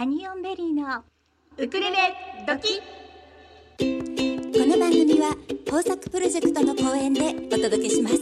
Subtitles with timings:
[0.00, 1.04] ハニオンベリーの
[1.58, 1.96] ウクレレ
[2.46, 2.80] 時
[3.78, 3.84] こ
[4.66, 5.36] の番組は
[5.70, 7.20] 工作プロジェクトの公演で
[7.54, 8.16] お届けします。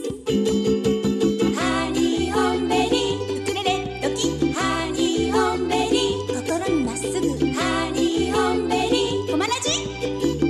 [1.55, 3.43] ハニオンベリー。
[3.43, 6.27] ウクレレ時ハニオンベリー。
[6.43, 7.19] 心にまっすぐ。
[7.53, 9.31] ハニオンベリー。
[9.31, 9.69] コマラジ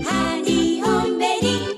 [0.01, 1.77] ハニオンベリー。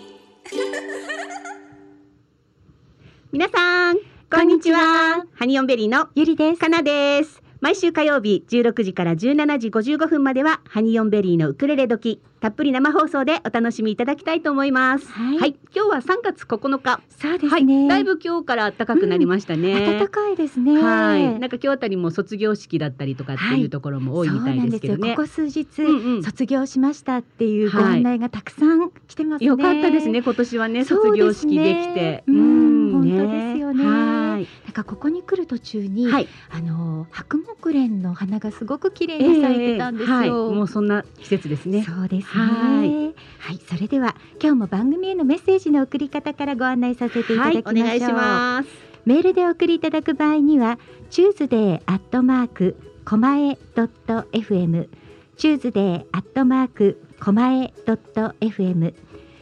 [3.34, 3.98] 皆さん
[4.34, 5.26] こんにちは。
[5.34, 6.58] ハニオンベリーのゆりです。
[6.58, 15.06] かなです毎週火曜日16時から17時55分まではハニオンベリーのウクレレ時たっぷり生放送でお楽しみいただきたいと思います。
[15.12, 15.56] はい。
[15.72, 20.82] 今日は3月9日そうですはい、ね、だいぶ今日から暖かくなりましたね、暖かいですね。
[20.82, 25.14] はい、なんか今日あたりも卒業式だったりとかっていうところも多いみたいですけどね。
[25.14, 29.48] そうなんですよここ数日、うんうん卒業しましたっていうご案内がたくさん来てますね。
[29.48, 32.24] よかったですね今年はね卒業式できて。
[32.26, 33.02] そうねうん。
[33.04, 33.20] ね。
[33.20, 33.86] 本当ですよね。
[33.86, 36.30] はいなんかここに来る途中に、はい。
[36.50, 40.16] あの白木蓮の花がすごく綺麗に咲いてたんですよ。
[40.16, 41.84] はい、もうそんな季節ですね。
[41.84, 42.44] そうですね。
[42.46, 43.06] はい
[43.40, 47.74] はい、それでは今日も番組へのメッセージの送り方からご案内させていただきましょう。
[47.74, 48.70] はい、お願いします。
[49.04, 58.94] メールでお送りいただく場合には、 Tuesday アットマークコマエドット FM、Tuesday アットマークコマエドット FM。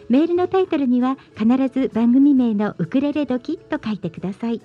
[0.10, 4.60] メールのタイトルには必ず番組名のウクレレドキと書いてください。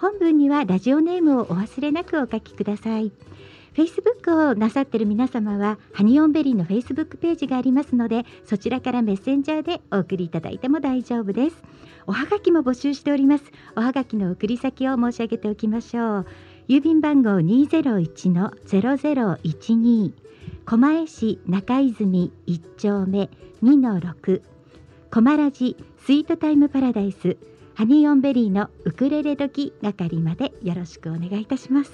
[0.00, 3.12] 本文にはラジオネームをお忘れなくお書きください。
[3.74, 11.56] Facebook をなさっている皆様はハニオンベリーの Facebook ページがありますのでそちらからメッセンジャーでお送りいただいても大丈夫です。
[12.06, 13.44] おはがきも募集しております。
[13.76, 16.26] おはがきの送り先を申し上げておきましょう。
[16.68, 20.12] 郵便番号201-0012
[20.64, 23.28] 狛江市中泉1丁目
[23.62, 24.42] 2-6
[25.10, 27.36] コマラジスイートタイムパラダイス
[27.74, 31.92] ハニーオンベリーのウクレレ時係までよろしくお願いいたします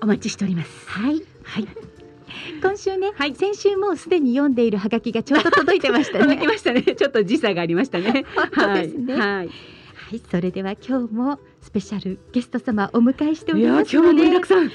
[0.00, 0.88] お待ちしております。
[0.88, 1.68] はいはい。
[2.62, 6.82] 今週ね、はい先週もうすでに読んでいるハガキがちょうど届いてました 届きねましたね。
[6.82, 8.24] ちょっと時差がありましたね。
[8.34, 9.20] 本当ですねはい。
[9.20, 9.48] はい
[10.08, 14.58] はい、それでは今日もスペシャルゲスト様お迎えしております今日も盛りのでだくさん。
[14.58, 14.70] はい。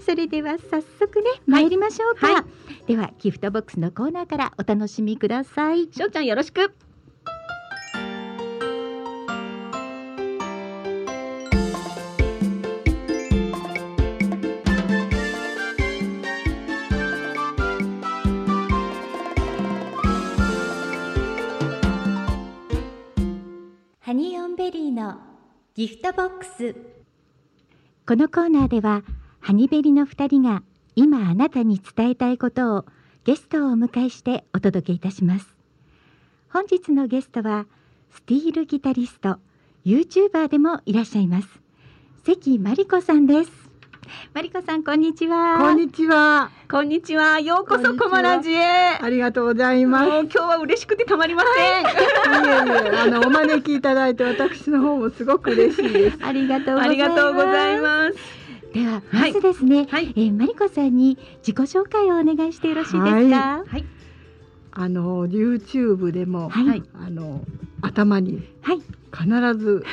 [0.00, 2.44] それでは早速ね参りましょうか、は
[2.86, 6.87] ではギフトボックスのコーナーからお楽しみくださいしょうちゃんよろしく。
[25.78, 26.74] ギフトボックス。
[28.04, 29.04] このコーナーでは
[29.38, 30.64] ハニベリの2人が
[30.96, 32.84] 今あなたに伝えたいことを
[33.22, 35.46] ゲストをお迎えしてお届けいたします。
[36.52, 37.68] 本日のゲストは
[38.10, 39.38] スティールギタリスト
[39.86, 41.48] YouTuber でもいらっしゃいます。
[42.24, 43.67] 関真理子さんです。
[44.34, 46.50] 真理子さんこんにちはこんにちは。
[46.70, 47.40] こんにちは。
[47.40, 48.98] ようこそこんにちはコマラジへ。
[49.00, 50.08] ありがとうございます。
[50.08, 51.84] 今日は嬉しくてたまりません。
[51.84, 51.86] い
[52.48, 56.18] えいえ、あのお招きいただいて私の方もすごく嬉しいです。
[56.24, 58.16] ありがとうございますがとうございます。
[58.74, 63.04] ではまはいずですね、はいえーマリコさんに自己紹介をお願いしてよろしいですか？
[63.04, 63.84] ははい。
[64.72, 67.42] あの YouTube でも、はいはいあの
[67.82, 69.84] 頭にはい必ず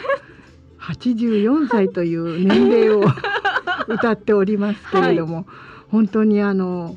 [0.94, 3.03] 84歳という年齢を
[3.90, 5.47] 歌っておりますけれども、
[5.90, 6.96] 本当にあの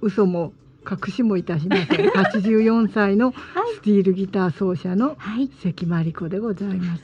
[0.00, 0.52] 嘘も
[0.88, 2.08] 隠しもいたしません。
[2.10, 3.34] 84歳の
[3.74, 7.02] スティールギター奏者のはい、関真理子でございます。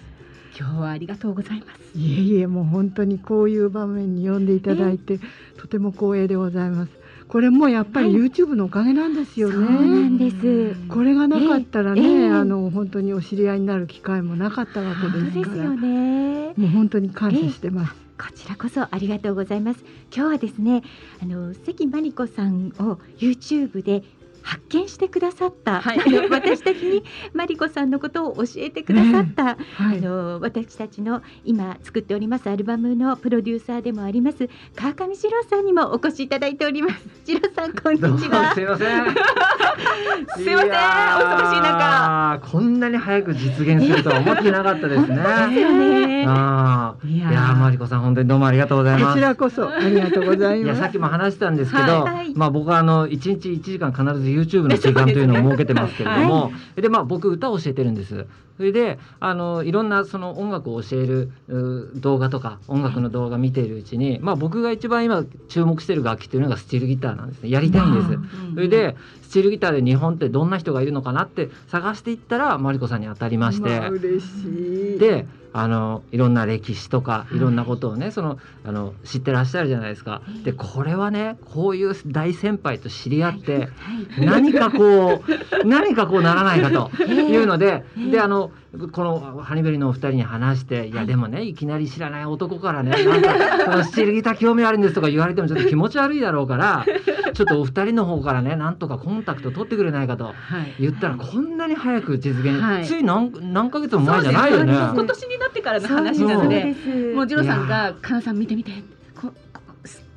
[0.58, 1.98] 今日はありがとうございます。
[1.98, 5.18] いえいえもう本当にこういう場面に呼んでいただいて、
[5.58, 7.01] とても光栄でございます。
[7.32, 9.54] これもやっぱりはい YouTube のおかげなんですよね。
[9.54, 10.74] そうなんです。
[10.90, 16.52] これがなかったらね、ええええあの本当にお知り合いになる機会もなかったわけですから、ですよね。
[16.58, 17.94] もう本当に感謝してます。
[18.20, 19.82] こちらこそありがとうございます。
[20.14, 20.82] 今日はですね、
[21.22, 24.02] あの関真理子さんを YouTube で
[24.42, 27.04] 発見してくださった、はいあの私たちに
[27.34, 29.56] 真理子さんのことを教えてくださった、は
[29.90, 30.00] あい。
[30.00, 37.08] の私たちの今作っておりますアルバムのプロデューサーでもあります川上史郎さんにもお越しいただいております。
[37.24, 38.60] 史郎さんこんにちはす。
[38.60, 39.04] いません。
[39.14, 40.70] すいません
[41.16, 42.40] お忙しい中。
[42.50, 45.16] こんなに早く実現するとは思ってなかったですね。
[45.50, 46.24] ですよね。
[46.26, 49.14] ああ、いやマリコさん、本当にどうもありがとうございます。
[49.14, 50.80] こちらこそありがとうございいや、ます。
[50.80, 56.52] さっきも話したんですけど、はいはいまあ、僕はあの一日一時間必ず YouTube の時間というのを設けてますけれども。
[56.76, 58.26] で、まあ、僕歌を教えてるんです。
[58.56, 67.50] それで、あの、いろんなその音楽を教えるう動画とか、音楽の動画見ているうちに、まあ、僕が一番今注目している楽器というのがスチールギターなんですね。
[67.50, 68.08] やりたいんです。
[68.54, 68.96] それで
[69.32, 74.98] スチールギターで日本ってどんな人がいるのかなって探していったらマリコさんに当たりまして、まあ嬉しい。
[74.98, 80.20] であのいろんな歴史とかいろんなことをね、そのあの知ってらっしゃるじゃないですか。
[80.44, 83.68] でこれはねこういう大先輩と知り合って、
[84.18, 88.50] 何かこう何かこうならないかというので、 であの
[88.92, 90.94] このハニベリのお二人に話して、い。
[90.94, 96.86] やでもねいきなり知らない男からねなんか興味あるんですとか言われてもちょっと気持ち悪いだろうから
[97.34, 100.34] ちょっとお二人の方からねなんとかコンタクト取ってくれないかとはい。
[100.80, 102.84] 言ったらこんなに早く実現、はい。
[102.84, 104.72] つい何何ヶ月も前じゃないよね。
[104.72, 107.14] 今年になってからの話なのです。
[107.14, 108.72] もうジロさんが「かなさん見て見て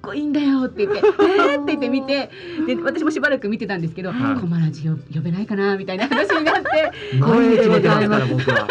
[0.05, 1.01] こいいいんだよ」って言って
[1.53, 2.29] 「えー」って言って見て
[2.67, 8.67] で私もしばらく見てたんですけど「はいコマラジよ呼べないかな」みたいな話になって 毎日見てますから僕は。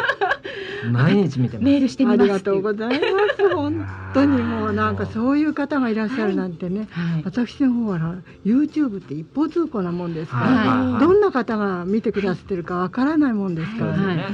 [0.92, 1.64] 毎日見てます。
[1.64, 3.04] メールしてみあますりがとうございま
[3.36, 3.54] す。
[3.54, 6.88] 本当にもうなんかそういう方がいらっしゃるなんてね。
[6.90, 14.24] はい私の方は YouTube って一方通行なもんですから、はいどんな方が見てくださってるかわからないもんですから、ねはいね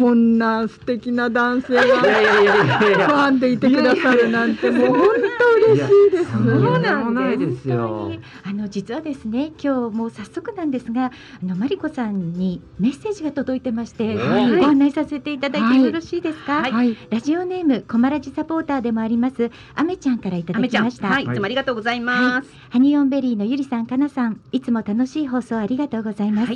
[0.00, 3.08] こんな素敵な男性がフや。
[3.08, 6.32] ァンでいてくださるなんてもう本当嬉しいです。
[6.32, 8.12] そうななんんですないですよ。
[8.44, 11.10] あの実はですね今日もう早速なんですがあ
[11.44, 14.56] のマリコさんにメッセージが届いてまして、はい。
[14.56, 16.72] ご案内させていただいてよろしいですか、はい。
[16.72, 21.26] はい、ラジオネームコマラジサポーターでもありますアメちゃんからいただきました、はいい。
[21.26, 22.50] つもありがとうございます。
[22.70, 26.52] ハニオンベリーのゆりさんかなさんいつも楽しい放送ありがとうございます、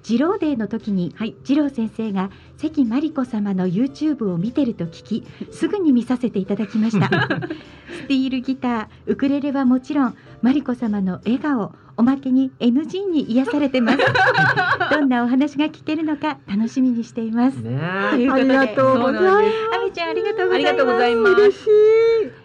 [0.00, 1.34] はい二郎デーの時に、はい。
[1.44, 7.08] 二郎先生が関マリコ様の YouTube を見てると聞き すぐに見させていただきました。
[7.08, 13.98] スティールギターウクレレはもちろんマリコ様の笑顔おまけに NG に癒されてます。
[14.90, 19.36] どんなお話が聞けるのか楽しみにしています、とねありがとうございます。
[19.36, 20.70] あみちゃんありがとうございます。
[20.70, 21.32] ありがとうございます。
[21.34, 21.66] 嬉し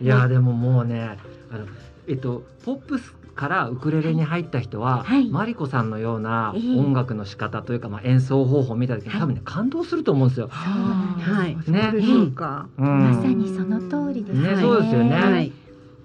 [0.01, 0.05] い。
[0.05, 1.17] いやでももうね
[1.49, 1.65] あの
[2.07, 5.29] えっとポップスからウクレレに入った人は、はい。
[5.29, 6.79] マリコさんのようなええ。
[6.79, 9.21] 音楽の仕方というか、まあ、演奏方法を見た時にはい。
[9.21, 10.47] 多分ね感動すると思うんですよ。
[10.47, 12.69] はいそうでしょうか。
[12.77, 13.03] うん。
[13.03, 14.55] まさにその通りですね。
[14.55, 15.15] ねそうですよね。
[15.15, 15.51] はい。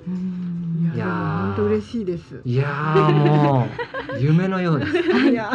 [0.07, 0.50] うん
[0.95, 2.41] いや本当嬉しいです。
[2.45, 3.67] いやーも
[4.15, 4.93] う夢のようです。
[5.31, 5.51] いや。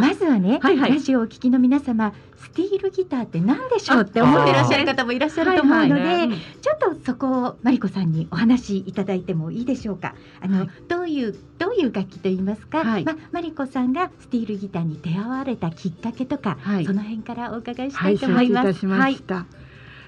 [0.00, 0.92] まずはね、はいはい。
[0.92, 6.30] ラジオをお聞きの皆様スティールギターって何でしょうって思ってらっしゃる方もいらっしゃると思うので、はいはい。
[6.30, 10.14] ちょっとそこをマリコさんにお話しいただいてもいいでしょうか。
[10.40, 13.04] あの、はいどういうどういう楽器と言いますか、はい。
[13.04, 16.86] まあ、マリコさんがスティールギターに出会われたきっかけとか、はい。
[16.86, 18.66] その辺からお伺いしたはいと思います。
[18.66, 19.46] 知いたしました。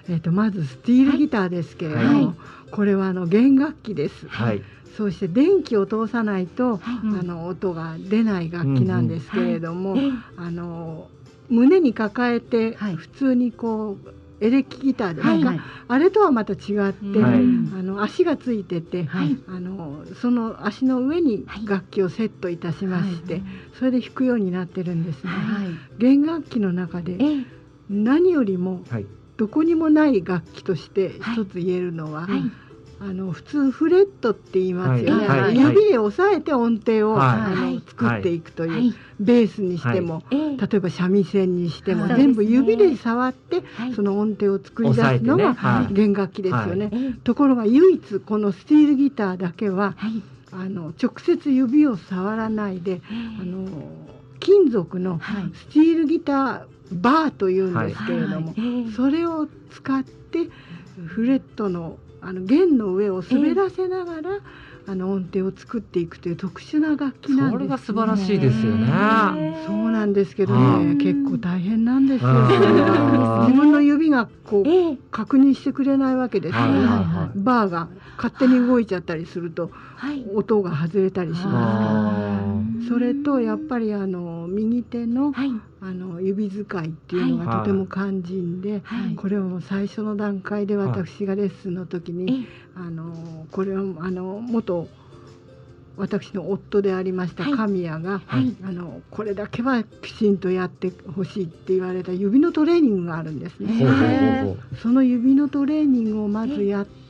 [0.09, 2.37] えっ、とまずスティールギターですけれども、はい
[2.71, 4.29] これはあの弦楽器です。
[4.29, 4.63] はい。
[4.97, 7.07] そして電気を通さないと、はい。
[7.07, 10.11] うんあの音が出ない楽器なんですけれども、ええ。
[10.37, 11.09] あの
[11.49, 12.97] 胸に抱えてはい。
[12.97, 15.61] 普通にこうエレキギターですか、はいはい。
[15.89, 16.91] あれとはまた違って、はい。
[16.91, 19.37] あの足がついてて、はい。
[19.49, 21.67] あのその足の上にはい。
[21.67, 23.43] 楽器をセットいたしまして、はい。
[23.79, 25.31] それで弾くようになってるんですね。
[25.31, 25.69] はい。
[25.99, 27.45] 弦楽器の中でええ。
[27.91, 29.07] 何よりもはい。
[29.41, 31.35] どこにもない楽器としてはい。
[31.37, 32.43] 一つ言えるのは、はい。
[33.01, 35.41] あの普通フレットって言いますよね、はい。
[35.41, 35.59] はい。
[35.59, 37.29] 指で押さえて音程を、はい。
[37.29, 37.83] あのはい。
[37.89, 38.95] 作っていくという、はい。
[39.19, 40.57] ベースにしても、ええ。
[40.59, 42.17] 例えば三味線にしても、はい。
[42.17, 43.95] 全部指で触ってはい。
[43.95, 44.97] その音程を作り出。
[44.97, 45.95] すのがはい。
[45.95, 46.91] 弦楽器ですよね。
[46.93, 47.13] ええ。
[47.25, 50.23] ところが唯一このスティールギターだけははい。
[50.53, 53.01] あの直接指を触らないでええ。
[53.41, 53.67] あの
[54.39, 55.51] 金属のはい。
[55.55, 58.91] スチールギターバーというんですけれども、ええ。
[58.93, 60.49] それを使って
[61.07, 64.31] フレットのあの弦の上を滑らせながら、
[64.87, 69.65] あの音程を作っていくという特殊な楽器なんです、それが素晴らしいですよね。
[69.67, 72.29] そうなんですけどうんね結構大変なんですよ。
[72.29, 74.99] あーそれは自分の指がこうええ。
[75.11, 77.39] 確認してくれないわけですね、はい。
[77.39, 77.89] バーが
[78.21, 80.27] 勝手に動いちゃったりするとはい。
[80.35, 85.51] 音が外れたりしまあすそれとやっぱりあの右手のはい。
[85.83, 89.15] あの指使いっていうのがとても肝心で、はい。
[89.15, 94.87] これはもう最初の段階で私がレッスンの時に、えあのこれはあの元
[95.97, 97.53] 私の夫でありましたはい。
[97.55, 98.55] 神谷が、はい。
[98.63, 104.55] あのこれだけはきちんとやってほしいって言われた指のトレーニングがあるんですね。
[104.83, 107.10] その指のトレーニングをまずやってええ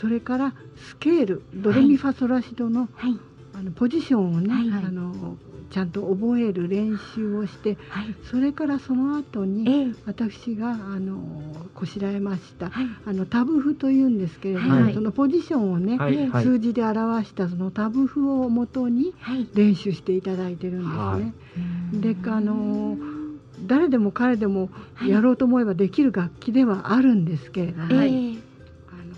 [0.00, 3.18] それからスケールドレミファソラシドのはい。
[3.54, 5.36] あのポジションをね、はいあの
[5.68, 8.14] ちゃんと覚える練習をしてはい。
[8.30, 9.94] それからその後にええ。
[10.06, 11.18] 私があの
[11.74, 12.86] こしらえましたはい。
[13.04, 14.94] あのタブ譜というんですけれども、はい。
[14.94, 15.98] そのポジションをね。
[16.42, 19.48] 数字で表したそのタブ譜をもとにはい。
[19.54, 20.96] 練習していただいてるんですね。
[20.96, 22.00] はい。
[22.00, 22.96] であの
[23.66, 25.10] 誰でも彼でもはい。
[25.10, 27.88] やろうと思えばできる楽器ではあるんですけれども、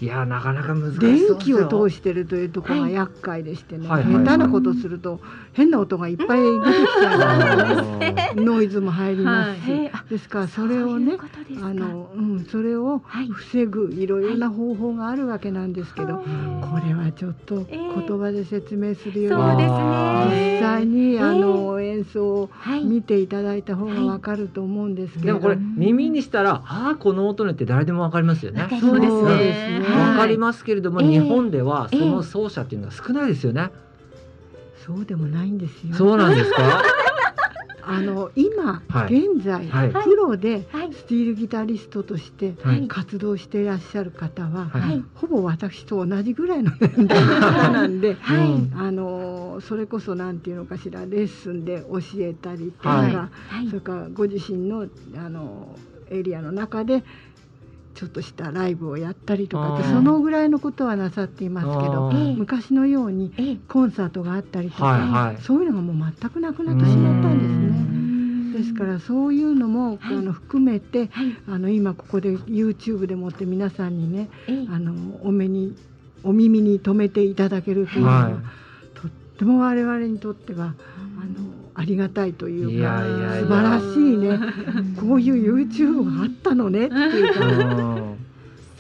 [0.01, 1.35] いやなかなか難しそうですよ。
[1.35, 4.25] 電気を通してるというところが厄介でしてね、はいはいはい。
[4.25, 5.21] 下手なことすると
[5.59, 9.61] 変な音がいっぱい出てきちゃう、あノイズも入ります。
[9.63, 9.91] し、えー。
[9.93, 11.19] あですからそれをね
[11.61, 13.29] あの、うん、それをはい。
[13.29, 16.25] 防ぐいろいろな方法があるわけなんですけど、はい。
[16.25, 18.07] これはちょっとえー。
[18.07, 20.55] 言葉で説明するよりそうですもね。
[20.55, 21.29] 実際にえー。
[21.29, 22.85] あの演奏をはい。
[22.85, 28.63] 見ていただいた方がわかると思うんですけれどでもこれ耳にしたらああこの音ねって誰でもわかりますよね。
[28.63, 33.71] わかりますそうですそうねわかりますけれども、ええ日本ではええその奏者っていうのは少ないですよね。
[34.89, 35.95] そうでもないんですよ。
[35.95, 36.83] そうなんですか？
[37.91, 39.15] あの今、はい。
[39.35, 39.93] 現在、はい。
[40.05, 40.93] プロではい。
[40.93, 42.87] スティールギタリストとしてはい。
[42.89, 44.81] 活動していらっしゃる方は、はい。
[44.83, 45.05] はい。
[45.15, 48.17] ほぼ私と同じぐらいの年代の方なんで。
[48.77, 53.31] あのそれこそなんていうのかしらレッスンで教えたりとか、
[53.69, 55.75] それからご自身のあの
[56.11, 57.05] エリアの中で
[57.99, 63.57] ちょっとしたライブをやったりとかってそのぐらいのことはなさっていますけど昔のようにええ。
[63.69, 67.67] コンサートがあったりとか、そういうのがもう全くなくなってしまったんですね。
[67.67, 68.53] うん。
[68.53, 70.17] ですからそういうのも、はい。
[70.17, 71.37] あの含めてはい。
[71.49, 74.67] あの今ここで YouTube でもって皆さんにねええ。
[74.71, 74.93] あの
[75.25, 75.75] お目に
[76.23, 78.35] お耳に留めていただけるというのは、はい。
[78.95, 80.77] とっても我々にとってはあの
[81.79, 83.41] ありがたいというかいやいやいや。
[83.43, 84.41] 素晴らしいね。
[85.01, 87.47] こういう YouTube があったのねっていうか。
[87.47, 88.19] うん。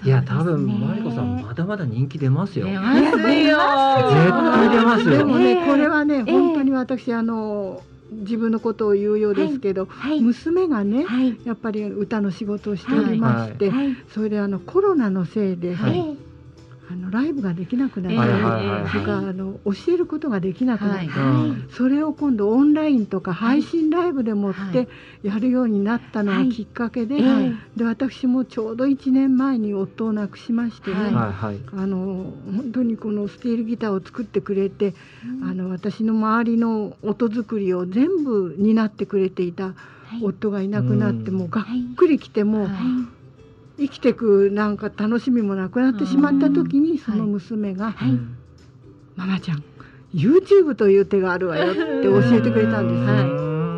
[0.04, 2.66] いや多分マリコさんまだまだ人気出ますよ。
[2.66, 3.58] 出絶ますよ。
[3.58, 5.18] 対出ますよ。
[5.18, 5.66] でもね、ええ。
[5.66, 6.32] これはね、ええ。
[6.32, 10.20] 本当に私あの自分のことを言うようですけど、はい。
[10.20, 11.38] 娘がね、はい。
[11.44, 13.96] やっぱり歌の仕事をしておりまして、はい。
[14.12, 15.76] それであのコロナのせいで、
[16.90, 18.90] あのライブができなくなっえたり、はいはいはい。
[18.90, 21.24] それからあの教えることができなくなったり、はい。
[21.24, 24.88] うんそれを今度オンラインとか配信ライブでもって
[25.22, 27.52] やるようになったのがきっかけで、ええ。
[27.76, 31.14] で私もちょうど1年前に夫を亡くしましてね、はい。
[31.14, 31.60] はいはい。
[31.72, 34.94] あの本当にこのスティールギターを作ってくれて、
[35.42, 39.74] あの私の周りの音作りを全部担ってくれていた
[40.08, 40.24] はい。
[40.24, 41.36] 夫がいなくなって、うん。
[41.36, 41.64] もうがっ
[41.96, 43.17] くりきてもう、はい
[43.78, 46.98] 生きてくなんか楽しみもなくなってしまった時に、ん。
[46.98, 48.10] その娘がはい。
[48.10, 48.36] うん
[49.16, 49.64] 「ママちゃん
[50.14, 53.32] YouTube という手があるわよ」って教えてくれたんです、はいう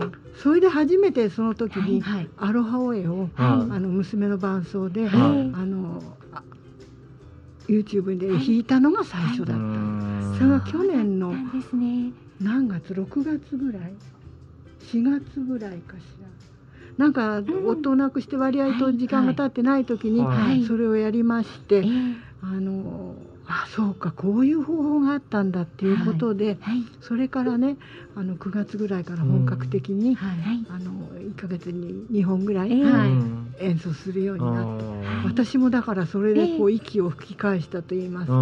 [0.06, 0.12] ん。
[0.36, 5.10] それで初めてその時にはい「アロハオエを」はあの娘の伴奏で、はい。
[5.10, 6.02] あの
[6.32, 6.42] あ
[7.68, 9.54] YouTube で弾いたのが最初だった。
[9.54, 10.34] うん。
[10.38, 11.34] それは去年の
[12.40, 13.92] 何月？6月ぐらい
[14.80, 16.28] ？4月ぐらいかしら
[16.96, 17.46] なんかん。
[17.66, 20.64] 夫を亡くして割合と時間が経ってない時にはい。
[20.64, 21.84] それをやりまして、ええ。
[22.42, 23.16] あの
[23.46, 26.84] あそうかこういう方法があったんだっていうことで、はい。
[27.00, 27.76] それからね
[28.14, 30.16] あの9月ぐらいから本格的に、
[30.68, 38.36] あの1ヶ月に2本ぐらい、演奏するようになって、あ私もだからそれでこう息を吹き返したと言いますか、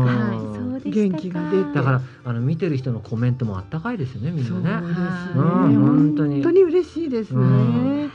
[0.84, 1.64] 元気が出て。
[1.64, 4.74] ーだからあの見てる人のコメントもあったかいですよねみそうですね、ん。
[4.74, 4.86] なね。
[4.86, 6.34] はいうん本当に。
[6.34, 8.10] 本当に嬉しいですね。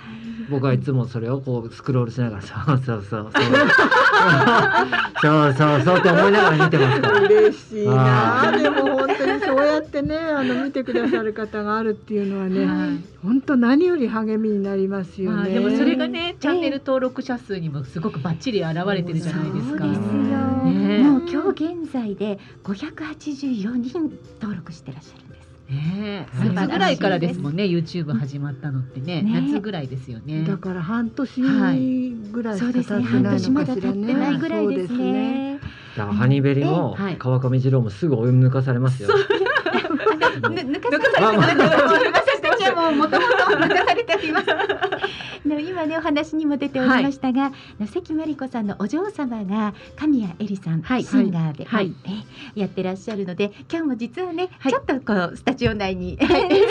[0.48, 3.44] うん僕はいつもそれをこうスクロールしながらそうそうそうそう
[5.22, 7.20] そうそうそうって思いながら見てますから。
[7.22, 15.38] 嬉しいなあでも本当にそうやってねあの見てくださる方があるっていうのはね、はい本当何より励みになりますよね。
[15.38, 19.86] まあでもそれがね、チャンネル登録者数にもすごくバッチリ現れてるじゃないですか。
[19.86, 20.12] そうですよ、
[20.66, 25.33] ねもう今日現在で584人登録してらっしゃる
[25.70, 30.44] ね夏ぐらいからですもんね、YouTube 始まったのってね、ね夏ぐらいですよね。
[30.44, 34.04] だから半年ぐらいしそうか経ってですね半ないの年まだ経かしらね。
[34.04, 35.60] ってないぐらいですね。
[35.98, 39.10] だからハニベリも川上二郎もすぐ追い抜かされますよ。
[39.10, 39.16] ぬ
[40.74, 41.48] 抜かさまあまあ。
[42.14, 42.33] 私
[42.64, 44.48] たちはもうもともと抜かされております。
[45.46, 47.52] 今ねお話にも出ておりましたが、
[47.92, 51.94] 関真理子さんのお嬢様が神谷絵里さん、はいシンガーで、はい
[52.56, 56.28] えやってらっしゃるので今日も実はね、はいちょっとこうスタジオ内に 付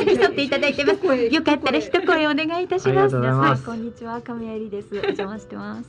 [0.07, 0.99] き添っていただいてます。
[0.99, 3.13] 声よかったら一声お願いいたしありがます。
[3.13, 4.89] とうございますこんにちは、亀有です。
[4.93, 5.89] お邪魔して ます。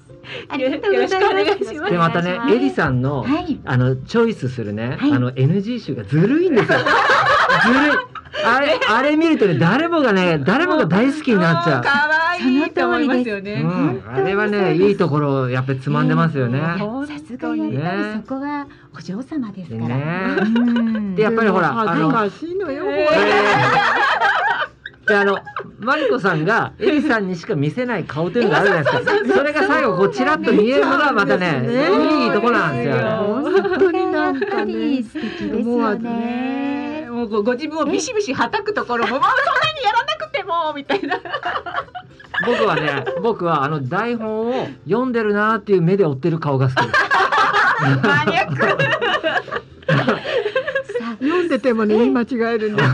[0.49, 1.13] ありがとうございます。
[1.13, 3.59] よろしくお願いしますでまたねエリさんのはい。
[3.65, 6.79] あのチョイスするね、はいあの NG 集がずるいんですよ。
[7.65, 8.12] ずるい。
[8.45, 11.83] あれあれ見るとね誰もがね誰もが大好きになっちゃう。
[11.83, 13.61] 可愛いと思いますようね。
[13.61, 16.59] ん、あれはねいいところをやっぱりつまんでますよね。
[16.79, 17.63] 本さすがやっぱ
[17.95, 19.87] りそこはお嬢様ですから。
[19.87, 22.83] ねうんでやっぱりほらあの恥ずかしいのよ。
[22.87, 23.19] えこれ
[25.05, 25.37] であの
[25.79, 29.11] マリコさんがエリさんにしか見せない顔というのがあるじゃないですか。
[29.35, 31.61] それが最後こうちらっと見えるのがまたね
[32.25, 32.95] いいとこなんですよ。
[33.27, 33.43] 本
[33.79, 35.03] 当になんかやっぱりね。
[35.03, 36.82] 素敵ですよね。
[37.23, 39.37] もうごご自分をビシビシはたくところも、もうそんな
[39.79, 41.19] にやらなくてもみたいな。
[42.45, 46.99] 僕はね僕はあの台本を読んでるなーっていう目で追ってる顔が好きです。
[48.07, 48.55] マニアック。
[48.55, 48.75] さ
[51.11, 52.25] あ読んでてもね言い間違
[52.55, 52.89] えるんです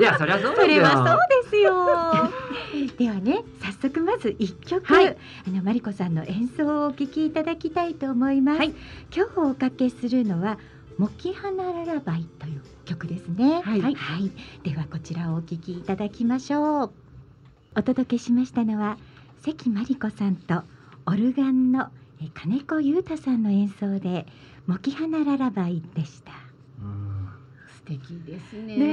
[0.00, 1.72] いやそりゃそうそれはそうですよ。
[2.98, 8.58] ではね、早速まず一曲、はいあのマリコさんの演奏をお聴きいただきたいと思います。
[8.58, 8.74] はい
[9.14, 10.58] 今日おかけするのは
[10.98, 13.62] モキハナララバイという曲ですね。
[13.62, 14.30] はいはい、
[14.62, 16.90] ではこちらをお聴きいただきましょう。
[17.74, 18.98] お届けしましたのは
[19.42, 20.62] 関マリコさんと
[21.06, 21.88] オルガンの
[22.20, 24.26] え金子裕太さんの演奏で
[24.66, 26.41] モキハナララバイでした。
[27.88, 28.76] うん素敵ですね。
[28.76, 28.84] ね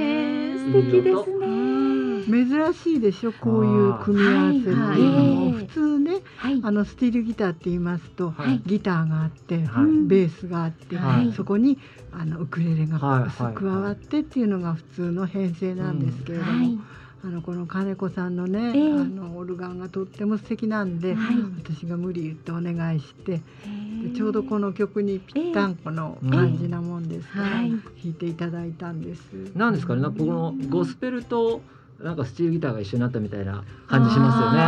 [0.54, 2.00] え素敵ですね。
[2.26, 5.66] 珍しいでしょこういう組み合わせっていうのも、はいはい。
[5.66, 6.60] 普通ねはい。
[6.62, 8.60] あのスティールギターって言いますと、はい。
[8.66, 9.84] ギターがあって、はい。
[10.06, 11.32] ベースがあって、はい。
[11.32, 11.78] そこに
[12.12, 16.78] あのウクレレが加わってっていうのが普通の編成なんですけれども、はい。
[17.22, 18.92] あのこの金子さんのね、ええ。
[18.92, 21.36] あのオルガンがとっても素敵なんで、はい。
[21.62, 23.40] 私が無理言ってお願いして
[24.02, 27.70] ででちょうどこの曲にぴったんこの感じなもんですから、はい。
[27.70, 29.20] 弾いていただいたんです。
[29.54, 31.60] なんですかね、僕のゴスペルと
[32.02, 34.60] なんかスチールギターが一緒になったみたいな感じしますよね。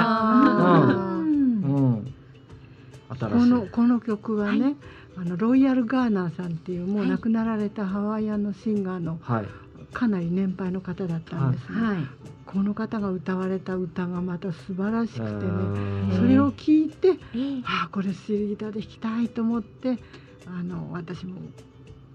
[3.18, 3.48] こい。
[3.48, 4.76] のこの曲はね、はい。
[5.16, 7.08] あのロイヤル・ガーナーさんっていうもはい。
[7.08, 9.46] う亡くなられたハワイアンのシンガーのはい。
[9.92, 11.96] かなり年配の方だったんですね、はい。
[12.46, 17.16] この方が歌われた歌がまた素晴らしくてね、えーそれを聞いてええ
[17.64, 19.98] ああこれスチールギターで弾きたいと思って
[20.46, 21.36] あの私も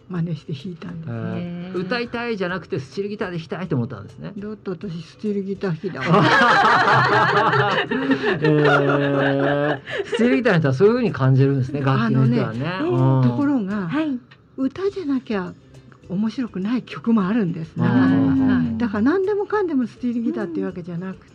[0.10, 4.32] 真似して弾いたんです、えー歌いたいじゃなくてスチールギターで弾きたいと思ったんですね。
[4.38, 6.06] だって私スチールギター弾きだわ
[8.42, 11.82] えー、スチールギターの人はそういう風に感じるんですね。
[11.82, 12.66] 楽器の人はね。
[12.68, 14.18] あのねうんところが、はい。
[14.58, 15.54] 歌じゃなきゃ
[16.10, 17.74] 面白くない曲もあるんです
[18.78, 21.26] だから何でもかんでもスティールギターっていうわけじゃなく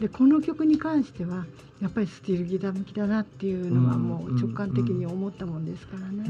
[0.00, 1.46] でこの曲に関しては
[1.80, 6.24] やっぱりスティールギター向きだなっていうのはもう直感的に思ったもんですからね。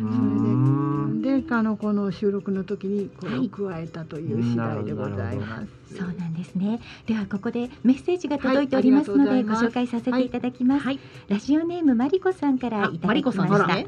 [0.00, 5.96] うんそれでであのこの収録の時にこれを加えたという次第でございます。
[5.96, 6.80] そうなんですね。
[7.06, 10.84] ではここでメッセージが届いておりますので、ご紹介させていただきます。
[10.84, 11.00] はい。
[11.28, 13.64] ラジオネームマリコさんからいただきまあマリコさんした。
[13.64, 13.86] はい、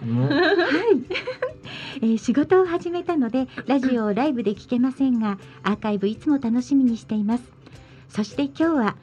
[2.02, 7.62] えー仕事を始めたのでラジオをライブで聞けませんがアーカイブいつも楽しみにしています
[8.12, 8.96] そして今日は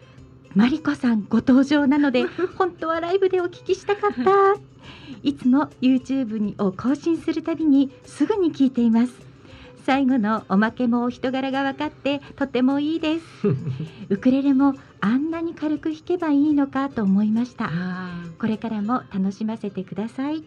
[0.54, 2.26] マリコさんご登場なので
[2.58, 4.56] 本当はライブでお聞きしたかった。
[5.24, 9.14] いつも YouTube にを更新するたびにすぐに聞いています。
[9.84, 13.26] 最後のおまけもお人柄が分かってとてもいいです。
[14.10, 17.72] ウクレレもあんなに軽く弾けばいいのかと思いました
[18.38, 20.44] これからも楽しませてください。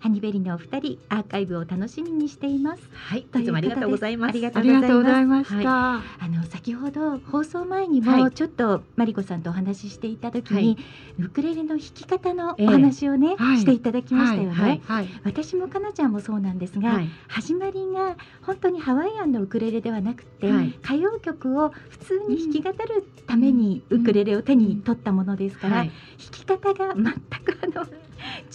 [0.00, 2.82] ハニベリのお二人、アーカイブを楽しみにしています。
[2.92, 3.20] はい。
[3.20, 4.30] いつもありがとうございます。
[4.30, 5.66] ありがとあうございますりがとうござい。
[5.66, 10.76] あの先ほど放送前にはいもちょっとマリコさんとお話ししていた時に、はい
[11.18, 14.54] ウクレレの弾き方のええお話をね、はいしていただきましたよね。
[14.54, 15.08] はいはい。
[15.24, 17.08] 私もかなちゃんもそうなんですが、はい。
[17.28, 25.88] 始まりが本当にハワイアンのウクレレではなくて、はい歌謡曲を普通に弾き語るためにウクレレを手に取ったものですから、はい。
[25.88, 25.96] 弾
[26.30, 27.86] き方が全くあの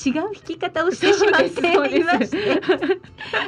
[0.05, 2.61] 違う弾き方をしてしまっていまして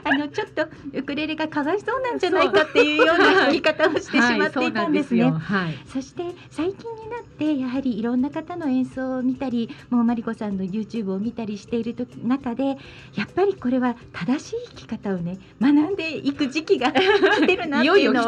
[0.03, 5.29] あのちょっとウクレレがかわいそうなんじゃないかっていうような弾き方をしてしまっていたんですね。
[5.29, 5.77] はい。
[5.87, 12.75] そして最近になってやはりいろんな方の演奏を見たりもうマリコさんの YouTube を見たりしている時中でや
[13.23, 18.27] っぱりこれは正しい弾き方をね学んでいく時期が来てるなっていよいいうのを。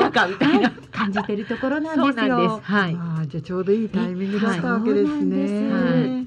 [0.92, 2.62] 感じてるところなんですよ。
[2.66, 6.26] ああじゃあちょうどいいタイミングだったわけですね。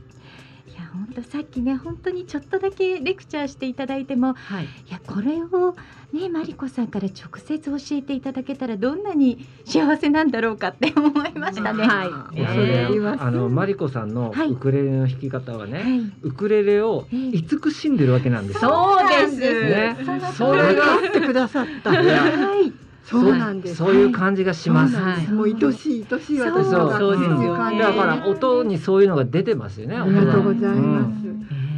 [0.93, 4.65] 本当さっきね本当にちょっとだけレクチャーしていただいてもはい。
[4.65, 5.75] いやこれを
[6.13, 11.87] ねマリコさんから直接教えていただけたらどんなに幸せなんだろうかって思いましたね。
[11.87, 13.23] はい恐れ入ります。
[13.23, 18.71] あのマリコさんのはいウクレレの弾き方はね、はいウクレレを慈しんでるわけなんですよ。
[18.71, 19.97] そうですね
[20.37, 21.91] それが分かってくださった。
[21.91, 22.73] はい
[23.05, 23.77] そうなんです。
[23.77, 24.97] そういう感じがします。
[25.33, 29.97] もう愛しい愛しい私そうのそうですよねいう感じだから音にそういうのが出てますよね。
[29.97, 31.23] ありがとうございます。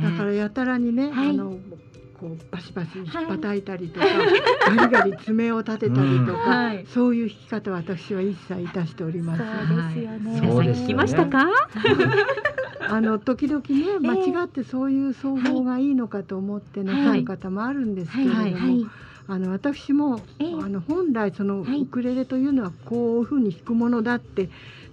[0.02, 1.56] だからやたらにね、はいあの
[2.20, 4.06] こうバシバシひっ叩いたりとか、
[4.76, 6.87] ガリガリ爪を立てたりとか、はい。
[6.87, 9.42] そういう弾き方は私は一切いたしております。
[9.68, 10.48] そうですよね。
[10.52, 11.46] そうですよね聞きましたか？
[12.88, 18.87] あの時々ね間違ってそういう奏法がいいのかと思ってなさる方もあるんですけれども、
[19.26, 20.52] あの私も、ええ。
[20.52, 21.82] あの本来そのはい。
[21.82, 24.50] ウクレレというのはこういうふうに弾くものだって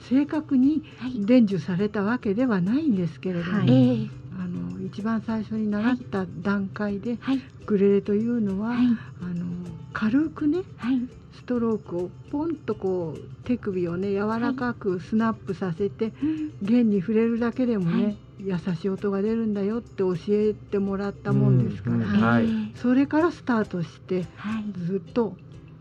[0.10, 1.26] 正確にはい。
[1.26, 4.10] 伝授されたわけではないんですけれども、はえいえ。
[4.40, 7.38] あの一番最初に習った段階で、はい。
[7.38, 8.78] ウクレレというのは、はい。
[9.22, 9.46] あの
[9.94, 11.02] 軽くねはい。
[11.34, 16.52] ストロークをポンとこう手首をね柔らかくスナップさせて、うん。
[16.62, 22.46] 弦に触れるだけでもね、はい優しい音が出るんだよって教えてもらったもんですから、うんうんはい。
[22.46, 24.64] ええそれからスタートしてはい。
[24.88, 25.36] ずっとも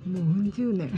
[0.04, 0.90] ううん十年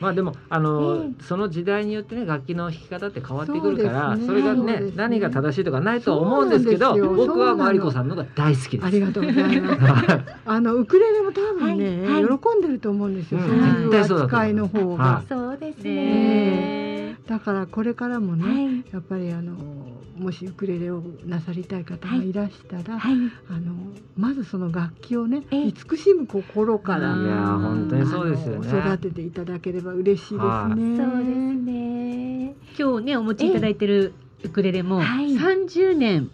[0.00, 8.86] まあでもあの、えその時代によってね楽器の弾き方って変わってくるからそ,、ねれがねね何が正しいとかないとは思うんですけど僕はマリコさんのが大好きです。
[8.86, 10.18] ありがとうございます。
[10.46, 13.40] あのウクレレも多分ね、はいはい喜んでると思うんですよ。
[13.40, 15.04] うんそう扱いの方が。
[15.04, 17.16] はそうですねね。
[17.26, 18.84] だからこれからもね、はい。
[18.92, 19.54] やっぱりあの
[20.18, 23.14] もしウクレレをなさりたい方がいらしたら、はい。
[23.48, 23.74] あの
[24.16, 28.68] まずその楽器をねええ慈しむ心から、うんいやー本当にそうですよね。
[28.68, 30.96] 育てていただければ嬉しいですはいね。
[30.96, 32.54] そうですね。
[32.78, 34.12] 今日ねお持ちいただいてる
[34.44, 36.30] ウクレレもはい30年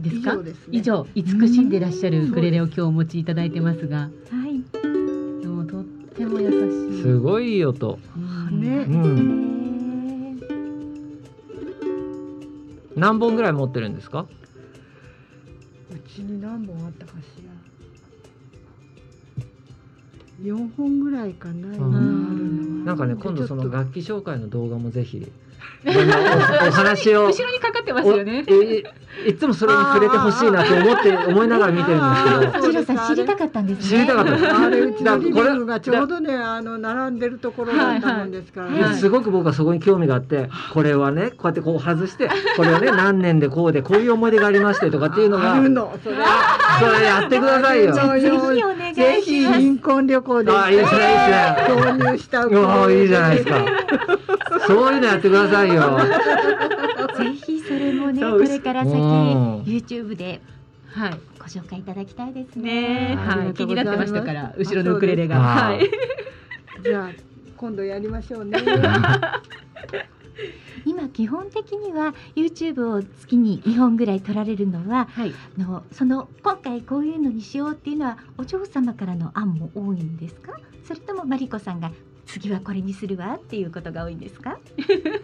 [0.00, 0.32] ですか？
[0.32, 0.78] 以上ですね。
[0.78, 4.10] 以上慈しんでいらっしゃるウクレレを今日お持ちいただいてますがは
[4.48, 5.46] い。
[5.46, 7.98] もうとっても優しいすごいいい音。
[8.16, 8.18] う
[8.54, 8.90] んねう。
[8.90, 10.40] ん。
[12.96, 14.26] 何本ぐらい持ってるんですか？
[15.90, 17.52] うちに何本あったかしら。
[20.40, 22.84] 四本ぐらいかな、今あるのは。
[22.84, 25.30] なんかね今度その楽器紹介の動画もぜひ
[25.84, 28.44] おお話を 後ろにかかってますよね。
[28.48, 28.84] い
[29.28, 32.36] いつもそれに触れてほしいなと思って思いながら見てるんですけど。
[32.36, 33.98] あージロさん知りたかったんですね。
[33.98, 34.30] 知りたかった。
[34.32, 38.70] ですあれうちのリビンだからこれグがちょうどねあの並んでるところだったもんですから。
[38.70, 38.78] ね。
[38.78, 46.16] いやすごく僕はそこに興味があってこれはねこうやってこう外してこれはね何年でこうでこういう思い出がありましてとかっていうのがあるのそれ。
[46.80, 47.92] それやってくださいよ。
[47.92, 48.38] ぜひお願いしま
[48.88, 48.94] す。
[48.94, 51.56] ぜひ新婚旅行であいいですねいいですね。
[51.68, 53.81] 購入したおーいいじゃないですか。
[54.66, 55.98] そういうのやってくださいよ。
[57.16, 59.62] ぜひそれもねこれから先うん。
[59.62, 60.40] YouTube で
[60.92, 63.14] はいご紹介いただきたいですね。
[63.14, 63.54] ねはい。
[63.54, 65.36] 気になってましたから後ろのウクレレが。
[65.36, 65.90] あはい。
[66.82, 67.10] じゃあ
[67.56, 68.58] 今度やりましょうね。
[70.84, 75.32] 今基本的には YouTube を月に2本ぐらい撮られるのははい。
[75.58, 80.52] あのその今回こういうのにしようっていうのはお嬢様からの案も多いんですか？
[80.84, 81.92] それともマリコさんが
[82.26, 84.58] 次はこれにするわっていうことが多いんですか？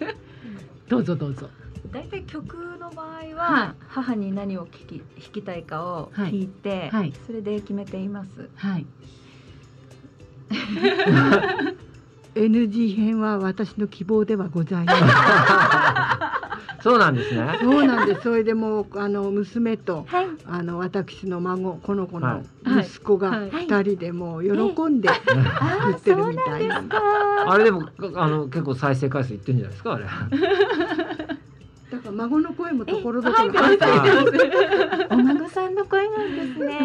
[0.88, 1.48] どうぞどうぞ。
[1.92, 7.12] 大体曲の場合は母に何を聞き弾きたいかを聞いて、はい。
[7.26, 8.48] それで決めています。
[8.56, 8.86] はい。
[12.34, 14.92] NG 編は私の希望ではございま
[16.82, 17.58] そうなんですね。
[17.60, 18.22] そうなんです。
[18.22, 20.26] それでもうあの娘とはい。
[20.44, 22.84] あの私の孫この子はのい。
[22.84, 23.50] 息子がはい。
[23.66, 24.50] 二人でもう喜
[24.86, 25.12] んであ
[25.86, 26.82] 言あってるみたいな
[27.46, 30.04] あれでもあの結構再生回数いってるんじゃないですかあれ。
[31.90, 33.86] だから孫の声もところどころ入って
[35.10, 36.78] お孫さんの声なんですね。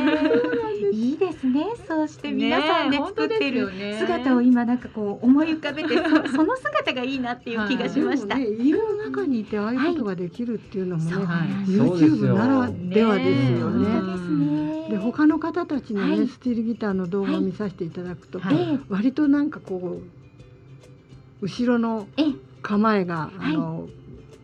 [0.93, 1.65] いいですね。
[1.85, 6.03] そうして皆さんで作ってる姿を今なんかこう思い浮かべてそ
[6.37, 14.89] その姿がいいなっていう気がしました、家の中にいてああいうことができるっていうのもね、はい YouTube ならではですよね。
[14.89, 16.27] で他の方たちのね、はい。
[16.27, 18.39] スティールギターの動画を見させていただくと、
[18.89, 20.01] 割となんかこ
[21.41, 22.25] う後ろのええ。
[22.61, 23.89] 構えが、あの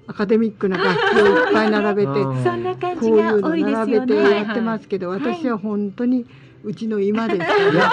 [0.10, 6.26] アカデミックな楽器をいっぱい並べてこうんそんな感ういうのじが多いです並よねべてやってますけど、はい私は本当に
[6.64, 7.38] うちの今です。
[7.38, 7.92] いや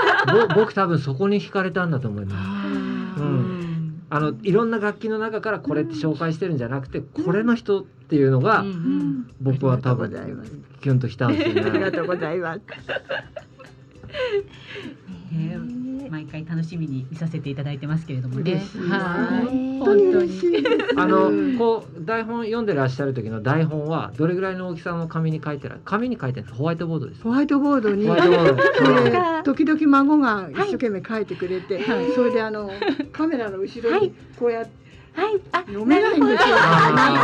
[0.48, 3.20] ぼ僕多分そこに惹かれたんだと思います。
[3.20, 10.10] うんあのいろんな楽器の中からこれって紹介してるんじゃなくて、これの人っていうのがうんうん僕は多分
[10.80, 11.70] キュンときたんですよね。
[11.70, 12.60] ありがとうございます。
[15.32, 18.62] ね毎回楽しみに見させていただいてますけれどもね。
[18.72, 20.64] 本当に。
[20.96, 27.22] あのこう台本読んでらっしゃる時の台本はどれぐらいの大きさの紙に書いてら紙に書いてるホワイトボードです。
[27.22, 28.06] かホワイトボードに。
[29.44, 32.12] 時々孫が一生懸命書いてくれて、はい。
[32.12, 32.70] それであの
[33.12, 34.12] カメラの後ろにはい。
[34.38, 34.85] こうやってはい
[35.52, 36.56] あ読めないんですよ。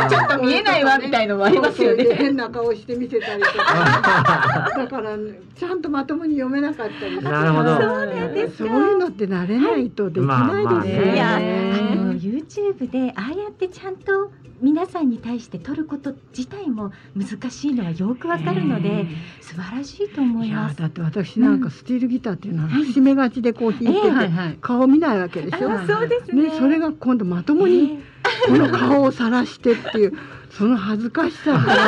[0.09, 4.71] ちょっと見えないわみたいのもありますよね変な顔して見せたりとか。
[4.75, 7.21] だから、ね、ちゃんとまともに読めなかったり。
[7.21, 11.13] なるほどそうなんですそうかいうのって慣れないとできないですよね。
[11.13, 14.31] いやあねの YouTube でああやってちゃんと
[14.63, 19.07] 皆さんに対して撮ること自体も難しいのはよくわかるので
[19.41, 20.81] 素晴らしいと思いいます。
[20.81, 25.69] やだって私なんかスティールギターっていうのは はい節目がちでこう弾いてて、顔見ないわけでしょ。
[25.69, 26.43] あそうですね。
[26.43, 27.99] ね、それが今度まともに
[28.47, 30.13] この顔を晒してっていう
[30.49, 31.81] その恥ずかしさってないで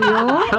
[0.00, 0.58] すよ。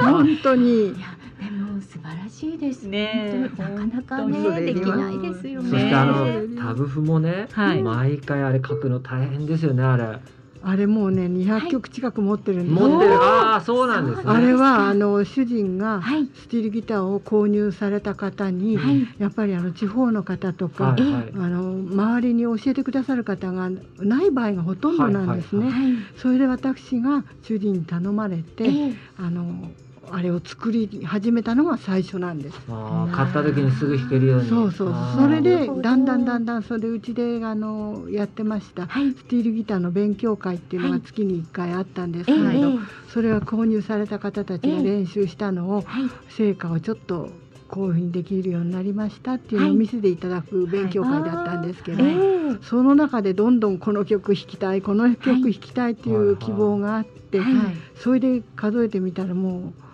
[0.08, 0.88] 本当にい。
[0.88, 0.94] や
[1.38, 5.70] でも素晴らしいですねなかなか本ねできないですよね。
[5.70, 10.18] そしてあのねタブ譜もね、はい毎回あれ書くの大変ですよねあれ。
[10.62, 13.14] あれもうね200曲近く持ってるんです、持ってる。
[13.14, 14.32] ああそうなんですね。
[14.32, 16.28] あれはあの主人がはい。
[16.34, 19.06] スティールギターを購入された方に、はい。
[19.18, 21.32] やっぱりあの地方の方とか、はいはい。
[21.34, 25.62] あの周りに教えてくださる方がない場合がほとんどなんですね。
[25.62, 25.72] はい。
[25.72, 25.92] はい。
[26.16, 28.92] それで私が主人に頼まれて、ええ。
[29.16, 29.70] あの
[30.12, 32.60] あれを作り始めたのが最初なんです。
[32.68, 34.48] あー買った時にすぐ弾けるように。
[34.48, 38.86] そうそうそれでだんだんだんだんそれでうちであのやってました。
[38.86, 39.12] はい。
[39.12, 41.00] スティールギターの勉強会っていうのはい。
[41.00, 42.78] が月に1回あったんですけええれど、ええ。
[43.08, 46.10] それは購入された方たちが練習したのをはい。
[46.28, 47.30] 成果をちょっと
[47.68, 49.78] こういうふうにできるようになりましたっていうのをはい。
[49.78, 52.58] 見せていただく勉強会だったんですけど、ええ。
[52.62, 57.74] その中でどんどんこの曲弾きたいこの曲弾きたいっていう希望があって、はい。
[57.94, 59.87] それで数えてみたらもう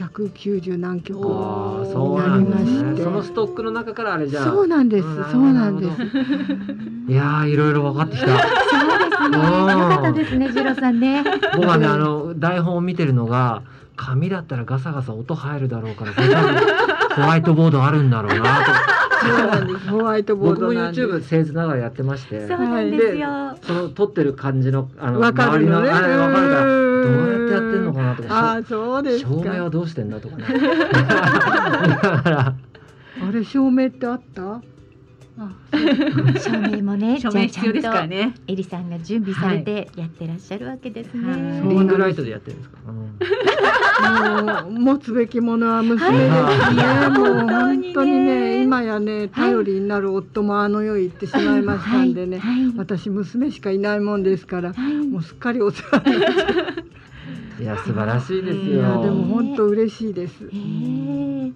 [0.00, 1.22] 190何曲に
[1.92, 3.02] そうなんでなりますしてね。
[3.04, 4.44] そのストックの中からあれじゃあ。
[4.44, 6.02] そうなんですうんそうなんです。
[7.08, 8.28] いやーいろいろ分かってきた。
[8.28, 8.46] そうで
[9.16, 9.72] すね。
[9.72, 11.22] よかったですね、ジローさんね。
[11.54, 13.62] 僕はねあの台本を見てるのが
[13.96, 16.12] 紙だったらガサガサ音入るだろうから
[17.14, 18.72] ホワイトボードあるんだろうなと
[19.90, 21.00] ホワイトボー僕もドなんで。
[21.00, 22.46] す YouTube 僭越ながらやってまして。
[22.48, 23.28] そうなんですよ。
[23.62, 25.88] その撮ってる感じのあのわか周りるのね。
[25.90, 28.52] のあれ分かるからどうやってやってんのかなとあか。
[28.52, 29.30] あそうですか。
[29.30, 30.44] 照明はどうしてんだとかね。
[33.22, 34.62] あれ照明ってあった？
[35.42, 35.50] あ
[36.38, 38.34] 照明もね、 署名必要ですからね。
[38.46, 41.30] とエリさんが準備されてやってらっしゃるわけですね。
[41.30, 41.68] はい。
[41.68, 47.18] リングライトでやってるんですか、 持つべきものは娘ですね、はい。
[47.18, 52.64] もう本当本にね今やね頼りになる夫もあの世へ行ってしまいましたんでね、はい。
[52.66, 52.74] はい。
[52.76, 55.06] 私娘しかいないもんですからはい。
[55.06, 56.34] もうすっかりお世話になっ
[57.56, 60.44] て いや素晴らしいですいやよでも本当嬉しいです。
[60.44, 61.52] ええ本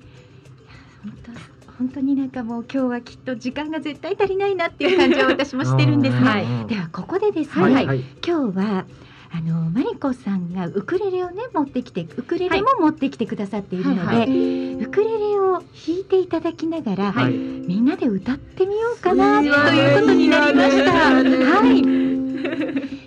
[1.22, 6.66] 当本当になんかもう今日はきっと時間が絶対足りないなっていう感じは私もしてるんですが、はい。
[6.66, 7.86] ではここでですね、はい。
[7.86, 8.04] はい。
[8.24, 8.84] 今日は
[9.32, 14.74] あのマリコさんがウクレレをね持ってきてウクレレも持ってきてくださっているので、はいはい。
[14.74, 15.62] ウクレレを弾
[16.00, 17.32] いていただきながら、はい。
[17.32, 20.92] みんなで歌ってみようかなといいいうことになりました。
[20.92, 21.80] はい。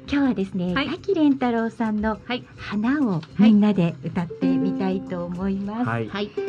[0.09, 0.89] 今日はですね、はい。
[0.89, 2.43] 滝蓮太郎さんのはい。
[2.57, 5.87] 花をみんなで歌ってみたいと思います。
[5.87, 6.07] はい。
[6.09, 6.25] はい。
[6.25, 6.43] さあ、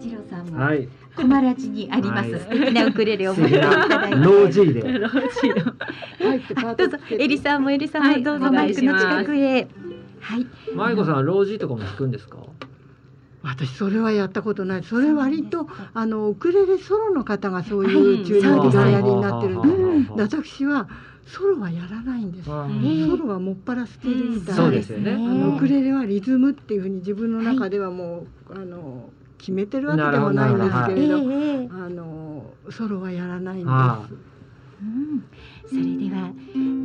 [0.00, 2.40] 次郎さんも、はいコマラジにあります、はい。
[2.40, 4.16] 素敵なウクレレを持っていただいて。
[4.16, 4.60] ローローチ
[5.48, 5.72] の。
[6.30, 8.18] 入ってパーどうぞエリさんもエリさんはい。
[8.18, 8.52] もどうぞ。
[8.52, 9.68] マイクの近くへ。
[10.20, 10.46] はい。
[10.74, 12.38] マイコさんはロー G とかも弾くんですか？
[13.42, 14.82] 私それはやったことない。
[14.82, 20.88] それ割とあのウクレレソロの方がそういはういチューニングそうですをおやりになってるんでうんで私は
[21.26, 22.50] ソロはやらないんです。
[22.50, 22.72] あえ。
[22.72, 25.12] ーソロはもっぱらスティールギターそうですよね。
[25.12, 33.68] あのウクレレはリズムっていうふうに自分の中ではもう、あの決めてるわけでもないんですけえれど、えあのソロはやらないんです。
[33.68, 34.08] あ
[34.82, 35.24] うん。
[35.68, 36.30] それでは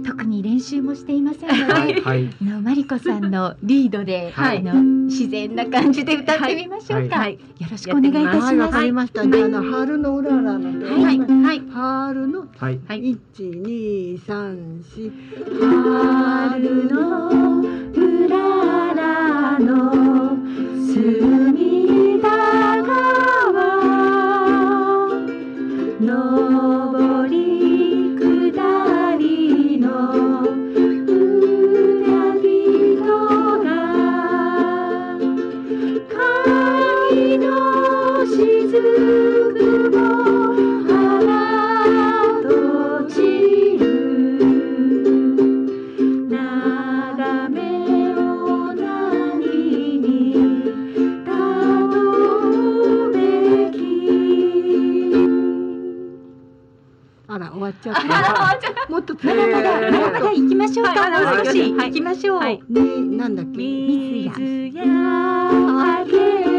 [0.05, 7.19] 特に練習もしていませんので、はいはいあのマリコさんのリードで、はいあの自然な感じで歌ってみましょうか。
[7.19, 8.73] はいよろしくお願いいたはい、わします。
[8.73, 9.27] かりました。
[9.27, 11.59] じゃあ、あの春のうららので、はいはい。
[11.69, 13.09] 春のはいはい。
[13.11, 15.11] 一二三四。
[15.59, 19.91] 春のうららの
[20.87, 22.70] 隅田川
[57.71, 58.91] っちゃった。
[58.91, 61.09] もっとまだまだ、えーまだまだ行きましょうか。
[61.09, 62.37] もう少しはい行きましょう。
[62.37, 63.57] はいに、なんだっけ？
[63.57, 66.50] 水やあけ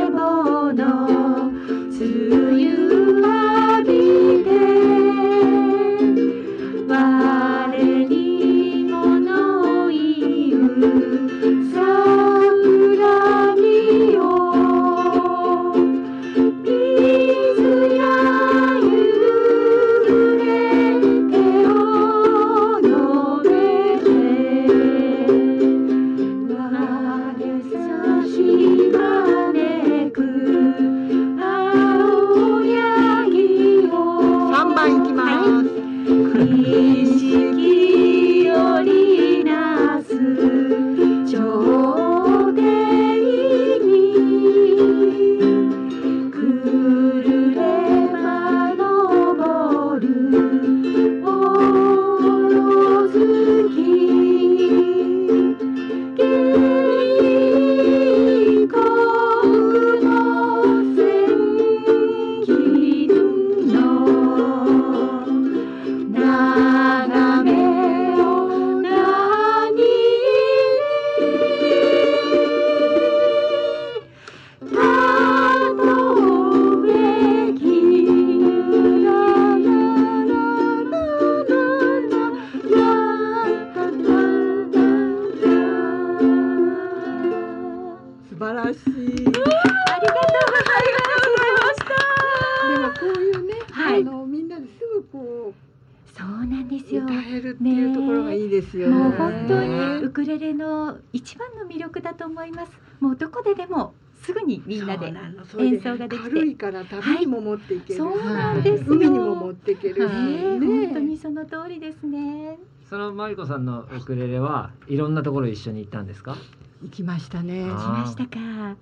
[106.73, 107.95] から旅にも持っていける。
[107.95, 108.87] し、そうなんですよ。
[108.95, 109.95] 海にも持っていける。
[109.95, 110.61] し、はい。
[110.61, 112.59] ね本当にその通りですね。
[112.89, 116.37] そのマリコさんのウクレレはいろんなところ一緒に行ったんですか？
[116.83, 117.65] 行きましたね。
[117.71, 118.77] あ来ましたか。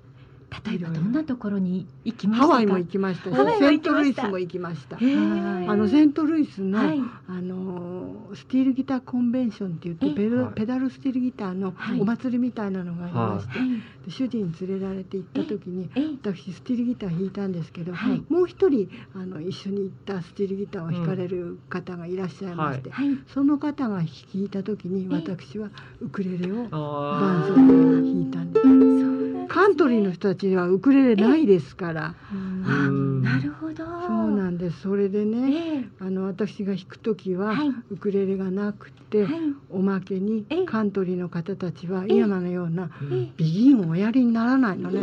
[0.66, 2.52] 例えばどんなところに行きましたか？
[2.52, 4.96] ハワイも行きましたセントルイスも行きました。
[4.96, 7.00] あのセントルイスの、はい。
[7.28, 10.10] あのスティールギターコンベンションって言ってえ？
[10.14, 10.54] ペルはい。
[10.54, 12.00] ペダルスティールギターのはい。
[12.00, 13.68] お祭りみたいなのがありまして、はい。
[14.06, 16.00] で主人に連れられて行った時にえ？
[16.20, 18.24] 私スティールギター弾いたんですけど、はい。
[18.28, 23.06] もう一人あの一緒に行ったスティールギターを弾かれる方がいらっしゃいまして、はい。
[23.32, 25.16] その方が弾いた時にえ？
[25.16, 28.66] 私はウクレレを伴あ奏で弾いたんです。
[28.66, 29.46] そうなんですね。
[29.48, 32.06] カントリーの人たちはウクレレないですから。
[32.06, 33.22] あうん。
[33.22, 33.84] なるほど。
[34.06, 34.80] そうなんです。
[34.80, 35.88] それでね、ええ。
[36.00, 37.68] あの私が弾く時は、はい。
[37.90, 39.34] ウクレレがなくて、はい。
[39.68, 40.64] おまけにええ。
[40.64, 42.16] カントリーの方たちはええ。
[42.16, 43.32] 今のようなーえ。
[43.36, 45.00] ビギンをおやりにならないのね。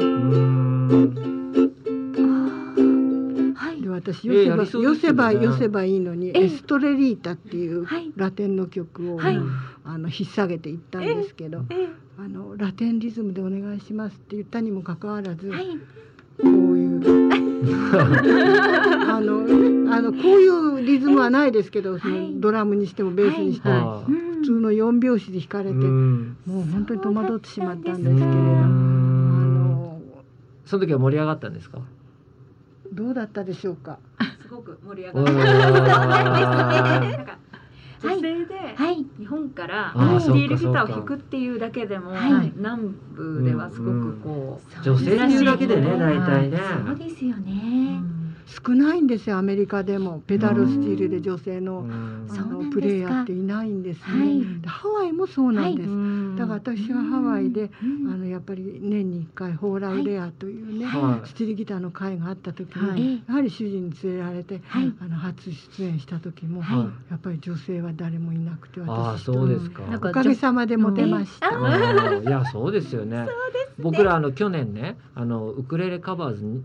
[3.90, 4.86] 私ええ寄せば、やりそうですよね。
[4.88, 6.44] 寄せば寄せばいいのに、ええ。
[6.46, 8.12] エストレリータっていうはい。
[8.16, 9.40] ラテンの曲を、はい。
[9.84, 11.88] あの引っ提げていったんですけど、え
[12.20, 15.68] あのラテンリズムでお願いしますって言ったにもかかわらず、えはい。
[15.68, 15.74] こ
[16.44, 16.98] ういう
[19.10, 20.48] あのあのこうい
[20.84, 22.32] うリズムはないですけど、そはい。
[22.34, 26.38] のドラムにしてもベースにしても、普通の4拍子で弾かれて、うん。
[26.46, 28.30] もう本当に戸惑ってしまったんですけれうどあ
[28.68, 30.02] んの
[30.66, 31.80] その時は盛り上がったんですか？
[32.94, 34.00] どうだったでしょうか？
[34.42, 35.38] すごく盛り上おがる。
[35.38, 35.44] ー。
[37.18, 37.38] なんか
[38.04, 39.06] 女性ではい。
[39.18, 42.54] 日本からスティールギターを弾くっていうだけでもはい。
[42.56, 46.60] 南部ではすごくこう女性っていうだけでね大体ね。
[46.86, 48.17] そうですよね。
[48.48, 50.22] 少ないんですよアメリカでも。
[50.26, 52.28] ペダルスティールで女性の,、うん。
[52.30, 54.62] あのプレイヤーっていないんですね、はい。
[54.62, 58.14] でハワイもそうなんです、うんだから私はハワイで、うん。
[58.14, 61.28] あのやっぱり年に1回ホーラウレアというね、はい。
[61.28, 63.24] スティールギターの会があった時はに、い。
[63.28, 64.94] やはり主人に連れられて、はい。
[65.02, 67.12] あの初出演した時も、はい。
[67.12, 69.84] やっぱり女性は誰もいなくてああ私そうですか。
[69.84, 71.50] なんかおかげさまでモテました。
[71.50, 73.28] いやそうですよね。
[73.80, 76.64] 僕らあの去年ねあのウクレレカバーズ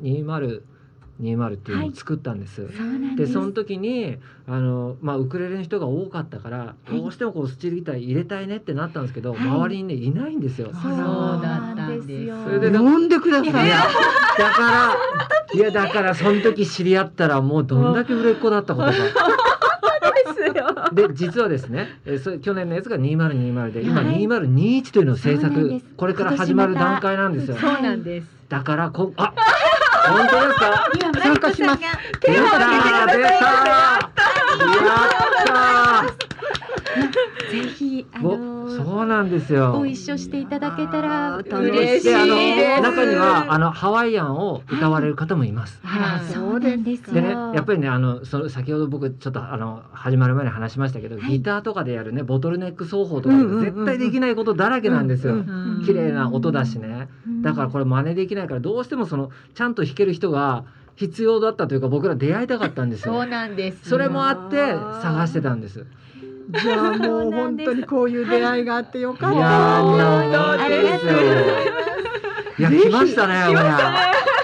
[1.20, 2.56] 2020っていうのを作ったんです。
[2.56, 3.26] そうなんで。
[3.26, 4.16] その時に
[4.48, 10.70] あの、まあ、ウクレレの人が多かったから、いどうしてもこうスチールギター入れたいねってなったんですけど、はい周りにねいないんですよ。
[10.72, 10.92] そう
[11.42, 13.66] だったんですよそれで呼んでください。
[13.66, 13.78] いや
[14.38, 14.96] だから
[15.54, 18.92] いやだからその時知り合ったらもうどんだけ売れっ子だったことか。
[18.92, 20.74] ですよ。
[20.92, 27.56] で実はですね、えそれ去年のやつが2020で今はい2021というのを制作、これから始まる段階なんですよ。
[27.56, 28.26] そうなんです。
[28.48, 29.32] だからこあ
[30.08, 30.86] 本当ですか？
[31.00, 31.80] 今参加します。
[31.82, 34.10] マリコさんが出た出たやっ
[35.46, 36.21] た
[37.50, 39.72] ぜひあのそうなんですよ。
[39.72, 42.82] ご一緒していただけたら嬉しいであの。
[42.82, 45.80] 中にはあのハワイアンを歌われる方もいます。
[45.84, 47.14] あらそうなんですよ。
[47.14, 55.34] でね、やっぱりねあのその先ほど僕ちょっとあの始まる前に話しましたけど、はいギターとかでやるねボトルネック奏法とか絶対できないことだらけなんですよ。
[55.34, 57.08] うん綺麗な音だしね。
[57.42, 60.64] だからこれ真似できないからどうしてもそのちゃんと弾ける人が
[60.96, 63.26] 必要だったというか僕ら出会いたかったんですよ。
[63.26, 65.86] なんですそれもあって探してたんです。
[66.50, 69.78] じゃあもう本当にこういう出会いがあってよかっいた。
[69.78, 69.96] あり
[70.32, 71.82] がとうございます。
[72.58, 73.34] いや来ましたね。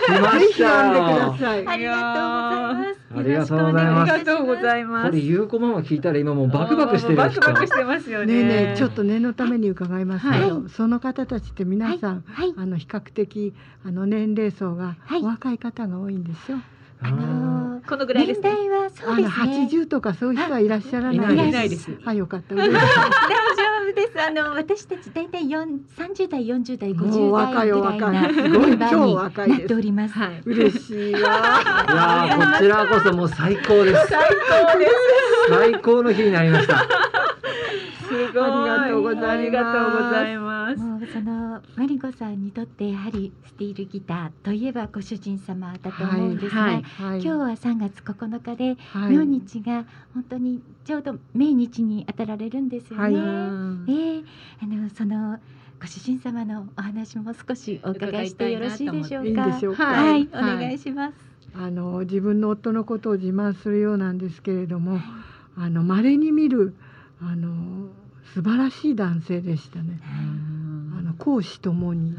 [0.08, 1.37] 来ました呼んでくだよ。
[1.38, 1.66] さい。
[1.66, 3.08] ありがとうございます。
[3.14, 5.12] ありがとうございますありがとうございこます。
[5.12, 8.26] れゆうこママ聞いたら今もうバクバクしてるバ人クバクしてますよね。
[8.26, 12.54] ねえねえちょっと念のために伺いますけど、はいその方たちって皆さん、はい。
[12.56, 16.58] あの比較的あの年齢層がはいお若い方が多いんですよ。
[17.00, 18.50] あのこのぐらいですね。
[18.50, 19.28] 年代はそうですね。
[19.28, 21.90] 80とかそういう人はいらっしゃらないいないいないです。
[22.04, 22.54] あよかった。
[22.56, 24.20] 大丈夫です。
[24.20, 30.14] あの私たち大体四三十代、四十代、五十代いお若いぐらいなすごいメ若いですております。
[30.18, 30.42] はい。
[30.44, 31.18] 嬉しいわ。
[31.18, 34.07] いやー こちらこそもう最高です。
[34.09, 34.24] 最
[34.72, 34.92] 高です。
[35.49, 36.84] 最高の日になりました。
[38.09, 38.42] すごい。
[38.42, 40.80] ありがとうございますありがとうございます。
[40.80, 49.84] もうそのマリコさんにとってやはりスティールギターといえばご主人様だと思うんですが、はいはいはい今日は3月9日ではい明日が
[50.14, 53.02] 本当にちょうど命日に当たられるんですよね。
[53.02, 54.22] はいええ
[54.62, 55.38] あのその
[55.80, 59.46] ご主人様のお話も少しお伺いしてよろしいでしょいうか。
[59.46, 59.84] でしょうか。
[59.84, 61.14] はい、はいお願いします。
[61.54, 65.00] あの自分の夫のことを自慢するようなんですけれども、
[65.56, 66.74] あの稀に見る
[67.20, 67.88] あの
[68.35, 70.01] 素晴らしい男性でしたね。
[70.99, 72.14] あの公私ともに。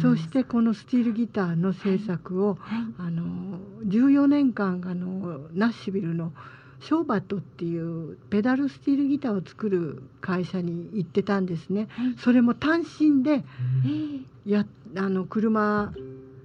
[0.00, 6.32] そしてこのスティールギターの制作を、はい、あの14年間あのナッシュビルの
[6.80, 11.86] ショーバットっていうペダルスチールギターを作る会社に行ってたんですね。
[11.90, 12.14] はい。
[12.18, 14.66] それも単身でえーや
[14.96, 15.92] あの車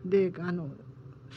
[0.05, 0.67] であの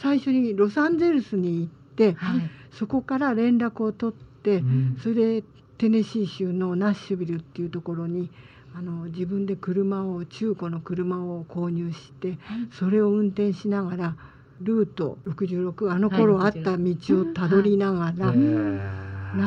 [0.02, 2.50] 最初にロサンゼルスに行ってはい。
[2.72, 4.98] そこから連絡を取ってうん。
[5.02, 5.44] それで
[5.80, 8.28] テネシー州のナッシュビルっていうところに
[8.76, 12.38] あの自分で車を中古の車を購入してはい。
[12.70, 14.16] それを運転しながら
[14.60, 18.32] ルート66あの頃あった道をたどりながら、ナ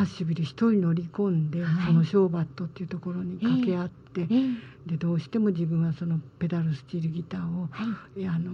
[0.01, 1.85] ッシュビル一人乗り込んで、はい。
[1.85, 4.55] そのショーバットっていうところに掛け合って、えー
[4.87, 7.83] でどうしても自分はそのペダルスチールギターをは
[8.17, 8.23] い。
[8.23, 8.51] えあの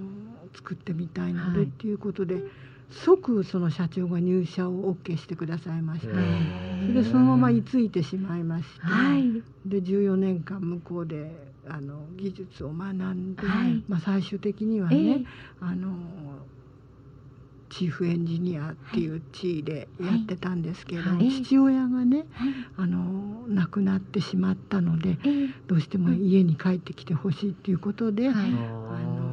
[0.54, 2.44] 作ってみたいので、はいっていうことで
[2.92, 6.88] 即その社長が入社を OK してくださいまして、へそー。
[6.96, 9.32] れでそのまま居ついてしまいまして、はい。
[9.66, 11.32] で14年間向こうで
[11.68, 13.84] あの技術を学んで、はい。
[13.88, 15.26] まあ、最終的にはえね、ー
[15.62, 15.94] あの
[17.70, 21.44] チーフエンジニアっていう地位でやってたんですけれども、はい。
[21.44, 22.54] 父親がねはい。
[22.78, 28.36] あの亡くなってしまったのでえーどうしても家に帰ってきてほしいっていうことで、はい。
[28.36, 29.30] あの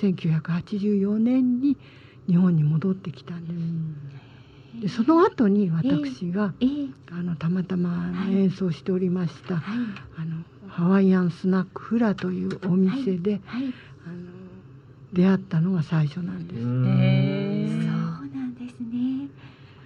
[0.00, 1.76] 1984年に
[2.28, 4.82] 日本に戻ってきたんです。
[4.82, 9.62] でその後に私が、えーあのたまたま演奏しておりました、はい。
[10.16, 13.64] あのハワイアンスナックフラというお店で、はい。
[14.06, 14.30] あの
[15.12, 16.60] 出会ったのが最初なんです。
[16.60, 16.86] うん。
[16.86, 19.28] へそうーなんですね。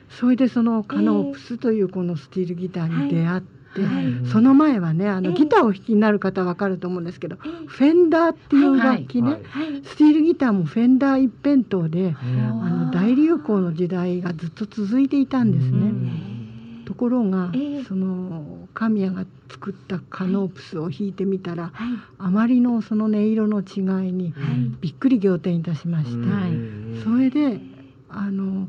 [0.09, 1.33] それでそのカノー。
[1.33, 4.05] プスというこのスティールギターに出会って、はい。
[4.31, 5.37] その前はねあのええ。
[5.37, 9.43] ギターを弾きになる方はわかると思うんですけど、えーフェンダーっていう楽器ね、はい。
[9.43, 9.83] はい。
[9.85, 15.77] スティールギターもフェンダー一辺倒で、うんあの大流行の時代がずっと続いていたんですね。
[15.77, 16.83] うん。
[16.87, 17.85] ところが、ええ。
[17.85, 21.89] その神谷が作ったカノープスを弾いてみたら、はい。
[22.19, 24.71] あまりのその音色の違いにはい。
[24.81, 27.03] びっくり仰天いたしまして、はい。
[27.03, 27.61] それで
[28.09, 28.69] あの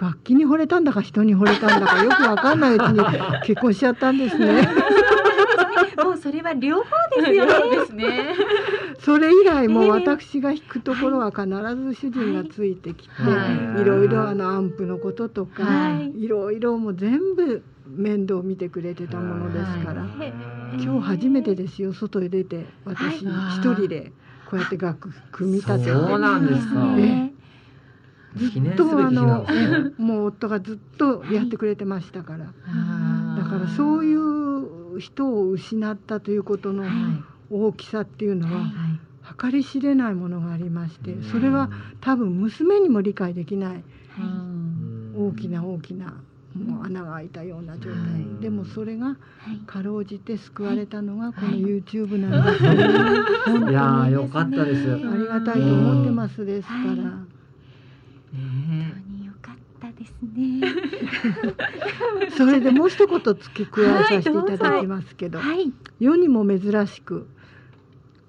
[0.00, 3.00] 楽器に惚れたんだか人に惚れたんだかよくわかんないうちに
[3.44, 4.66] 結婚しちゃったんですね。
[6.02, 6.84] もうそれは両方
[7.14, 7.52] ですよね。
[7.52, 8.34] そうですね。
[9.00, 13.82] それ以来も私が弾くところは必ず主人がついてきて、はい。
[13.82, 16.24] い、ろいろあのアンプのこととか、はい。
[16.24, 20.32] いろいろもう全部面倒見てくれてたものですから、はい。
[20.82, 21.92] 今日初めてですよ。
[21.92, 23.58] 外へ出て私はい。
[23.58, 24.12] 一人で
[24.48, 25.90] こうやって楽組み立てて。
[25.90, 26.96] そうなんですか
[28.36, 29.46] ね記念すべき日なんの。
[29.98, 33.42] もう夫がずっとやってくれてましたから、あー。
[33.42, 36.90] だからそういう人を失ったということのはい。
[37.52, 38.70] 大きさっていうのははい
[39.38, 41.22] 計り知れないものがありましてうん。
[41.24, 41.70] それは
[42.00, 43.82] 多分娘にも理解できない。
[44.18, 46.14] うん大きな大きな
[46.54, 47.92] もう穴が開いたような状態。
[47.92, 48.40] うん。
[48.40, 49.16] でもそれがは
[49.52, 49.58] い。
[49.66, 51.60] かろうじて救われたのがこのはい。
[51.60, 53.70] YouTube なんですね。
[53.70, 54.92] いやーよかったです。
[54.92, 57.29] ありがたいと思ってますですから。
[58.32, 60.60] 本当に良かったですね。
[62.36, 65.72] それでもう一言付け加えさせていただきますけど、はい。
[65.98, 67.26] 世にも珍しく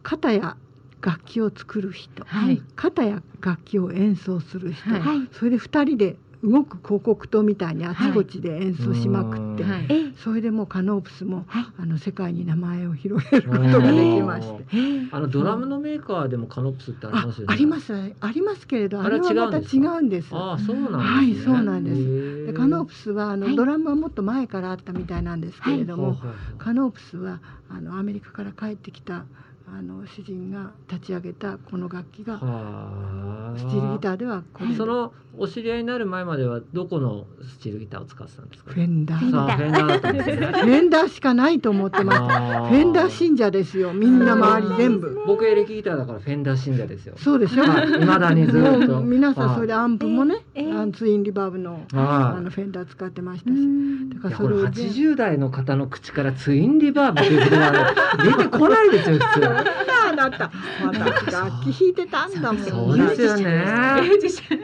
[0.04, 0.58] 肩や
[1.02, 2.62] 楽器を作る人、はい。
[2.76, 5.30] 肩や楽器を演奏する人、はいはい。
[5.32, 10.14] それで二人で動く広告塔みたいにあちこちで演奏しまくって、はい。
[10.24, 11.66] それでもうカノープスも、はい。
[11.80, 14.66] あの世界に名前を広げることができまして。
[14.72, 15.10] えー。
[15.12, 17.54] あのドラムのメーカーでもカノプスってありあますよね。
[17.54, 17.80] ありま。
[17.80, 20.30] すありますけれどああれれはまた違うんです。
[20.32, 21.30] ああそうなん。
[21.32, 21.52] ですね。
[21.52, 22.46] はいそうなんです。
[22.48, 26.18] でカノープスはあの、はいドラムはもっと前からあったみたいなんですけれども、
[26.58, 27.40] カノープスは
[27.70, 29.26] あのアメリカから帰ってきた
[29.74, 33.54] あの主人が立ち上げたこの楽器がはあ。
[33.58, 34.76] スチールギターではこれ。
[34.76, 38.74] そのお知り合いになる前まではどこのスチールギターを使ってたんですか？
[38.74, 39.18] フェンダー。
[39.18, 39.48] フェンダー。
[39.48, 40.36] さあフェンダーだったんですね。
[40.36, 42.64] フェンダーしかないと思ってました。
[42.66, 43.94] あフェンダー信者ですよ。
[43.94, 45.24] みんな周り全部。
[45.26, 47.14] 僕エレキギターだからフェンダー信者ですよ。
[47.18, 47.88] そうでしょはい。
[47.88, 49.00] 未だにずっと。
[49.00, 51.86] 皆さんそれでアンプもね、ええあのツインリバーブのはい。
[51.94, 57.94] あのフェンダー使ってましたし、うんだかいやこれらそれを全80代の方の口からツインリバーブという言葉が
[58.38, 59.61] 出てこないですよ普通。
[60.10, 60.52] あなた。
[60.84, 62.64] 私楽器弾いてたんだもん。
[62.64, 63.66] そうですよね。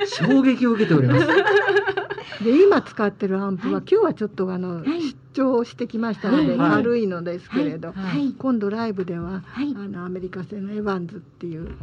[0.06, 1.28] 衝撃を受けております。
[2.44, 5.02] で今使ってるアンプは、今日はちょっとあの、はい。
[5.12, 6.72] 出張してきましたので、はい。
[6.72, 8.34] 軽いのですけれど、はい。
[8.38, 9.74] 今度ライブでははい。
[9.76, 11.76] あのアメリカ製のエヴァンズっていう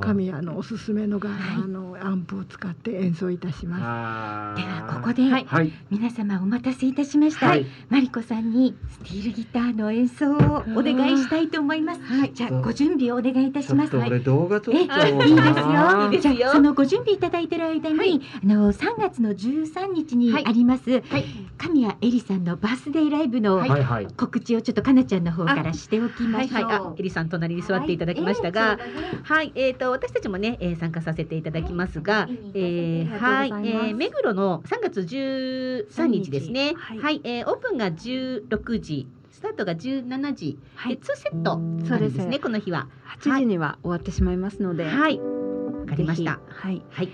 [0.00, 1.62] 神谷のおすすめのが、はい。
[1.64, 4.56] あのアンプを使って演奏いたしまあー。
[4.56, 5.44] ではここで、はい。
[5.44, 5.72] はい。
[5.90, 7.66] 皆様お待たせいたしました、はい。
[7.90, 12.00] マリコさんにスティールギターの演奏をお願いしたいと思います。
[12.02, 12.32] はい。
[12.32, 13.90] じゃあご準備をお願いいたします。
[13.90, 14.88] ちょっと俺動画撮っえいい。
[14.88, 15.22] ですよ。
[15.22, 16.34] いいですよ。
[16.34, 20.46] じゃあそのご準備いただいている間に、あの3月の13日にはい。
[20.46, 21.24] あります、はい。
[21.58, 23.70] 神谷エリさんのバースデーライブのはい。
[23.70, 24.06] はい。
[24.16, 26.88] 告知をちょっとかなちゃんの方からしておきまはいはい、しょう。
[26.90, 28.78] あ、エリさん隣に座っていただきましたが、
[29.24, 36.74] はい、えっ、と私たちもね、えー参加させていただきますが、えーはい、えー目黒の3月13日ですね。
[36.76, 37.16] は、はい。
[37.16, 40.96] いえーオープンが16時、スタートが17時、はい。
[40.96, 42.26] で2セットそうですあるんです。
[42.28, 42.88] ね、この日は。
[43.20, 46.40] 8時には終わってしまいますので、はい、わかりました。
[46.48, 46.82] はい。
[46.90, 47.08] はい、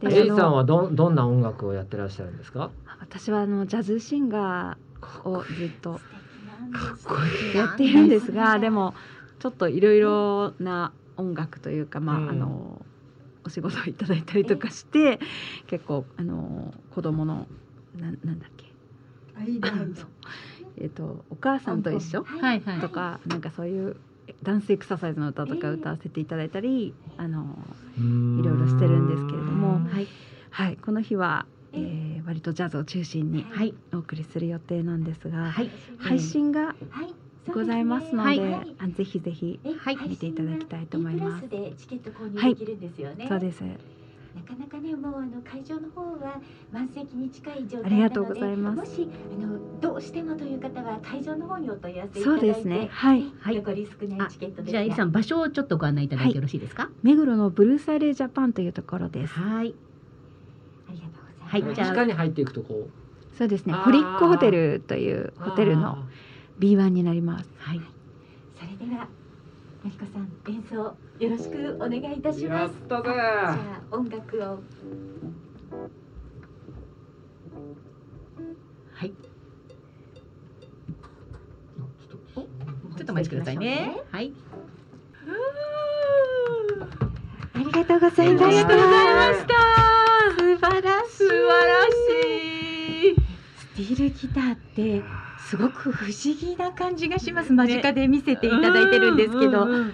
[0.00, 2.70] でエリさんはどどんな音楽をやってらっしゃるんですか？
[3.12, 6.00] 私はあのジャズシンガーをずっとかっ
[7.04, 7.56] こいい。
[7.56, 8.94] やっているんですが、でも
[9.38, 12.28] ちょっといろいろな音楽というか、まあ、うん。
[12.30, 12.86] あの
[13.44, 15.20] お仕事をいただいたりとかして、
[15.66, 17.46] 結構あの子供の
[17.98, 18.64] なんなんだっけ、
[20.78, 22.24] えっ、とお母さんと一緒
[22.80, 23.96] とかなんかそういう
[24.42, 27.58] ダンスエクササイズの歌とか歌わせていただいたり、あの
[27.98, 29.86] いろいろしてるんですけれども。
[29.90, 30.06] はい、
[30.50, 30.76] はい。
[30.76, 37.12] この日は、えー割とジャズを中心にはい、お送りする予定なんですが、はい、配信がはい
[37.52, 41.48] ございますので、はいあぜひぜひはい見ていただきたいと思います。
[41.48, 43.26] でチケット購はい入できるんですよね。
[43.28, 43.60] そうです。
[43.62, 46.40] なかなかねもうあの会場の方は
[46.72, 49.08] 満席に近い状態なのでありがとうございますもし
[49.42, 52.88] あのどうしてもという方は会場の方にお問い合わせいたそうだいてですね。
[52.92, 53.24] はい。
[53.40, 56.88] はい残り少ないチケットですじゃあエリさん場所をちょっとご案内いただいてよろしいですか？
[57.02, 59.34] 目黒のブルーサイレージャパンというところです。
[59.34, 59.74] はい、
[61.60, 61.74] がとうございます。
[61.74, 62.88] はいじゃあ地下に入っていくとこ
[63.36, 63.74] そうですね。
[63.74, 65.40] あーフリックホテルというう。
[65.40, 65.98] ホテルの
[66.58, 67.48] B1 になります。
[67.58, 67.80] はい、
[68.54, 69.08] それでは
[69.82, 72.74] まひこさん演奏よろしくお願いいたします。
[72.88, 74.62] やったぜじゃあ音楽を
[78.94, 82.42] はい、ちょ
[83.02, 84.00] っとお待ちくださいね。
[84.10, 84.32] はい。
[87.54, 88.46] ありがとうございました。
[88.46, 89.54] ありがとうございました。
[90.38, 91.16] 素晴らしい。
[91.16, 91.90] 素晴らし
[93.08, 93.16] い。
[93.56, 95.02] スティールギターって
[95.48, 97.52] すごく不思議な感じがします。
[97.52, 99.64] 間近で見せていただいてるんですけど。
[99.64, 99.92] うんうんうん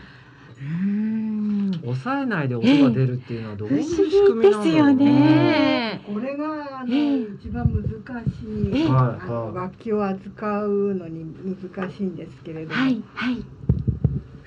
[0.60, 11.24] うーん抑えないで音が出るっていうのはどういう仕不思議組みなんですよねねこれがあの、ええ一番難しい、ええあはいの楽器を扱うのに
[11.72, 13.44] 難しいんですけれども、はいはい。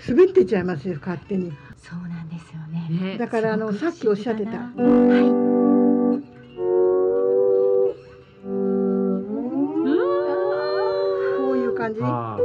[0.08, 2.21] 滑ってちゃいますよ勝手にそうなんですよ
[3.18, 4.52] だからあのさっきおっしゃってた。
[4.52, 4.72] はい。
[11.38, 12.40] こういう感じはあ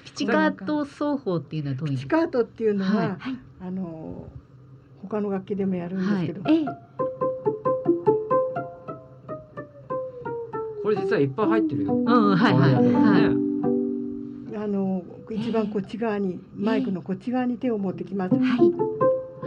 [0.04, 3.08] ピチカート奏法っていうのはどういうチカートっていうのは、はい。
[3.08, 3.18] はい。
[3.62, 4.28] あの
[5.00, 6.64] 他の楽器でもやるんですけど、ええ。
[10.82, 11.94] これ実はいっぱい入ってるよ。
[11.94, 12.74] うんうんはいはい。
[12.74, 18.42] これだけどねあの一番こっち側に、マイクのこっち側に手を持ってきます、はい。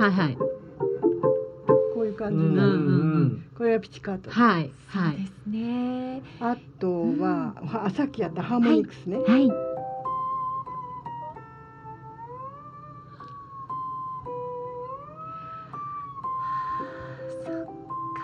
[0.02, 0.36] はいはい。
[0.36, 3.44] こういう感うんうじになる、ん。
[3.56, 5.12] これがピチカート、はいはい。
[5.12, 6.07] そうですね。
[6.40, 9.50] あとは、はさっきやったハーモニクスね、はい。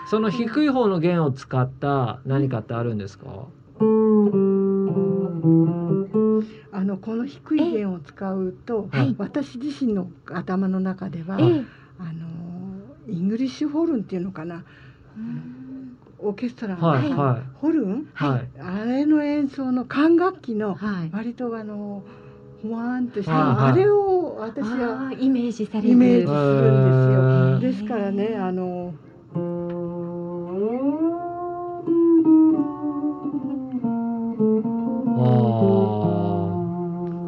[0.06, 3.48] その低い方の弦を使った何かってあるんですか？
[6.72, 9.14] あのこの低い弦を使うと、はい。
[9.18, 11.64] 私自身の頭の中では、ええ。
[11.98, 12.28] あの
[13.08, 14.64] イングリッシュホルンっていうのかな。
[15.16, 15.63] うん
[16.26, 18.00] オーケストラの、はいはホルン？
[18.00, 18.06] い。
[18.14, 18.48] はい。
[18.60, 21.10] あれの演奏の管楽器のはい。
[21.12, 22.02] 割とあの
[22.62, 25.88] ほわーんとした、あれを私はイメージされる。
[25.90, 27.82] イメージするんへですよ。
[27.82, 28.94] ですからねあの
[29.34, 29.36] あ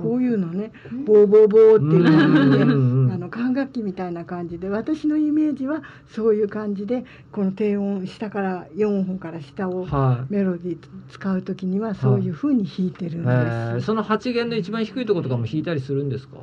[0.03, 0.73] こういうのね
[1.05, 2.65] ボーボーボーっていう感じで。
[2.65, 2.96] ーあ
[3.27, 10.33] の管楽器みたいな感じで私のイメージはそういう感じでこの低音下から4本から下をはい。
[10.33, 10.79] メロディー
[11.11, 13.87] 使う時にはそういう風に弾いてるんえーです。
[13.87, 16.37] その8弦の一番低いところとかも弾いたりするんですか？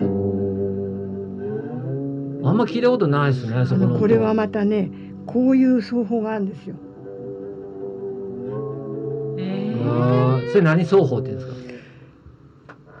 [0.00, 0.04] あ
[2.52, 4.90] んま聞いたことないですねあそこののこれはまたね
[5.26, 6.76] こういう奏法があるんですよ。
[9.84, 10.48] あー。
[10.50, 11.58] それ何奏法って言うんです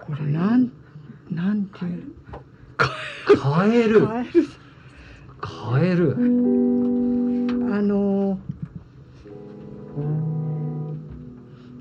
[0.06, 0.70] これなん
[1.30, 2.12] なんていう
[3.36, 4.08] か変える。
[4.08, 4.24] あ
[5.72, 6.14] 変える。
[6.14, 8.38] あの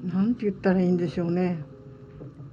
[0.04, 1.64] なんて言ったらいいんでしょうね。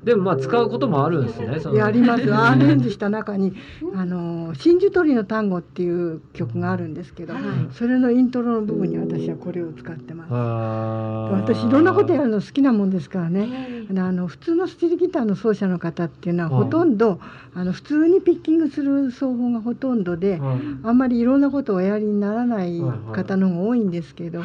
[0.05, 1.61] でもまあ使うこともあるんですね。
[1.61, 1.76] その。
[1.76, 2.22] やります。
[2.34, 3.55] アレンジした中に、
[3.94, 7.34] あの真珠鳥の単語っていう曲があるんですけど、
[7.72, 10.32] それのイントロの部分に私はこれを使ってます。
[10.32, 13.48] 私いろんなことやるの好きなもんですからね。
[13.96, 16.64] あの普通のスティールギターの奏者の方っていうのははい。
[16.64, 17.18] ほとんど
[17.55, 20.59] あの普通にピッキングする奏法がほとんどで、はい。
[20.82, 23.14] あんまりいろんなことをおやりにならないはいはい。
[23.14, 24.42] 方の方が多いんですけど、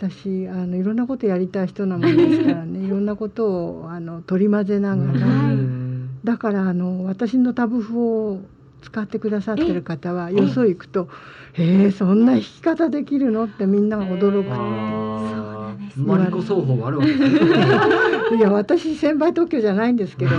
[0.00, 2.80] 私あのいろんなことやりたい人なもんですからね。
[2.86, 6.08] いろんなことをあの取り混ぜながら、うん。
[6.24, 8.40] だからあの私のタブ譜を
[8.80, 11.08] 使ってくださってる方はよそ行くと
[11.52, 15.60] 「へえそんな弾き方できるの?」ってみんなが驚く。
[15.96, 18.38] マリコ奏法があるわけですね。
[18.38, 20.30] いや私専売特許じゃないんですけど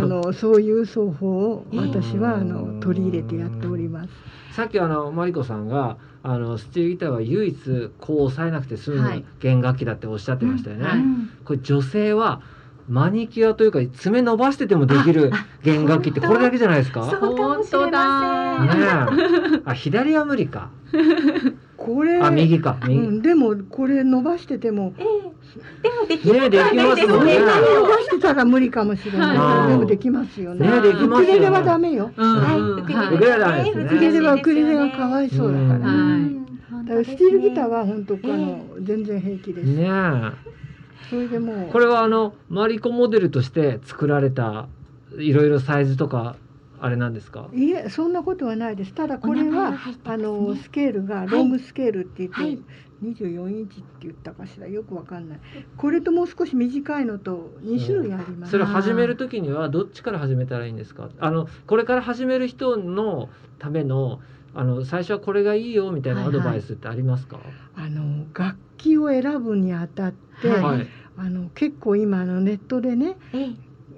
[0.00, 4.31] のそういう奏法を私はあの取り入れてやっております。
[4.52, 10.84] さっきあのマリコさんがあのスチールギターは唯一こう押さえなくて済むはい弦楽器だっておっしゃってましたよね。
[10.84, 11.00] はい
[11.44, 12.40] これ女性は
[12.88, 15.30] マニキュアというか爪伸ばしててもできる
[15.62, 17.00] 弦楽器ってこれだけじゃないですか？
[17.06, 19.62] ねそうかもしれませんえ。
[19.64, 20.70] あ左は無理か。
[21.84, 22.98] これあ右かう右。
[23.00, 26.16] ん、でもこれ伸ばしててもええ。
[26.16, 27.38] でもできねできますよね。
[27.40, 27.46] 伸
[27.82, 29.68] ばしてたら無理かもしれない。
[29.68, 30.70] でもできますよね。
[30.70, 31.24] ねできますよね。
[31.24, 32.10] ウクレレはダメよ。
[32.16, 32.40] うん。
[32.40, 32.58] はい。
[32.58, 33.14] うんウクはい。
[33.14, 33.84] ウクレレはダメですね。
[33.84, 35.74] ウクレレはウクレレがかわいそうだから。
[35.74, 35.78] う
[36.18, 36.46] ん。
[36.70, 36.86] だはい。
[36.86, 39.66] からスティールギターは本当あの全然平気です。
[39.66, 40.52] ねえ。
[41.10, 41.68] それでもう。
[41.72, 44.68] これはあのマリコモデルとして作られた
[45.18, 46.36] いろいろサイズとか
[46.84, 47.48] あれなんですか？
[47.54, 48.92] いえそんなことはないです。
[48.92, 52.58] ただこれはが入ってますあねのスケールがロングスケールって言って、はい
[53.02, 54.68] 24インチって言ったかしら？
[54.68, 55.40] よくわかんない。
[55.76, 58.52] これともう少し短いのと2種類あります。
[58.52, 61.08] それを始める時にはどっちから始めたらいいんですか？
[61.18, 63.28] あのこれから始める人の
[63.58, 64.20] ための
[64.54, 67.40] あの最初はこれがいいよみたいなアドバイスってありますか？
[67.74, 73.50] あの楽器を選ぶにあたって、はいあの結構今あのネットでねええ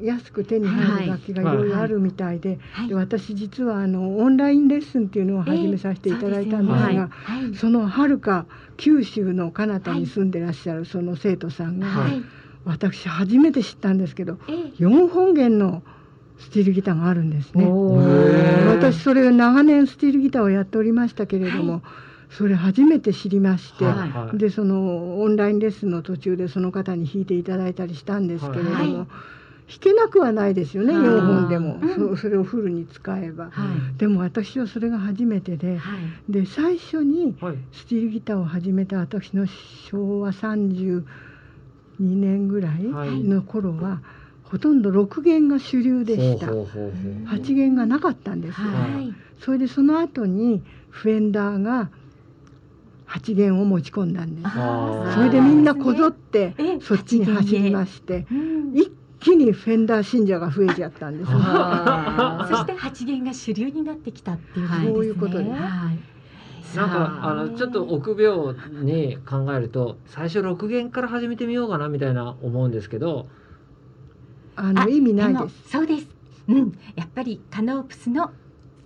[0.03, 2.88] 安く手に入る楽器がいろいろあるみたいで,、はい。
[2.88, 7.55] で私実はあのオンラインレッスンっていうのを始めさせていただいたんですが、ええそすよねはい。
[7.55, 12.22] そのはるか九州の彼方に住んでらっしゃるその生徒さんが、はい。
[12.64, 14.55] 私初めて知ったんですけどええ。
[14.82, 15.82] 4本弦の
[16.38, 17.66] スティールギターがあるんですね。
[18.68, 21.82] 私それ長年スティールギターをやっておりましたけれども、
[22.30, 24.38] それ初めて知りまして、はいはい。
[24.38, 29.07] でそのオンラインレッスンの途中でその方に弾いていただいたりしたんですけれども、はい
[29.69, 32.17] 弾けなくはないですよねあー4本でも、うん。
[32.17, 33.51] そそれをフルに使えば。
[33.51, 33.99] はい。
[33.99, 35.97] でも私はそれが初めてでは
[36.29, 36.33] い。
[36.33, 37.57] で最初にはい。
[37.73, 39.47] スティールギターを始めた私の
[39.91, 41.05] 昭和32
[41.99, 43.25] 年ぐらいはい。
[43.25, 44.03] の頃は、
[44.45, 46.47] ほとんど6弦が主流でした。
[46.47, 46.93] ほうほうほうほう。
[47.39, 48.61] 8弦がなかったんです。
[48.61, 49.15] よ、はい。
[49.41, 51.91] それでその後にフェンダーが
[53.09, 55.15] 8弦を持ち込んだんです。
[55.15, 58.77] それでみんなこぞってええそっちに走りましてうん。
[58.77, 58.91] 一
[59.25, 62.49] 気にフェンダー信者が増えちゃったんですよあー。
[62.55, 64.91] そして八弦が主流になってきたっていうね。
[64.93, 66.77] そういうことですはい。
[66.77, 68.55] なんかあのちょっと臆病
[68.85, 73.27] に考えると最初6弦から始めてみようかなみたいな思うんですけど。
[74.57, 76.07] あの意味ないもですそうです。
[76.47, 78.31] うん、やっぱりカノープスの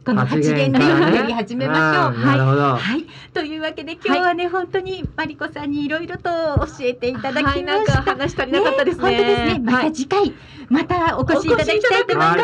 [0.08, 1.84] この8八弦でからねやり始めましょう。
[1.84, 2.62] あーなるほど。
[2.76, 3.04] はい、
[3.34, 6.30] というわけで今日はね、本当にマリコさんにいろいろと
[6.66, 8.02] 教えていただきまはいなんした。
[8.02, 9.02] か話足りなかったですね。
[9.02, 9.58] 本当ですね。
[9.58, 9.88] まはい。
[9.88, 10.32] た次回、
[10.70, 12.40] またお越しいただきたいと思います。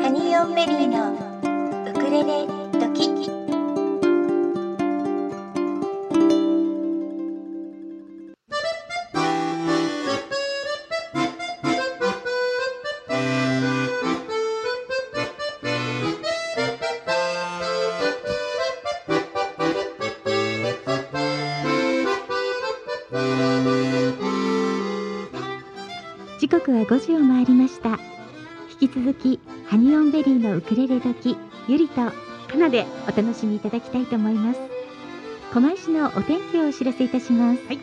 [0.00, 1.12] ハニーオンベリーの
[1.90, 2.46] ウクレレ
[2.78, 3.37] ドキ時刻
[26.88, 27.98] 5時を回りました。
[28.80, 31.36] 引き続きハニオンベリーのウクレレ時
[31.68, 32.12] ゆりとか
[32.56, 34.60] なでお楽しみいただきたいと思います。
[35.52, 37.78] 狛江市のお天気をお知らせいたします、はい。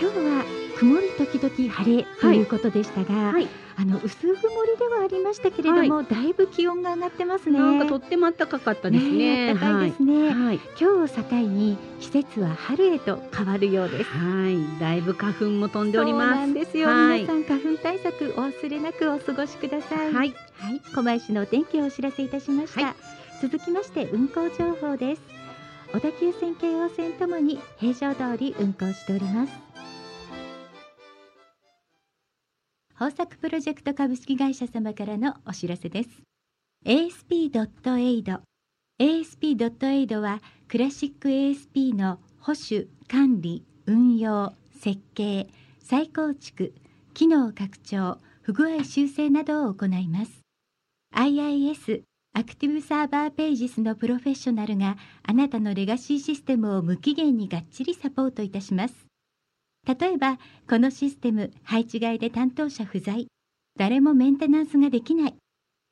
[0.00, 3.48] 今日は曇り時々晴れということでしたが、はい。
[3.76, 4.38] あの薄曇り
[4.78, 7.58] ではありましたけれども、だいぶ気温が上がってますね。
[7.58, 9.52] なんかとっても暖かかったですね。
[9.52, 10.34] ね暖かいですね、はい。
[10.34, 10.60] はい。
[10.78, 14.10] 今日を境に季節は春へと変わるようです。
[14.10, 14.80] はい。
[14.80, 16.36] だいぶ花粉も飛んでおりそうます。
[16.36, 17.22] なんですよ、はい。
[17.22, 20.12] 皆さん花粉対策お忘れなくお過ごしください。
[20.12, 20.34] はい。
[20.58, 22.94] はい、狛江市のお天気をお知らせいたしました、はい。
[23.42, 25.22] 続きまして運行情報です。
[25.92, 29.63] 小田急線京王線ともに平常通り運行しております
[33.00, 36.10] 豊作プロジェクト株式会社様からのお知らせです。
[36.86, 38.38] ASP.AID
[39.00, 45.48] ASP.AID はクラシック ASP の保守管理運用設計
[45.80, 46.72] 再構築
[47.14, 50.30] 機能拡張不具合修正などを行います。
[51.16, 58.94] IIS アクティブサーバーページスのプロフェッショナルがあなたのレガシーシステムを無期限にがっちりサポートいたします。
[59.86, 63.26] 例えばこのシステム配置外で担当者不在。
[63.78, 65.34] 誰もメンテナンスができない。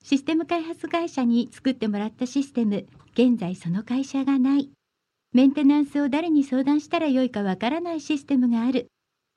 [0.04, 2.86] システム開発会社に作ってもらったシステム。
[3.14, 4.70] 現在その会社がない。
[5.32, 8.88] メンテナンスを誰に相談したらよいかわからないシステムがある。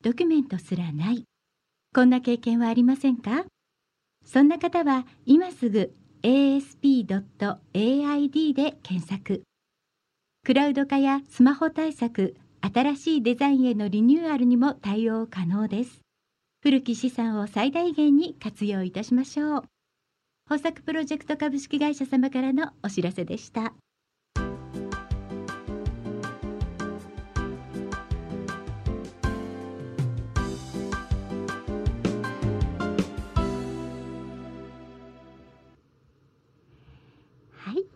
[0.03, 1.23] ドキュメントすらない。
[1.93, 3.45] こんな経験はありませんか？
[4.25, 5.93] そんな方は今すぐ
[6.23, 7.13] asp.aid
[8.53, 9.43] で検索。
[10.43, 12.35] クラウド化やスマホ対策
[12.73, 16.01] 新しいデザインへのリニューアルにも対応可能です。
[16.63, 19.63] 古き資産を最大限に活用いたしましょう。
[20.49, 23.75] 豊作プロジェクト株式会社様からのお知らせでした。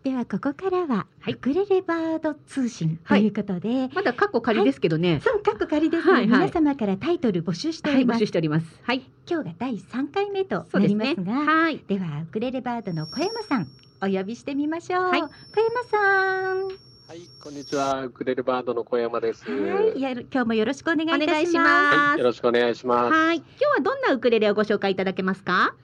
[0.09, 5.21] ではここからは、はいウクレレバード通信ということで、まだカッコ仮ですけどね。
[5.23, 8.17] そう、かっこ仮ですね、はいはい皆様からタイトル募集しておはい、ります。
[8.17, 8.65] 募集しております。
[8.81, 9.03] はい。
[9.29, 11.31] 今日が第3回目となりますが、。
[11.31, 11.83] はい。
[11.87, 13.67] ではウクレレバードの小山さん
[14.01, 15.03] お呼びしてみましょう。
[15.03, 16.71] はい小山さん、は
[17.13, 18.03] い、こんにちは。
[18.05, 19.43] ウクレレバードの小山です。
[19.47, 21.27] はい、やる今日もよろしくお願いいたします。
[21.27, 22.15] お願いしはます。
[22.15, 23.13] いよろしくお願いします。
[23.15, 23.37] はい。
[23.37, 25.75] 今日はどんなウクレレをご紹介いただけますか？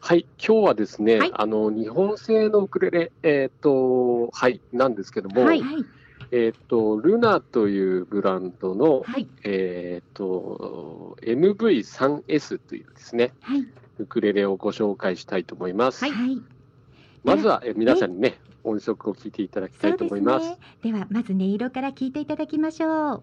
[0.00, 5.84] はい、今日はですね、はいあの日本製のウクレレ、えっ、と、はい、なんですけども、はいはい、
[6.32, 9.28] えっ、と、ルナというブランドの、はい。
[9.44, 13.66] えっ、と、MV3S というですね、はい、
[13.98, 16.04] ウクレレをご紹介したいと思います。
[17.22, 20.48] まずは、え皆さんにね、音色を聞いていただきたいと思います。
[20.48, 20.58] ね。
[20.82, 23.22] ではまず音色から聞いていただきましょう。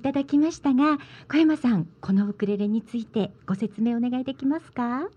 [0.00, 0.96] いただきましたが、
[1.30, 5.10] 小山さん、このウクレレについてご説明お願いできますか？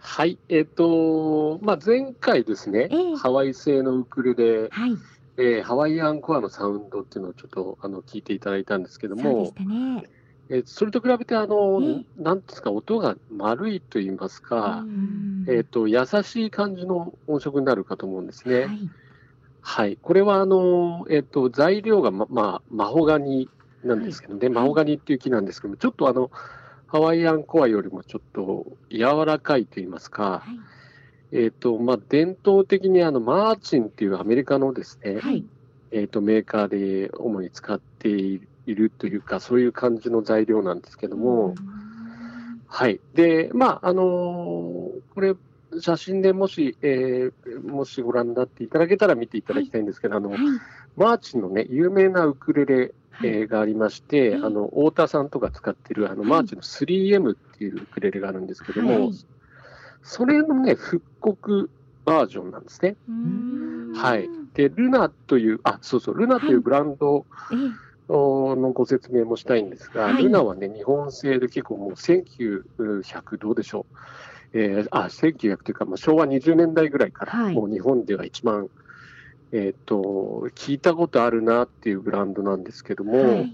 [0.00, 4.98] はい、えっ、と、まあ、前回ですね、ええハワイ製のウクレレ、はい、
[5.38, 10.04] えーハワイアンコアのサウンドっていうのをちょっとあの聞いていただいたんですけどそうでもし、たね。
[10.50, 18.66] えーそれと比べてあの、ええなんですか、音が丸いと言いますか、うんえっ、と、優しい感じの音色になるかと思うんですね。
[18.66, 18.68] は
[19.62, 19.92] はい。
[19.92, 23.48] い、これはあの、えっ、と、材料がま、まあ、マホガニ
[23.84, 26.30] なんですけどね、マホガニっていう木なんですけども、ちょっとあの、
[26.86, 30.42] ハワイアンコアよりもちょっと柔らかいと言いますか、は
[31.32, 35.44] い、えっ、と、まあ、伝統的にあの、マーチンっていうアメリカのですね、はい、
[35.90, 41.54] えっ、と、メーカーで主に使っているというか、そういう感じの材料なんですけども、
[42.68, 43.00] はい。
[43.14, 44.04] で、まあ、あのー
[45.14, 45.34] これ、
[45.78, 50.38] 写真でもし、えーもしご覧になっていただけたら見ていただきたいんですけど、あの、はい、
[50.96, 52.92] マーチンのね、有名なウクレレ、はい、
[53.24, 59.10] えーがありまして、はいあの、太田さんとか使ってる、あの、はいマーチンの 3M っていうウクレレがあるんですけども、はい。
[60.02, 61.70] それのね、復刻
[62.04, 62.96] バージョンなんですね。
[63.08, 63.92] うん。
[63.94, 64.28] はい。
[64.54, 67.92] で、ルナという、あ、そうそう、ルナというブランドええ。
[68.08, 70.24] のご説明もしたいんですが、はい。
[70.24, 73.86] ルナはね、日本製で結構もう1900どうでしょ
[74.54, 74.58] う。
[74.58, 77.54] えーあ、1900というか、まあ、昭和20年代ぐらいから、はい。
[77.54, 78.68] もう日本では一番、
[79.52, 83.52] えっ、と、聞いたことあるなっていうブランドなんですけども、はい、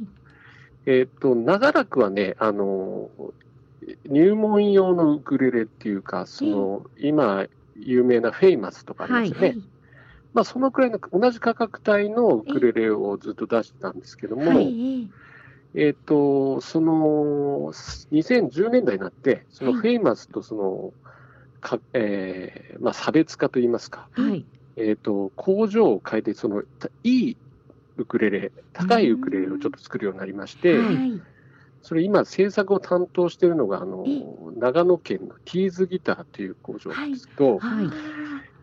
[0.86, 3.10] えっ、と、長らくはね、あの、
[4.06, 7.46] 入門用のウクレレっていうか、その、今、
[7.76, 9.56] 有名なフェイマスとかありますよね。
[10.34, 15.10] まあ、そのくらいの同じ価格帯のウクレレをずっと出してたんですけども、はい
[15.74, 17.72] えっ、と、その、
[18.12, 19.80] 2010年代になって、そのはい。
[19.80, 20.92] フェイマスとその、
[21.60, 24.44] かえーまあ、差別化といいますか、はい。
[24.78, 27.38] えっ、と、工場を変えて、その、たいい
[27.96, 31.22] ウクレレ、高いウクレレをちょっと作るようになりまして、はい。
[31.80, 37.88] それ今制作を担当しているのが、あのえ、長野県のティーズギターという工場なんですけど、はい。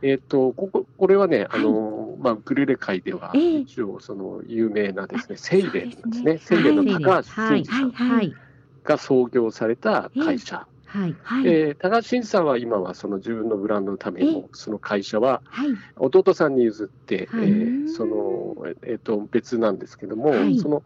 [0.02, 3.60] えっ、と、ここ、これはね、あの、まあ、ウクレレ界では、ええ。
[3.62, 6.38] 一応、その、有名なですね、セイレンですね。
[6.38, 7.64] セイレンの高橋はい。
[7.64, 8.36] 真司さんはいはい。
[8.84, 10.68] が創業された会社。
[10.96, 11.16] はい。
[11.24, 15.76] はいえー高橋真司さんは今はその自分のブランドのためにその会社ははい。
[15.98, 17.50] 弟さんに譲って、はい。
[17.50, 20.58] えーその、えっ、と、別なんですけども、はい。
[20.60, 20.84] その、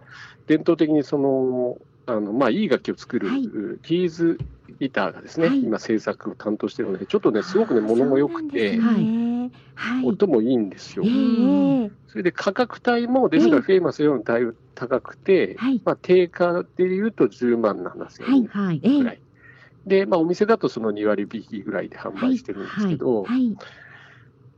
[0.48, 3.44] 伝統的にその、あの、まあ、いい楽器を作る、はい。
[3.48, 4.40] ティーズ
[4.80, 5.62] ギターがですね、はい。
[5.64, 9.52] 今制作を担当しているので、ちょっとね、すごくね、物も良くて、ね。
[9.76, 10.06] はい。
[10.06, 11.06] 音もいいんですよ。
[11.06, 11.10] え
[11.86, 11.92] え。
[12.08, 13.60] それで価格帯も、ですかええ。
[13.60, 15.82] らフェイマスよりだいぶ高くて、はい。
[15.84, 18.82] まあ、定価でいうと10万7000円はい。
[18.84, 18.98] ええ。
[19.00, 19.22] ぐらい。
[19.90, 23.58] で、まあ、お店だとその2割引きぐらいで販売してるんですけど、はい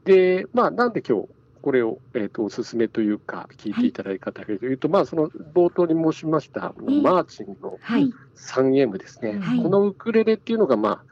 [0.03, 1.27] で、まあ、なんで今日、
[1.61, 7.01] これを、えっ、と、おすすめというか、聞いていただいたかというと、まあ、その、冒頭に申しました、ええ。
[7.01, 8.11] マーチンのはい。
[8.35, 9.37] 3M ですね。
[9.37, 9.61] はい。
[9.61, 11.03] このウクレレっていうのが、ま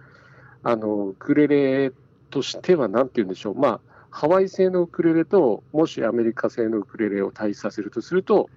[0.64, 1.92] あ、あの、ウクレレ
[2.32, 3.56] としては、なんて言うんでしょう。
[3.56, 8.50] まあ、ハワイ製のウクレレと、もしアメリカ製のウクレレを対比させるとすると、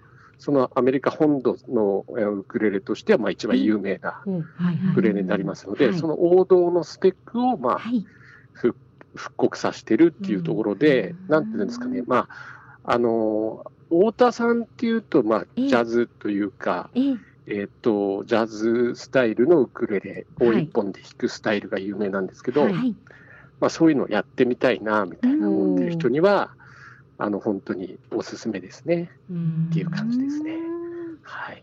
[0.43, 4.24] そのアメリカ本土のえーウクレレとしては、まあ、一番有名な
[4.57, 4.90] はい。
[4.90, 5.97] ウクレレになりますので、はい。
[5.97, 8.05] その王道のスペックを、まあ、はい。
[8.53, 8.76] 復
[9.14, 11.28] 復刻させてるっていうところで、うん。
[11.28, 15.68] なんていうんですかね、まあ、あの、太田さんっていうと、まあ、ええ。
[15.68, 17.16] ジャズというか、ええ。
[17.47, 20.64] えっ、と、ジャズスタイルのウクレレをはい。
[20.64, 22.66] 一本で弾くスタイルが有名なんですけど、
[23.61, 26.51] まあ、そういうのをやってみたいな、みたいな思ってる人には、
[27.18, 29.10] あの、本当におすすめですね。
[29.30, 30.56] うんっていう感じですね
[31.22, 31.62] はい。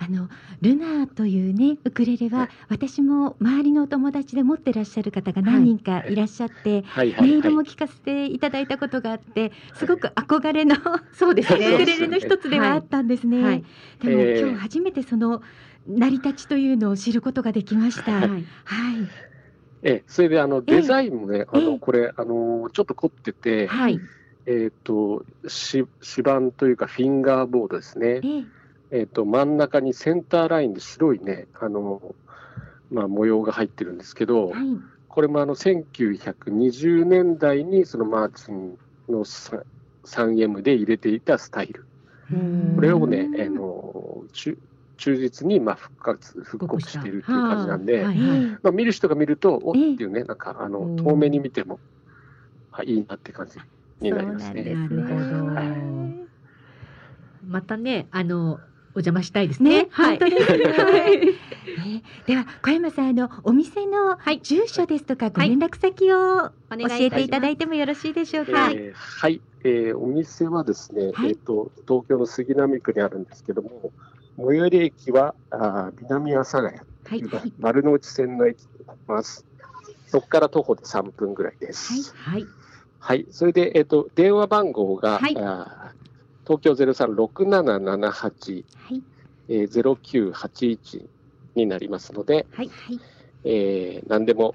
[0.00, 0.28] あの
[0.60, 7.62] ルナーというねウクレレは、はい私も周りのお友達で持ってらっしゃる方が何人かいらっしゃって、はいはいはいメールも。
[7.64, 10.76] 聞かせていただいたことがあってすごく憧れの
[11.12, 11.78] そうですウクね。
[11.84, 13.42] レレの一つではあったんですね。
[13.42, 13.64] はい。
[14.00, 15.42] でも、えー今日初めてその
[15.88, 18.12] 成り立ちというのを知ることができました。
[18.12, 18.20] は。
[18.20, 18.44] はいい。
[19.82, 24.00] ええ、それで、あの、ええデザインもね、あええの、これ、あの、ちょっと凝ってて、はい。
[24.46, 25.88] えっ、と、し、指
[26.20, 28.20] 板というか、フィンガーボードですね。
[28.24, 28.44] ええ
[28.90, 32.14] えっ、と、真ん中にセンターラインで白いね、あの、
[32.90, 34.64] まあ、模様が入ってるんですけど、はい。
[35.08, 39.62] これもあの、1920年代に、そのマーチンのさ
[40.04, 41.84] 3M で入れていたスタイル。
[42.76, 44.56] これをね、あの、忠
[44.98, 48.18] 忠実に、まあ、復活、復刻しているっていう感じなんで、はい。
[48.18, 51.80] ええまあ、見る人が見ると、おっていうね、なんか、あのうん、遠目に見ても、
[52.72, 53.58] あ、いいなって感じ
[54.00, 54.64] になりますね。
[54.64, 55.14] そうなるほど。
[55.54, 56.28] はい。
[57.46, 58.60] またね、あの、
[58.94, 59.84] お邪魔したいですね。
[59.84, 59.88] ね。
[59.90, 60.18] はい。
[60.18, 61.14] 本当ですねはい。
[61.14, 64.40] ええでは小山さんあのお店のはい。
[64.42, 66.52] 住所ですとかご連絡先を教
[66.98, 68.70] えていただいてもよろしいでしょうか？
[68.70, 71.30] えーはい、えーお店はですね、はい。
[71.30, 73.92] えっ、と、東京の杉並区にあるんですけども、
[74.38, 79.44] 最寄り駅は、あー南阿佐ヶ谷はい丸の内線の駅になります。
[80.06, 82.14] そこから徒歩で3分ぐらいです。
[82.14, 82.46] はい。
[83.00, 85.98] はい、それで、えっ、と、電話番号が、はいあー
[86.46, 89.02] 東京036778、はい
[89.48, 91.06] えー、0981
[91.56, 92.68] になりますので、はい。
[92.68, 93.00] はい
[93.44, 94.54] えー何でも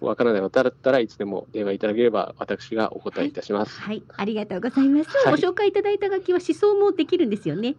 [0.00, 3.80] わからない方だったらいつでも電話いただければ私がお答えいたします。
[3.80, 5.10] はいありがとうございます。
[5.26, 7.76] はいご紹介いただいた楽器は思想もできるんですよね。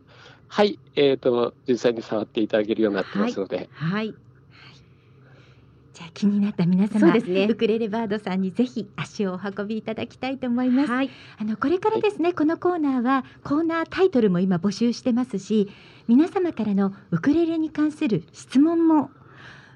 [0.52, 4.14] はい、えっ、と、実際に触っていただけるようになってますので、はい。
[5.94, 10.92] じゃあ気になった皆様そうですねウクレレバードさんにぜひ足をお運びいただきたいと思います。
[10.92, 11.10] はい。
[11.38, 15.70] あのこれからですね、このコーナーはコーナータイトルも今募集してますし
[16.10, 19.10] 皆様からのウクレレに関する質問も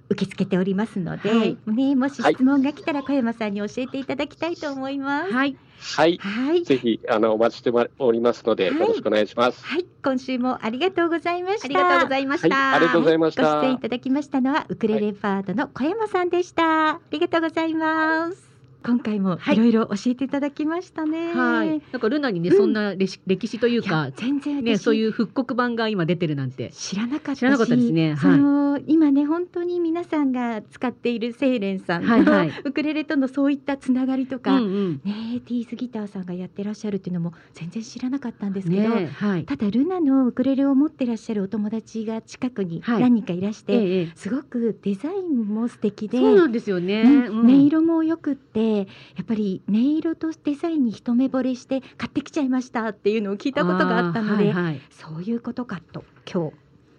[0.09, 5.31] 受け付けておりますので、はいね、もし質問が来たら小山さんに教えていただきたいと思います。
[5.31, 5.57] はい。
[5.79, 9.63] はい、はい、ぜひ、あの、お待ちしておりますので、はいよろしくお願いします。
[9.65, 11.65] はい、今週もありがとうございました。
[11.65, 12.55] ありがとうございました。
[12.55, 16.91] はいありがとうございましたご出演いただきましたのはウクレレバードの小山さんでした。
[16.91, 18.54] ありがとうございます。
[18.85, 21.33] 今回もいろいろ教えていただきましたね。
[21.33, 21.81] はい。
[21.91, 26.69] なんかルナにね、うんそんな歴史というか、全然私ね、そういう復刻版が今出てるなんて。
[26.71, 35.01] 知らなかったし知らなかったですねはいその今ね本当に皆さんが使っているセイレンさんの、はいはい ウクレレとのそういったつながりとうか、んうん。
[35.03, 39.45] ねティーズギターさんがやってらっしゃるっていうのも全然知らなかったんですけど、ね、はい。
[39.45, 47.03] ただルナのウクレレを持ってらっしゃるお友達が近くにはい何人かいらして、ええ、すごくデザインも素敵でそうなんですよね。
[47.03, 54.81] うんうん音色もよくってでやっぱり音色とデザインに一目惚れして買ってきちゃいましたっていうのを聞いたことがあったので、はいはい。
[54.89, 56.55] そういうことかと今日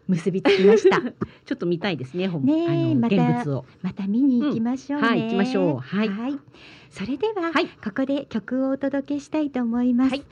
[0.09, 1.01] 結びつきました。
[1.45, 2.29] ちょっと見たいですね。
[2.29, 3.65] 本ねまた現物を。
[3.83, 5.13] また見に行きましょうね、うん。
[5.13, 5.77] はい行きましょう。
[5.79, 6.39] はい。
[6.91, 7.67] それでは、はい。
[7.67, 10.25] ここで曲をお届けしたいと思います、はい。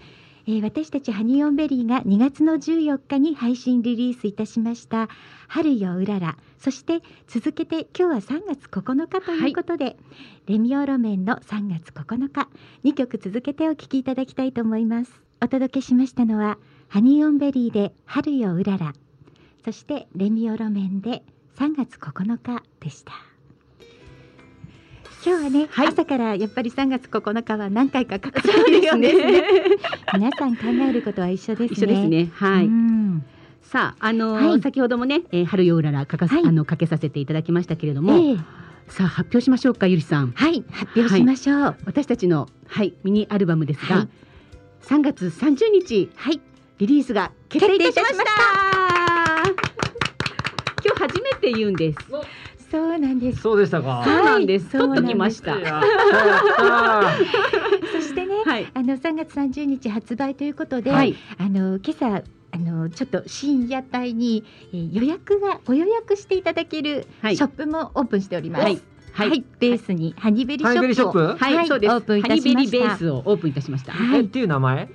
[0.47, 5.09] えー私たちハニオンベリーが2月の14日に配信リリースいたしました
[5.49, 9.99] 春ようららそして続けて今日は3月9日ということで、
[10.47, 12.49] レミオロメンの3月9日
[12.85, 15.13] 2曲続けてお聴きいただきたいと思います。
[15.43, 16.57] お届けしましたのは
[16.89, 18.95] ハニオンベリーで春ようらら。
[19.63, 21.23] そしてレミオロメンで
[21.59, 23.13] 3月9日でした。
[25.23, 25.89] 今日はね、はい。
[25.89, 29.13] 朝からやっぱり3月9日は何回か書かれてるよね。
[30.15, 31.75] 皆さん考えることは一緒ですね。
[31.75, 32.31] 一緒ですね。
[32.33, 32.71] はい。
[33.75, 38.37] うんさあ、あのーはい先ほどもね、えー、春ようららかかす、はいあのかけさせていただきましたけれども、ええ
[38.87, 40.31] さあ発表しましょうかゆりさん。
[40.33, 44.09] はい発表しましょう私たちのはいミニアルバムですが、はい
[44.83, 46.41] 3月30日はい
[46.79, 48.23] リリースが決定いたしました。
[50.85, 51.99] 今日初めて言うんです。
[52.71, 53.89] そうなんですそうでしたか。
[53.89, 54.69] はいそうなんです。
[54.71, 55.55] そうなんです取っときました。
[57.93, 58.67] そしてね、はい。
[58.75, 61.17] あの3月30日発売ということで、はい。
[61.39, 62.23] あの今朝
[62.55, 68.63] あのちょっと深夜帯に、えー予約がご予約していただけるはいショップもオープンしております。
[68.65, 68.81] はい。
[69.13, 71.45] はい、ベースにハニベリショップをハニベリショップ？
[71.45, 71.93] はい、はいそうです。
[71.95, 73.93] オープンいたしましたハニベリベースをオープンいたしました。
[73.93, 74.89] はいえっていう名前？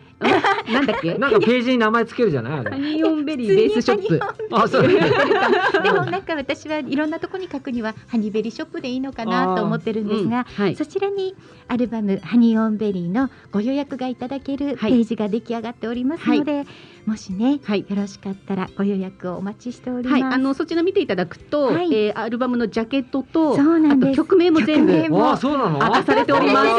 [0.69, 1.13] なんだっけ？
[1.17, 2.59] なんかページに名前つけるじゃない？
[2.59, 2.77] あハれ。
[2.79, 4.19] ニオンベリーベースショップ。
[4.51, 4.87] あ、そう。
[4.87, 10.75] でもなんか私はいろんなとこに書くにはハニベリショップでいいのかなと思ってるんですが、はい。
[10.75, 11.33] そちらに
[11.69, 16.65] アルバム「ハニーオンベリー」のご予約がいただけるペはいージが出来上がっておりますので、
[17.05, 17.85] もしねはい。
[17.87, 20.21] よろしかったらご予約をお待ちしております。
[20.23, 25.79] はい、あのそちら見ていただくと、はいえーアルバムのジャケットと、そうなんですあと曲名も全部もあ、そうなの？
[25.79, 26.69] 明かされております。
[26.69, 26.75] こ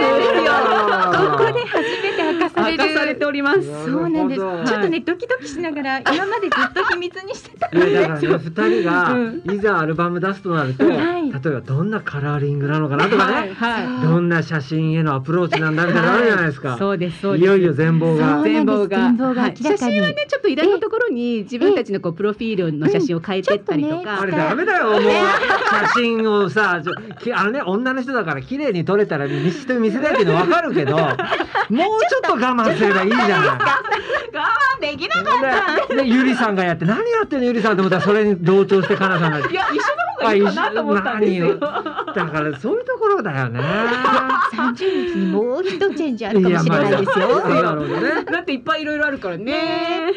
[1.39, 3.63] こで初めて明かされる明かされております。
[3.63, 4.41] そうなんです。
[4.41, 16.77] ちょっとね、ドキドキしながら今までずっと秘密にしてたいやだからね二人がうんいざアルバム出すとなると、はい例えばどんなカラーリングなのかなとかね、はどんな写真へのアプローチなんだみたいなのあるじゃないですか。
[16.77, 17.45] そうですそうです。
[17.45, 18.27] いよいよ全貌そうが。
[18.27, 25.01] なんです全貌が全貌がはい明らかに写真はねちょっといろんなところに自分たちのこうプロフィールの写真を変えてったりとか、あれダメだよもう。
[25.03, 26.83] 写真をさ
[27.35, 33.39] あのね女の人だから綺麗に撮れたら見人に見せたいっていうのわかるけど もうちょっと我慢すればいいじゃない。
[33.39, 34.45] 我
[34.79, 39.39] 慢できなかででゆりさんがやって何やってんのゆりさんと思ったらそれに同調してかなさんが。
[39.39, 39.90] いや一緒
[40.21, 40.27] の？
[40.27, 41.59] 方がいいかなと思ったんですよ。
[41.59, 43.61] だからそういうところだよね。
[44.53, 47.29] 30日にもう一チェンジあるかもしれないですよ。
[47.29, 48.25] いやまあなるほどね。
[48.25, 50.13] だっていっぱいいろいろあるからね。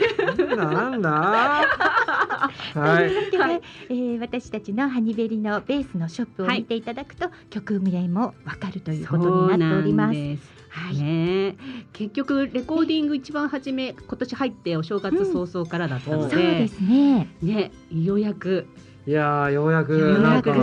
[0.55, 1.09] なんだ。
[1.11, 3.09] はい。
[3.29, 4.89] というわけで、えー私たちの？
[4.89, 5.61] ハニベリの？
[5.61, 6.07] ベースの？
[6.07, 10.13] ショップを見ていただくと、曲名もわかるということになっております。
[10.13, 10.63] す。
[10.69, 11.55] はい、ね、
[11.93, 16.27] 結局レコーディング一番初め今年入ってお正月早々からだったの？
[16.29, 17.29] そうで、すね。
[17.43, 18.65] ねようやく
[19.05, 20.53] いやーようやくなんか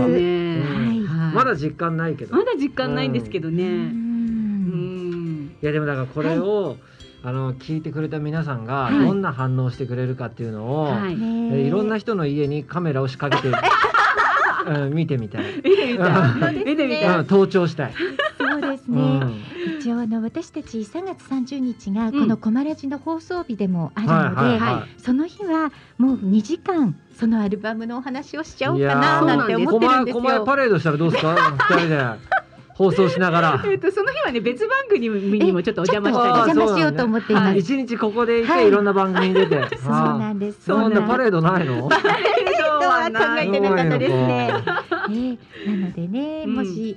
[1.35, 2.35] まだ実感ないけど。
[2.35, 3.65] まだ実感ないんですけどうね。
[3.65, 5.57] うんん。
[5.63, 6.77] いやでもだからこれを、
[7.23, 11.17] あの聞いてくれた皆さんがはいどんな反応してくれるかっていうのを、はい。
[11.17, 13.55] ねえーいろんな人の家にカメラを仕掛けて、
[14.67, 15.57] うん、見てみたい。
[15.57, 16.55] 見てみたい。
[16.55, 17.19] 見てみたい。
[17.19, 17.95] うん、盗聴したい。
[18.71, 19.01] ですうね。
[19.03, 19.35] ん。
[19.79, 24.07] 一応あの私たち3月30日がこのコマラジの放送日でもある
[24.37, 30.23] ので、その日はもう2時間そのアルバムのお話をしちゃおうかなーなんて思ってるんですよ。
[30.23, 32.41] 狛江パレードしたらどうですか二人で
[32.75, 33.63] 放送しながら。
[33.69, 37.59] えっとその日はね別番組にもちょっとお邪魔したり邪魔しようと思っています。
[37.59, 39.77] 一日ここでいて、はいい、ろんな番組に出て。
[39.77, 40.65] そうなんです。
[40.65, 41.89] そんなパレードないの？
[42.81, 44.51] とは考えてなかったですね。
[44.51, 46.97] そうねなのでね、うんもし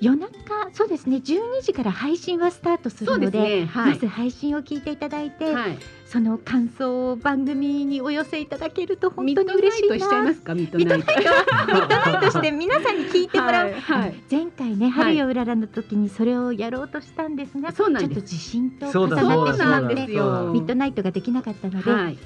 [0.00, 0.30] 夜中
[0.72, 3.40] そうですね12時から配信はスタートするので。
[3.40, 3.66] ね。
[3.66, 3.94] はい。
[3.94, 5.78] まず配信を聞いていただいて、はい。
[6.06, 9.98] その感想を番組にお寄せいただけると本ミ当にッドナイト嬉しいな。
[9.98, 10.54] しちゃいますか？
[10.54, 11.12] ミッドナイト。
[11.12, 11.30] ナイト
[11.74, 13.70] ミッドナイトして 皆さんに聞いてもらう。
[13.70, 19.94] はいはい前回ね、春ようららの時にそれをやろうとしたんですが、ちょっと地震と重なってしまって。
[19.94, 22.18] ミッドナイトができなかったので、はい。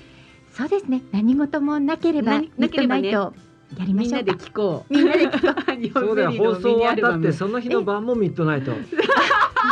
[0.52, 1.02] そうですね。
[1.12, 3.32] 何事もなければなミッドナイト
[3.78, 4.44] やりまみんなでしょうか。
[4.44, 4.92] 聞こう。
[4.92, 8.72] みんなで聞こそうだよ放送終わったってその日の晩もミッドナイト。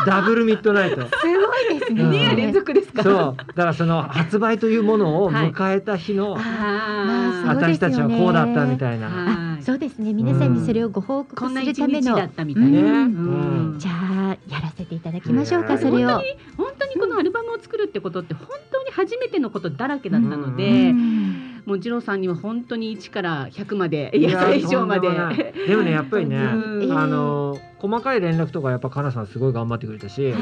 [0.06, 0.96] ダブルミッドナイト。
[0.96, 1.00] う。
[1.04, 2.02] すごいですね。
[2.02, 3.02] うん二夜連続ですか？
[3.02, 6.38] そうだからその発売というものを迎えた日の、
[7.46, 9.58] 私たちはこうだったみたいな。
[9.60, 10.14] そうですね。
[10.14, 12.64] 皆さんにそれをご報こ告するための日だったみたい
[13.78, 15.74] じゃあやらせていただきましょうか。
[15.74, 16.22] うんそれを。
[16.56, 25.08] 本当にこのアルバムを作るってことって本当に初めてのことだらけだったのうで、んもう次郎さんには本当に1から100までいいややそれ以上まで。
[25.66, 26.98] でもねやっぱりね、 うん。
[26.98, 30.34] あの細かい連絡とかやっぱかなさんすごい頑張ってくれたし、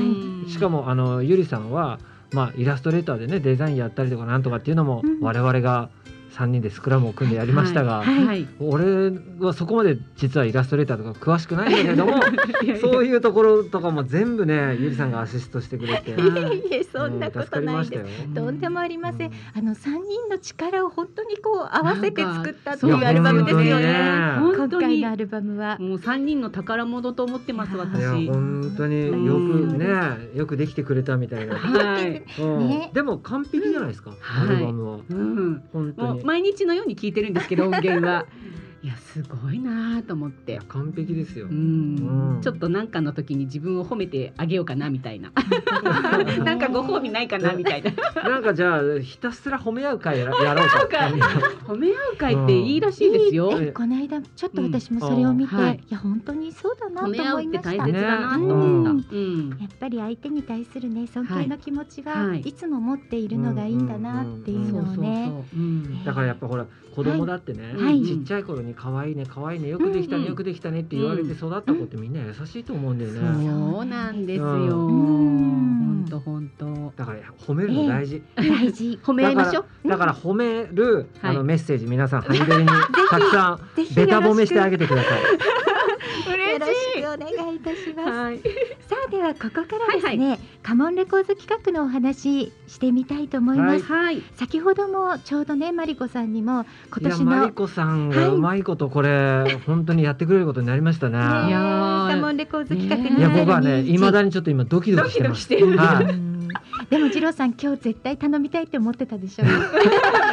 [0.48, 1.98] しかもあのゆりさんは
[2.32, 5.20] まあイラストレーターでねデザインやったりとかなんとかっていうのもうん。
[5.20, 5.90] 我々が
[6.38, 8.24] 3人でスクラムを組んでやりましたが、はい。
[8.24, 8.46] はい。
[8.60, 9.10] 俺
[9.40, 12.12] はそこまで実はイラストレーターとか詳しくないんだけれども
[12.80, 16.14] そういうところとかも全部ねゆりさんがアシストしてくれて。
[16.14, 18.34] はいいえそんなことないです。
[18.34, 19.30] とんでもありません。
[19.30, 19.34] うん。
[19.54, 24.34] あの三人の力を本当にこう合わせて作ったっていうアルバムですよね。
[24.38, 25.78] 本今当に回のアルバムは。
[25.78, 27.98] もう三人の宝物と思ってます私。
[28.00, 29.88] いや本当によくね
[30.34, 32.22] よくできてくれたみたいな、はい。
[32.40, 32.68] うん。
[32.68, 32.90] ね。
[32.94, 34.48] でも完璧じゃないですか、はい。
[34.48, 34.98] アルバムは。
[35.08, 35.62] うん。
[35.72, 38.26] 本当に毎日のように聞いてるんですけど音源は。
[38.80, 40.60] いやすごいなと思って。
[40.68, 42.38] 完璧ですよ、ううん。
[42.38, 45.32] ん、ちょっとなんかの時に自分を褒めてあげようかなみたいな。
[46.44, 47.90] なんかご褒美ないかなみたいな。
[48.22, 51.10] なんかじゃあひたすら褒め合う会や ろうか。
[51.66, 53.50] 褒め合う会っていいらしいですよ。
[53.60, 55.60] えこの間ちょっと私もそれを見て、うん。
[55.60, 55.80] はい。
[55.88, 59.04] い、や本当にそうだなと褒め合うって思いました大切だなと思っ。
[59.60, 62.40] やっぱり相手に対するね尊敬の気持ちははい。
[62.42, 65.32] いつも持っているのがいいんだなっていうのをね。
[65.52, 65.56] う。
[65.56, 66.04] うん。
[66.04, 68.02] だからやっぱほら子供だってね、はい。
[68.04, 70.28] ちっちゃい頃に可愛いね可愛いねよくできたね、うんうん。
[70.30, 74.46] よくできたねって言われて育った子ってみんな優しいと思うんだよね、そうなんですよ。
[74.46, 76.04] うん。
[76.04, 76.92] 本当本当。
[76.96, 78.98] だから褒めるの大事、大事。
[79.02, 79.88] 褒め合いましょう。
[79.88, 81.30] だから褒める、はい。
[81.30, 82.68] あのメッセージ皆さんハニベリに
[83.10, 83.60] たくさん
[83.94, 85.22] ベタ褒めしてあげてください。
[86.58, 88.10] よろしくお願いいたします。
[88.10, 88.38] はい。
[88.38, 93.84] さあではここからですね、カモンレコーズ企画のお話してみたいと思います。
[93.84, 94.22] はい。
[94.36, 101.18] 先ほどもちょうどねマリコさんにも今年いやマリのコさんがうまいことこれ、本当にやってくれることになりましたね。
[101.18, 105.48] ねいやーカモンレコーズ企画ねいや僕はね2021未だにちょっと今ドキドキしてます。
[105.48, 106.38] ドキドキしてるはい。
[106.90, 109.44] うんでも次郎さん今日絶対頼みたいって思ってたでしょ？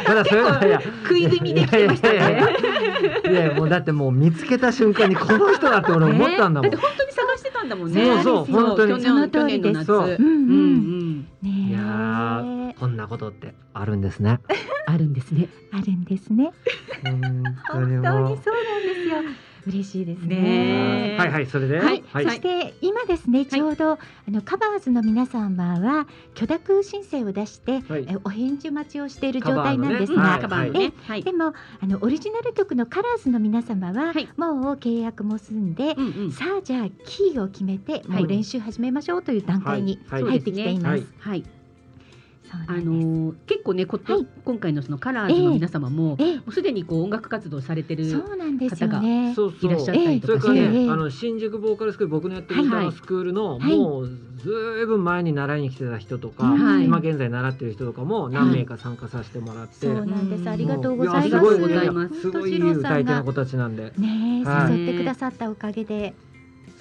[0.06, 2.40] ただそれはいや食い気味で来てましたいやいね。
[2.40, 6.70] やいやいやもうだってもう見つけた瞬間にこの人だって俺思ったんだもん。
[6.70, 8.04] だって本当に探してたんだもんね。
[8.04, 9.86] そうそう本当に去その通りです年の夏。
[9.86, 14.40] そううんううんんねえいやーこんなことってあるんですね。
[14.86, 15.48] あるんですね。
[15.72, 16.52] あるんですね。
[17.04, 17.20] 本
[17.66, 18.34] 当本にそうなん。
[18.34, 19.16] ですよ。
[19.66, 21.16] 嬉しいですね。
[21.18, 22.04] はいはいそれで、はい。
[22.12, 23.98] そして今ですねちょうど、あ
[24.28, 28.06] のカバーズの皆様は許諾申請を出して、はい。
[28.08, 30.82] えお返事待ちをしている状態なんですが、カバーのねはい。
[30.82, 30.92] カバーのね。
[31.06, 31.22] はい。
[31.22, 31.46] でも
[31.80, 34.28] あのオリジナル曲のカラーズの皆様は、はい。
[34.36, 36.32] もう契約も済んで、うんうん。
[36.32, 40.86] さあじゃあキーを決めてもう練習始めましょうという段階に入ってきています。
[40.88, 41.06] はい。
[41.18, 41.44] はい。
[42.52, 42.72] あ。
[42.72, 44.26] のー結構ねこと、はい。
[44.44, 46.36] 今回のそのカラーズの皆様も、ええ。
[46.36, 49.34] もうすでにこう音楽活動されてるそうなんですよね。
[49.34, 49.70] そうそう。
[49.70, 50.86] いらっしゃったりとそれかして、ええ。
[50.86, 53.76] ね、あの新宿ボーカルスクール僕のやってる歌のスクールの、はい。
[53.76, 56.84] もうずいぶん前に習いに来てた人とか、はい。
[56.84, 60.42] 今現在習ってる人とかも何名か参加させてもらって、そうなんです。
[60.42, 60.48] うん。
[60.48, 61.28] ありがとうごもざいます。
[61.30, 62.20] やすごいありがとうございます。
[62.20, 64.78] すごいいい歌い手の子たちなんで、ねえ、はい。
[64.78, 66.14] 誘ってくださったおかげで、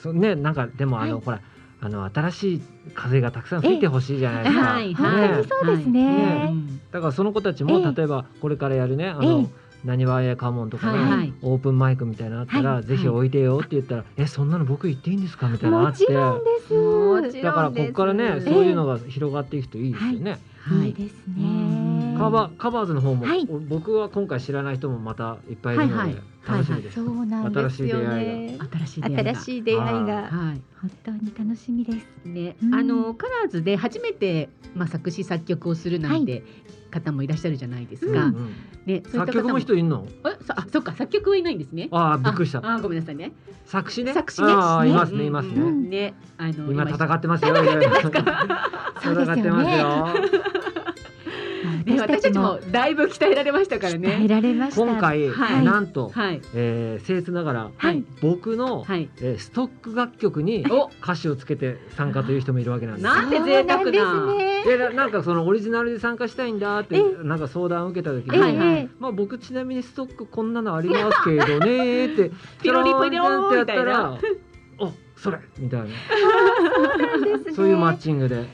[0.02, 1.22] そうねなんかでもあの、はい。
[1.24, 1.42] ほら
[1.86, 2.62] あの新しい
[2.96, 4.62] 風がたくさん吹いてほしいじゃないですか。
[4.64, 6.02] はい本当にそうですね。
[6.02, 6.54] ね。
[6.92, 9.42] だからその子たちも、ええ例えばこれからやるねあえの
[9.84, 11.10] え、なにわやかもんとかね、はい。
[11.12, 16.74] はいオープンマイクみたいなのあったら、はいぜひ置いてよって言ったら、えそんなの僕言っていいんですかみたいなのあもってちろんです。
[16.74, 20.40] もちろんだからここからね、そういうのが広がっていくといいですよね。
[20.62, 20.88] はい。
[20.88, 20.94] いい。
[20.96, 21.90] ですうん。
[21.90, 21.95] ね。
[22.18, 26.96] カバーカバーズの方も、はいお僕は今回知らない人もまたいっぱいいるので、はいはい楽しみです。
[26.96, 28.58] そうなんですよね。
[28.72, 30.62] 新しい出会いが新しい出会いがはい。
[30.80, 32.08] 本当に楽しみです。
[32.24, 36.44] ね、うんあのカラーズで初めてまあ作詞作曲をするなんて
[36.92, 38.26] 方もいらっしゃるじゃないですか。
[38.26, 38.56] うんうん
[38.86, 40.08] ね、そういっも人いんの？
[40.22, 41.90] あ、そっか作曲はいないんですね。
[41.90, 42.60] ああびっくりした。
[42.60, 43.32] あ、あごめんなさいね。
[43.66, 44.14] 作詞ね？
[44.14, 45.56] 作詞ねいますねいますね。
[45.56, 47.56] うんうんね、あの今戦っってますよ。
[47.56, 47.90] 戦って
[49.02, 50.14] そうですよね戦ってますよ。
[50.14, 50.30] ね、
[51.98, 54.28] 私たちもだいぶ鍛えられましたから鍛えね。
[54.28, 54.82] られました。
[54.82, 59.10] 今回、はいなんと、はいえー、僭越ながら、はい僕の、はい。
[59.22, 63.14] えーストック楽曲にお、歌詞をつけて参加という人もいるわけなんですよ。
[63.14, 63.92] なんて贅沢な。
[64.64, 72.32] そうなんかそのオリジナルで参加したいんだってえなんか相談を受けた時に、えはいはいえまあ僕ちなみにストックこんなのありますけどねって
[72.64, 74.18] ピロリピローってやったら
[74.80, 75.88] 「おそれ!」みたいな
[77.56, 78.46] そういうマッチングで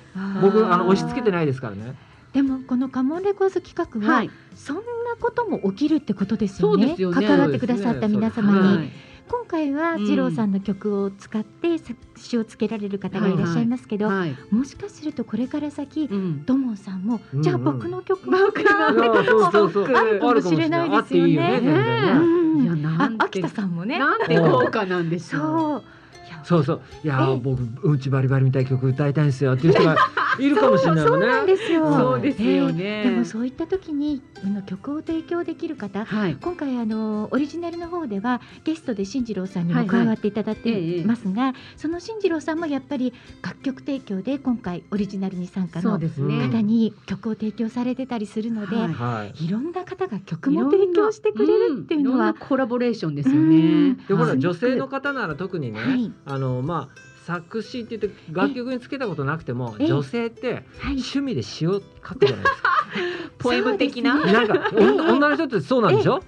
[0.41, 1.95] 僕あの押し付けてないですからね。
[2.33, 4.29] でもこのカモンレコーズ企画は、はい。
[4.55, 4.81] そんな
[5.19, 6.95] ことも起きるってことですよね。
[6.97, 7.27] よね。
[7.27, 8.89] 関わってくださった皆様に、はい。
[9.27, 10.03] 今回はうん。
[10.05, 14.35] 二郎さんの曲を使って作詞をつけられる方がいらっしゃいますけど、はい。
[14.49, 16.45] もしかするとこれから先、うん。
[16.45, 19.95] 土門さんも、うんじゃあ僕の曲も僕のいやそうそうそう。
[19.95, 21.61] あるかもしれないですよね。
[21.63, 23.71] い秋田さん。
[23.71, 25.83] もねなんて豪華なんでしょう。
[26.43, 26.81] そうそう。
[27.03, 29.95] いや僕うんちバリバリみたいな曲歌いたいんですよっていう人が
[30.39, 31.25] いるかもしれないもんね。
[31.25, 31.91] そうなんですよ。
[31.93, 32.21] そう。
[32.21, 32.83] ですよね。
[32.83, 36.37] えーでもそういった時にあの曲を提供できる方、はい。
[36.41, 43.13] 今回あのオリジナルの方ではゲストで進次郎さんにはいはいも加わっていただいてええますが、その進次郎さんもやっぱり
[43.43, 46.47] 楽曲提供で今回オリジナルに参加のですね。
[46.47, 48.93] 方に曲を提供されてたりするので、はい。
[48.93, 49.45] はい。
[49.45, 53.95] いろんな方が曲も提供してくれるっていうのは、コラボレーションですようん。
[53.95, 53.97] ね。
[54.07, 56.95] でほらはい女性の方なら特にね、はいあのまあ
[57.25, 60.63] 作詞って言って楽曲につけたことなくてもええ女性ってはい、
[60.93, 62.71] 趣味で詩を書くじゃないですか。
[63.37, 64.15] ポエム的な？
[64.15, 64.77] なんかお
[65.13, 66.23] 女の人ってそうなんでしょ？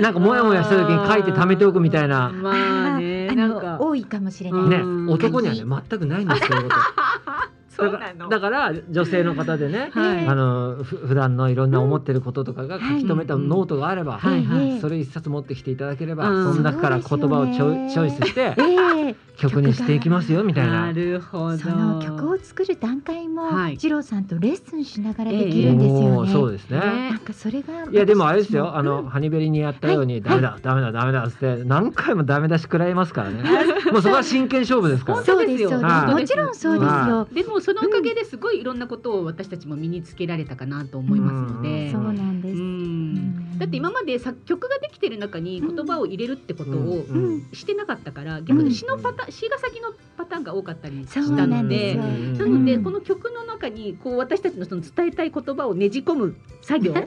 [0.00, 2.30] なんかモヤモヤした時に書いて貯めておくみたいな。
[2.30, 4.62] まあねなんか多いかもしれない。
[4.68, 6.48] ねうん、男にはね全くないんですよ。
[6.50, 6.76] そういうこと
[7.70, 8.28] そうだからなの。
[8.28, 10.26] だから女性の方でね、はい。
[10.26, 14.70] あのふ普段のいろんな思ってることとかが書き留めたノートがあれば、はいはい。
[14.72, 16.52] ええそれ一冊持ってきていただければ、うん。
[16.52, 19.16] その中から言葉をチョイチョイスしてええ。
[19.36, 20.86] 曲にしていきますよみたいな。
[20.86, 20.92] な。
[20.92, 21.20] る。
[21.20, 21.58] ほど。
[21.58, 23.78] その曲を作る段階も、はい。
[23.80, 26.32] 二郎さんとレッスンしながらできるんですよね。
[26.32, 26.78] そうですね。
[26.78, 30.22] なんかそれがいやでもあれですよ、あの、ハニベリにやったように、はい。
[30.22, 33.42] ダメだ、ダメだ、ダメだって、何回もダメ出し食らいますからね。
[33.92, 35.22] もうそこは真剣勝負ですから。
[35.22, 36.12] そうですそうです、はい。
[36.12, 37.28] もちろんそうですよ。
[37.32, 41.90] でもそのおかげですごいいろんなことを私たちも身につけられたかなと思いますので。
[41.90, 42.58] そうなんです。
[42.60, 43.58] うん。
[43.58, 47.04] だって今まで作曲ができてる中に言葉を入れるってことを
[47.52, 52.84] してなかったから逆に詩のパターン詩が先のパターンが多かったりしたのでなのでうん。
[52.84, 56.94] この曲の中にこう私たちのその伝えたい言葉をねじ込む作業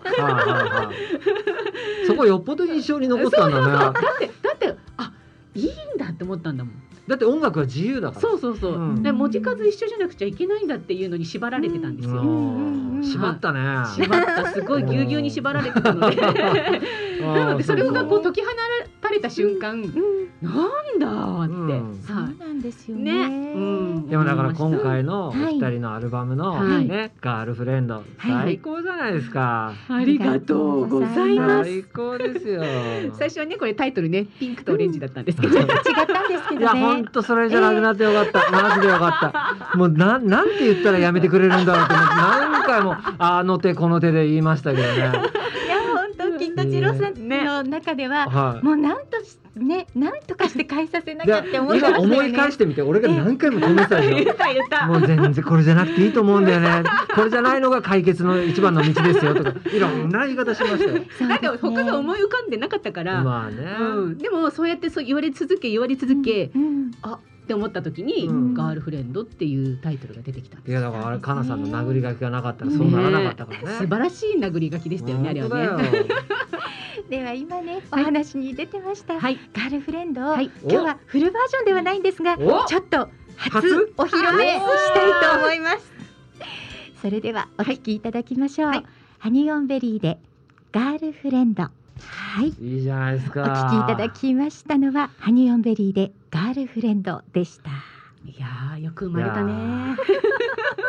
[2.05, 3.73] そこよっぽど印象に残ったんだね。
[4.41, 5.11] だってあ
[5.55, 6.73] いいんだって思ったんだもん
[7.07, 8.21] だって音楽は自由だから。
[8.21, 9.03] そうそうそう、うん。
[9.03, 13.03] で文字数一緒じゃなくちゃいけないんだっていうのに縛られてたんですよ、うん。
[13.03, 13.59] 縛ったね。
[13.93, 14.51] 縛った。
[14.51, 16.15] すごいぎゅうぎゅうに縛られてたので。
[17.21, 18.72] なの でそれがこう解き放た
[19.13, 19.81] れた瞬間、
[20.41, 22.03] なんだって、うん。
[22.05, 23.29] そうはなんですよいね。
[23.29, 24.09] ね、うん。
[24.09, 26.87] でもだから今回のおはい二人のアルバムのはい。
[26.87, 28.03] ね、ガールフレンド、はい。
[28.17, 29.73] 最高じゃないですか。
[29.87, 31.69] ありがとうございます。
[31.69, 32.61] 最高ですよ。
[33.17, 35.83] 最初はねこれタイトルねピンクとオレンジだったんですけど、違ったんで
[36.37, 36.69] すけいや。
[36.71, 39.77] 本当それじゃなくなってよかった、マジでよかった。
[39.77, 45.11] もうなんなんて言ったらやめてくれるんだろうと思って何回もあの手この手で言いましたけどね
[46.73, 48.65] 次郎さんの中では、はい。
[48.65, 52.15] もうなんとしねなんとかして返させなきでゃって思ってましたよね。
[52.15, 54.85] 今思い返してみて俺が何回も止めてたでし言った言った。
[54.85, 56.83] ょもう全然これじゃなくていいと思うんだよね。
[57.13, 61.03] これじゃないのが解決の一番の道ですよとかいろんな言い方しましたよ。
[61.17, 66.91] そうなんかですね他が思い浮かんでなかったから、まあね、うん、でもそうやってそう言われ続け言われ続け、うん。
[67.03, 68.53] あって思った時に、うん。
[68.53, 73.77] ガールフレンドっていうタイトルが出てきたんですいやだからあれかなさんの殴り書きがなかったらそうならなかったからね。
[73.79, 76.05] 素晴らしい殴り書きでしたよねあれはね。
[77.09, 78.05] では今ねおはい。
[78.05, 79.37] 話に出てました、はい。
[79.53, 80.49] ガールフレンドを、はい。
[80.63, 82.65] 今日はフルバージョンではないんですがお。
[82.65, 83.93] ちょっと初初？
[83.97, 84.59] お披露目し
[84.93, 85.91] たいと思います。
[87.01, 88.85] それではお聞きいただきましょう、はい。
[89.19, 90.17] ハニオンベリーで
[90.71, 91.67] ガールフレンド
[91.99, 92.49] はい。
[92.49, 93.41] いいじゃないですか。
[93.41, 97.69] お聞きいただきましたのはハニオンベリーでガールフレンドでした。
[98.25, 99.53] いやーよく生まれたね。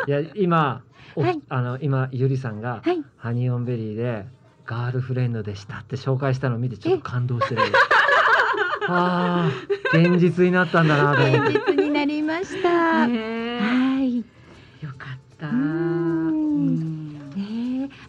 [0.07, 0.81] いや 今
[1.15, 1.41] おはい。
[1.49, 3.03] あの今ゆりさんがはい。
[3.17, 4.25] ハニオンベリーで
[4.65, 7.61] ガールフレンドでしたって紹介したのを見てちょっと感動してる。
[8.87, 11.57] ああ、現実になったんだなと思って。
[11.57, 14.17] 現実になりました、ねはい。
[14.17, 14.23] よ
[14.97, 15.47] かった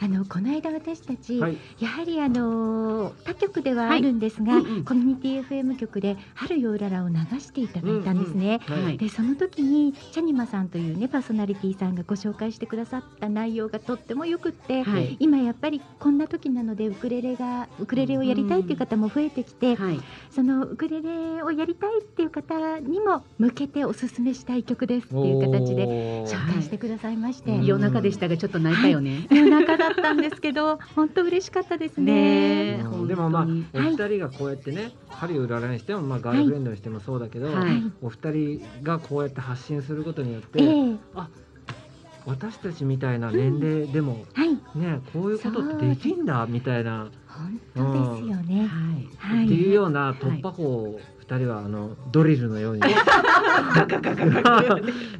[0.01, 4.85] あのこの間私たち、はい、やはりあの他局ではあるんですが、はいうんうん。
[4.85, 8.61] コミュニティ FM 局で「春ようらら」を流していただいたんですね。
[8.66, 8.98] はい。
[8.98, 15.16] でその時にチャニマさんというねパーソナリティさんがご紹介してくださった内容がとってもよくって、はい。
[15.19, 20.01] 今やっぱりこんな時なのでウクレレがウクレレをやりたいっていう方も増えてきて、はい。
[20.31, 27.66] そのウクレレをやりたいっていう方にも向けておすすめしたい曲ですっていう形で紹介してくださいまして、はい。
[27.66, 32.13] 夜中でしたがちょっと泣いたよね、夜中だったんですけど本当嬉しかったですね。
[32.13, 32.81] ねえ。
[32.83, 33.09] うん。
[33.09, 37.83] でもまあ本お二人がこうやってね、針を裏らにしてもまあガールフレンドにしてもそうだけど、はい。
[38.03, 40.97] お二人がこうやって発信することによって、ええ。
[42.27, 44.49] 私たちみたいな年齢でもはい。
[44.79, 48.67] ねこういうことってできんだみたいな、本当ですよね。
[48.67, 49.37] はい。
[49.37, 49.47] はい。
[49.47, 52.83] っていうような突破口を二人はあのドリルのように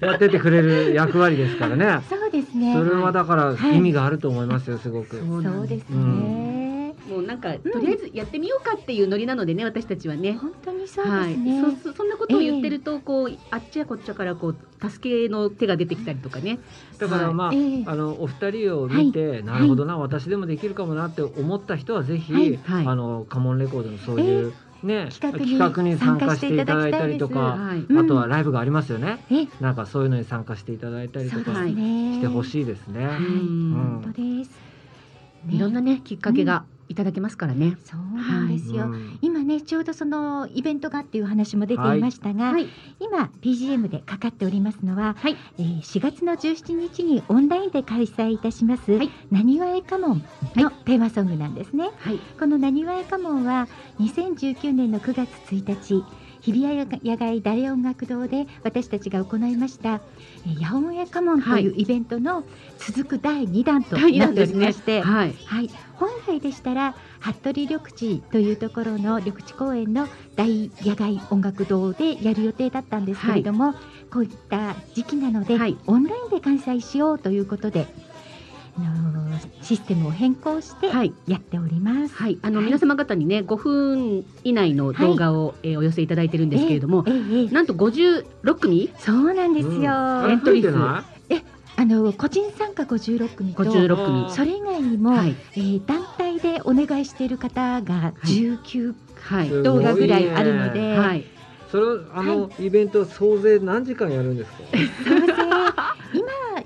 [0.01, 2.01] やっててくれる役割ですからね。
[2.43, 2.75] ですね。
[2.75, 5.19] それはだからはい意味があると思いますよすごく。
[5.19, 6.67] そうですうね。
[7.09, 10.33] もうなんかとりあえずやってみようかっていうノリなのでね私たちはね。
[10.33, 11.63] 本当にそうはい、ですね。
[11.83, 16.59] そそそんなことを言ってると、こうあっちやこっちやからこう助けの手が出てきたりとかね。
[16.99, 24.53] だからまあ、ええあのお二人を見て、なるほどな、私でもできるかもなって思った人はぜひ、はいはいあのカモンレコードのそういう、
[24.87, 29.19] ね企画にに参加していただいたりとか、はいうんあとはライブがありますよね。
[29.31, 29.47] え？
[29.61, 33.07] なんかそういうのに参加していただいたりとかしてほしいですね。
[33.07, 33.17] はい。
[33.17, 34.01] うん。
[34.03, 34.51] 本当です、
[35.51, 37.77] いろんなねきっかけがいただけますからね。
[37.85, 42.69] そうなんですよ、うん今ねちょうどそのイベントがっていう話も出ていましたが、はい。
[43.01, 45.37] 今 BGM でかかっておりますのは、はい。
[45.59, 49.11] えー4月の17日にオンラインで開催いたします、はい。
[49.31, 52.19] なにわえかもんのテーマソングなんですね、はい。
[52.39, 53.69] このなにわえかもんは
[54.01, 56.05] 2019年の9月1日
[56.47, 60.01] 日比谷野外大音楽堂で私たちが行いました
[60.47, 62.45] 「えー八百屋家紋」というイベントの
[62.79, 65.35] 続く第2弾となっておりまして、はい。
[65.45, 70.07] はい、本来でしたら服部緑地というところの緑地公園の
[70.37, 73.75] 大野外音楽堂でやる予定だったんですけれども、
[74.13, 75.77] こういった時期なので、はい。
[75.87, 77.89] オンラインで開催しようということで、
[78.79, 79.27] あのー
[79.63, 81.13] システムを変更してはい。
[81.27, 82.15] やっております。
[82.15, 82.67] はい、あの、はい。
[82.67, 88.91] 皆様方にね、5分以内の動画を、えーお寄せいただいてるんですけれども、ええええなんと56組？
[88.99, 89.73] そうなんですよ。
[89.75, 89.85] うん。
[89.85, 90.73] あエントリー数。
[90.73, 91.43] 増えて
[91.77, 94.31] ないの個人参加56組と56組。
[94.31, 99.51] それ以外にも、はい、えー団体でお願いしている方が19はい。
[99.63, 101.25] 動画ぐらいあるので、はい、
[101.71, 101.85] それ
[102.15, 104.59] あの、イベント総勢何時間やるんですか？
[105.05, 105.33] 総勢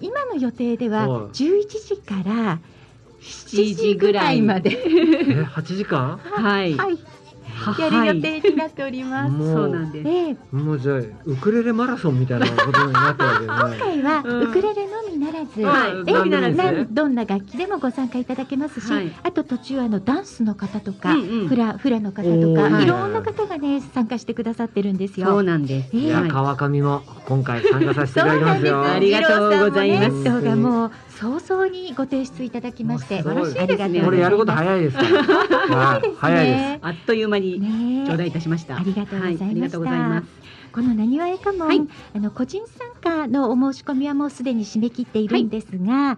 [0.00, 1.30] 今今の予定でははい。
[1.30, 2.60] 11時から
[3.20, 6.16] 7時ぐらいまで、え、八時間？
[6.18, 6.98] はい、はい、は
[7.78, 9.32] やる予定になっております。
[9.32, 10.04] もそうなんです。
[10.04, 13.76] でもうじゃあウクレレマラソンみたいなことになってるわけ今ね。
[13.78, 25.26] 回はうんウクレレのみならず、はいえどんな楽器でもご参加いただけますし、はいあと途中あのダンスの方とか、うんうんフラフラの方とか、はいいろんな方がね参加してくださってるんですよ。
[25.26, 25.90] そうなんです。
[25.96, 28.84] ええいやはい川上も今回参加させていただきますよ。
[28.84, 30.90] ありがとうございます二郎さんも
[31.20, 33.88] 早々にご提出いただきまして、もう素晴らしいです。
[33.90, 36.24] ねこれやること早いです 早いです。
[36.24, 36.78] ね。
[36.80, 38.78] あっという間にね頂戴いたしました。
[38.78, 39.78] ありがとうございました。
[40.72, 41.82] このなにわえかもん、はい。
[42.14, 46.16] あの個人参加のお申し込みはもうすでに締め切っているんですが、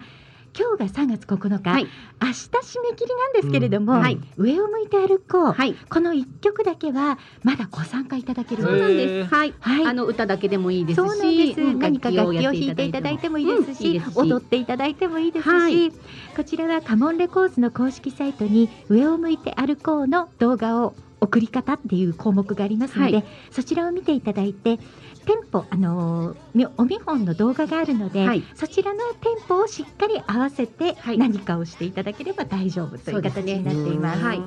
[0.58, 1.84] 今日が3月9日、はい。
[2.20, 4.00] 明日締め切りなんですけれども、うん。
[4.00, 4.18] はい。
[4.36, 9.34] 上を向いて歩こう、はい、この一曲だけはまだご参加いただけるそうなんです。
[9.34, 9.86] はい、はい。
[9.86, 11.78] あの歌だけでもいいですし、そうなんです、うん。
[11.78, 15.92] 何か楽器を弾いていただいてもいいですし,、踊っていただいてもいいですし、はい。
[16.36, 23.24] こちらはカモンレコーズの公式サイトに上を向いて歩こうの動画を送り方っていう項目がありますので、はい。
[23.50, 24.80] そちらを見ていただいて
[25.24, 28.44] テンポあのーみお見本の動画があるので、はい。
[28.54, 31.18] そちらのテンポをしっかり合わせてはい。
[31.18, 34.22] 何かをしていただければ大丈夫という形になっています。
[34.22, 34.42] はい。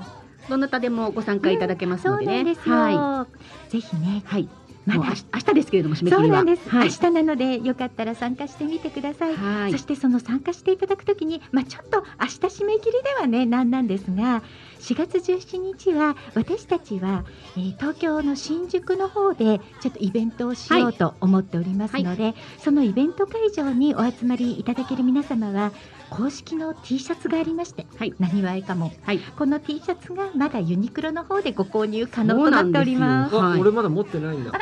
[0.49, 2.43] どなたでもご参加いただけますのでね。
[2.43, 3.27] なんでは
[3.69, 4.49] ぜひねい、はい、
[4.86, 6.38] もう明日ですけれども締め切りは。
[6.40, 6.88] そうなんです、はい。
[6.90, 9.72] 明、日なのでよかったら参加してみてください、はい。
[9.72, 14.44] そしてその参加していただくときに、まあ、ちょっと明日締め切りではねなんなんですが
[14.80, 17.26] 4月17日は私たちは、
[17.57, 25.72] えー東京の新宿の方でちょっとイベントをしようと思っておりますので、そのイベント会場にお集まりいただける皆様は
[26.10, 33.32] 公式の T シャツがありまして、はいなにわえかも、はいこの T シャツがまだユニクロの方でご購入可能となっております。
[33.32, 34.52] そうなんですよはいあ俺まだ持ってないんだ。
[34.52, 34.60] ダ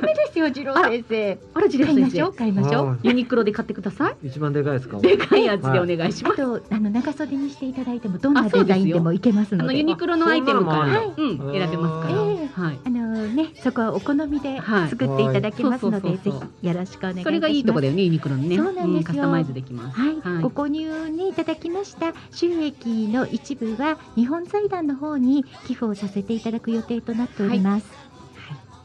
[0.00, 1.38] メですよ、次郎先生。
[1.54, 2.38] あら、ジレ先買いましょう、生。
[2.38, 2.90] 買いましょう。
[2.90, 4.26] あユニクロで買ってください。
[4.26, 4.98] 一番でかいですか。
[4.98, 6.42] でかいやつでお願いします。
[6.42, 9.78] あと、あの長袖にしていただいても、どんなデザインでもいけますあのので。
[9.78, 12.22] ユニクロのアイテムから、あはいうん、選べますから。
[12.22, 12.78] ええはい。
[12.84, 17.22] あのね、そこはお好みではい作っていただけますので、ぜひよろしくお願いいたします。
[17.24, 18.56] それがいいとこだよね、ユニクロのね。
[18.56, 19.98] そうなんですよカスタマイズできます。
[19.98, 20.73] はい、はいご購入
[21.08, 27.86] ねいただきました収益の一部は日本財団の方に寄付をさせていただく予定となっております。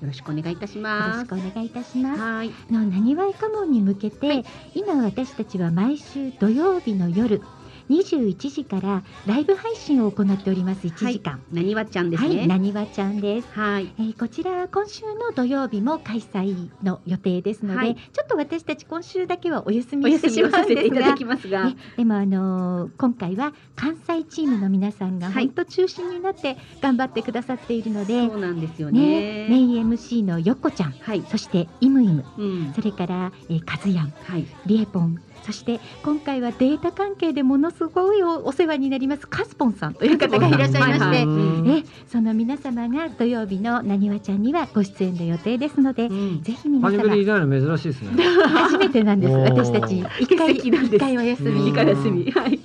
[0.01, 1.21] よろしくお願いいたしよろます。
[1.21, 2.21] しくお願いいたします。
[2.21, 2.51] はい。
[2.69, 7.41] あのなにわいかに向けて、今私たちは毎週土曜日の夜
[7.89, 11.41] 21時からライブ配信を行っております1時間。
[11.51, 12.59] なにわちゃんですはい、なね。
[12.59, 13.47] にわちゃんです。
[13.51, 13.91] はい。
[13.97, 29.57] えーこちら今週の土曜日も開催の予定ですので、はいちょっと私たち今週だけはお休おみして休みをさしまうんですがせていただきますがね、でもあのー今回は関西チームの皆さんがはい本当中心になって頑張ってくださっているので、そうなんですよね、メね。
[29.57, 31.23] イン MC のよっこちゃん、はい。
[31.29, 32.73] そしてイムイム、うん。
[32.73, 34.45] それから、えー、カズヤン、はい。
[34.65, 41.23] リエポン、そして今回はデータ関係でものすごいおお世話になりますカスポンさんという方がいらっしゃいまして、はいはい。
[41.23, 41.27] う
[41.63, 46.43] んえその皆様が土曜日のなにわちゃんにはご出演の予定ですので、うん。
[46.43, 48.23] ぜひ皆初様珍しいですね。
[48.47, 49.33] 初めてなんです。
[49.33, 50.03] 私たち。
[50.19, 51.49] 一回一回お休み。
[51.49, 51.65] うん。
[51.67, 52.31] いいから休み。
[52.31, 52.59] はい。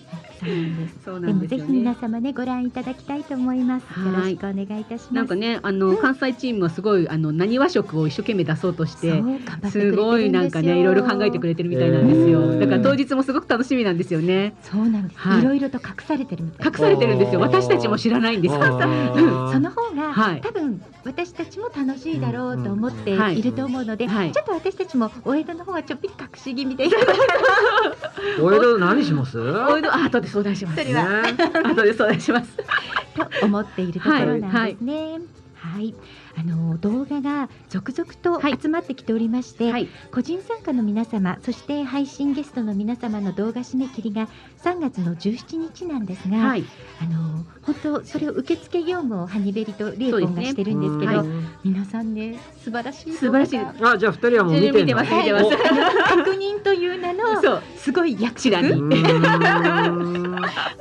[0.45, 0.95] そうなんです。
[1.05, 3.83] そうでもぜひ皆様ねご覧いただきたいと思います。
[3.83, 5.15] よろしくお願いいたします。
[5.15, 9.23] なんかねあの、関西チームはすごいあの何和食を一生懸命出そうとして
[9.71, 12.59] すごいなんかねいろいろ考えてくれてるみたいなんですよ。
[12.59, 14.55] だから当日もすごく楽しみなんですよね。
[14.63, 15.19] そうなんです。
[15.21, 16.67] はいいろいろと隠されてるみたい。
[16.67, 17.41] 隠されてるんですよ。
[17.41, 18.55] 私たちも知らないんです。
[18.55, 26.87] その方が、はい多分私たちも楽しいだろうと思ってはいいると思うので、はいちょっと私たちもお江戸の方はちょっぴり隠し気味で
[28.41, 29.39] お江戸何します？
[29.41, 30.83] お江戸あ後で相談します。
[30.83, 31.33] それはね
[31.63, 32.57] 後で相談します。
[33.41, 35.21] と思っているところなんですね。
[35.55, 35.95] はい、
[36.37, 39.89] あの動画が続々と集まってきておりまして、はい。
[40.13, 44.29] 個人参加の皆様、そして配信ゲストの皆様の動画締め切りが
[44.63, 46.65] 3月の17日なんですが、はい。
[47.01, 51.29] あの本当それを受付業務をハニベリとリエコンがしてるんですけど、はい
[51.65, 53.13] 皆さんね素晴らしい。
[53.13, 53.59] 素晴らしい。
[53.59, 55.51] あじゃあ二人はもう見てます見てます。
[55.51, 57.25] 確認という名の
[57.77, 58.77] すごい役ちらにを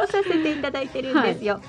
[0.07, 1.61] させていただいてるんですよ。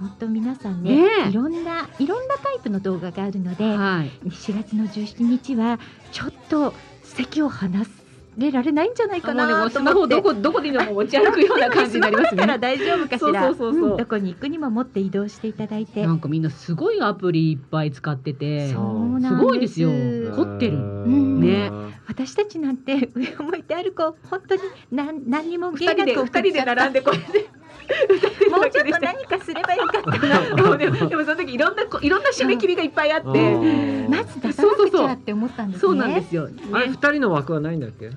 [0.00, 1.08] 本当皆さんねね。
[1.26, 4.28] えいろんないろんなタイプの動画があるので、はい。
[4.28, 5.78] 4月の17日は
[6.12, 7.84] ちょっと席を離
[8.38, 10.14] れられないんじゃないかもうねもなうスマホと思って。
[10.14, 12.76] どこどこにでも持ち歩くような感じになりますスマホだからね。
[12.76, 13.42] 大丈夫かしら。
[13.46, 16.06] そうそうそうそうんどこに行くにも持って移動していただいて。
[16.06, 19.90] なんかみんなすごいアプリいっぱい使ってて、そうなんすごいですよ。
[19.90, 20.76] 凝ってる。
[20.76, 21.70] んね
[22.06, 24.60] 私たちなんて上を向いて歩こう本当に
[24.92, 27.48] 何何にも二人で二人で並んでこうやって。
[28.50, 35.80] もうちょっと何かすればよかったなでもでもその時いろんなこいろんな締め切りがいっぱいあって、うんまず出さなくちゃって思ったんですね。
[35.80, 36.48] そうなんですよ。
[36.72, 38.10] あれ二人の枠はないんだっけ？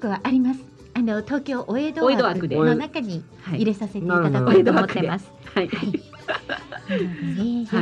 [0.00, 0.60] 枠はあります。
[0.92, 3.56] あの東京お江戸枠の中にはい。
[3.56, 5.30] 入れさせていただこうと思ってます。
[5.54, 5.64] はい。
[5.66, 5.70] よ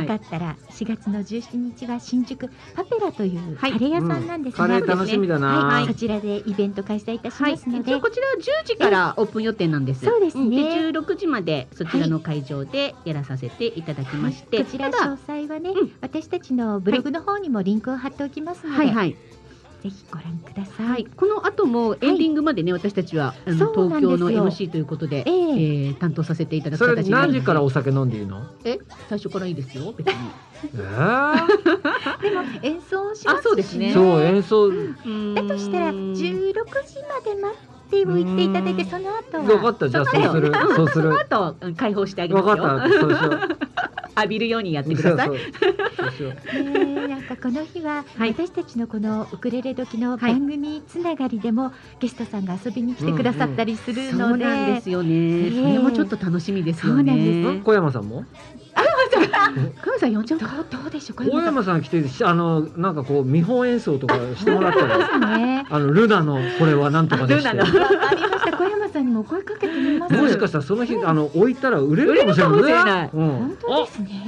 [0.07, 3.79] かったら4月の17日は新宿パペラというカはい。
[3.79, 10.05] レー屋さんなんですが、カレー楽しみだな、はい、そちらでイベント開催いたしはい、ますので、こちらは10時からオープン予定なんです。
[10.05, 10.45] そうですね。
[10.45, 10.49] ん。
[10.49, 10.57] で
[10.91, 15.91] 16時までそちらの会場でやらさせていただきまして、こちら詳細はね、うん。
[16.01, 18.93] 私たちのブログの方にもリンクを貼っておきますので、はい。
[18.93, 19.15] はい
[19.81, 20.85] ぜひご覧ください。
[20.87, 25.31] はい、この後もエンディングまでね、私たちは東京の MC ということで、ええ。
[25.31, 28.41] えー担当させていただく形に何時からお酒飲んでいいの？
[28.65, 28.79] え
[29.09, 30.13] 最初からいいですよ別に。
[30.75, 33.93] えー、 でも演奏しますし、あそうですね。
[33.93, 34.69] そう演奏。
[34.69, 34.75] だ
[35.43, 39.43] としたら16時まで待っておいていただいてその後は。
[39.43, 39.89] 分かった。
[39.89, 40.53] じゃあそうする。
[40.75, 41.13] そうする。
[41.19, 42.63] あとうん開放してあげま分すよ。
[42.63, 42.99] かった。
[42.99, 43.39] そうしよう。
[44.19, 45.29] 浴びるようにやってください。
[46.53, 48.31] えなんかこの日は、はい。
[48.33, 55.47] 私たちのこのウクレレ時の番組つながりでも、ゲストさんが遊びに来てくださったりするそうので、なんですよね。
[55.47, 55.51] え。
[55.51, 57.61] それもちょっと楽しみですよそうなんねで。
[57.61, 58.25] 小山さんも？
[59.81, 60.59] カメさん呼んじゃうどか。
[60.59, 61.23] うどうでしょう？
[61.25, 65.09] 小小山山さん来てしあのなんかこう見本演奏とかしてもらったら。
[65.69, 67.49] あのルナのこれはなんとかでして。
[67.49, 68.57] ルナりました。
[68.57, 70.13] 小山さんにもお声かけてみます。
[70.13, 74.25] もしかしたらその日あの置いたら売れるかもしれない本当ですね。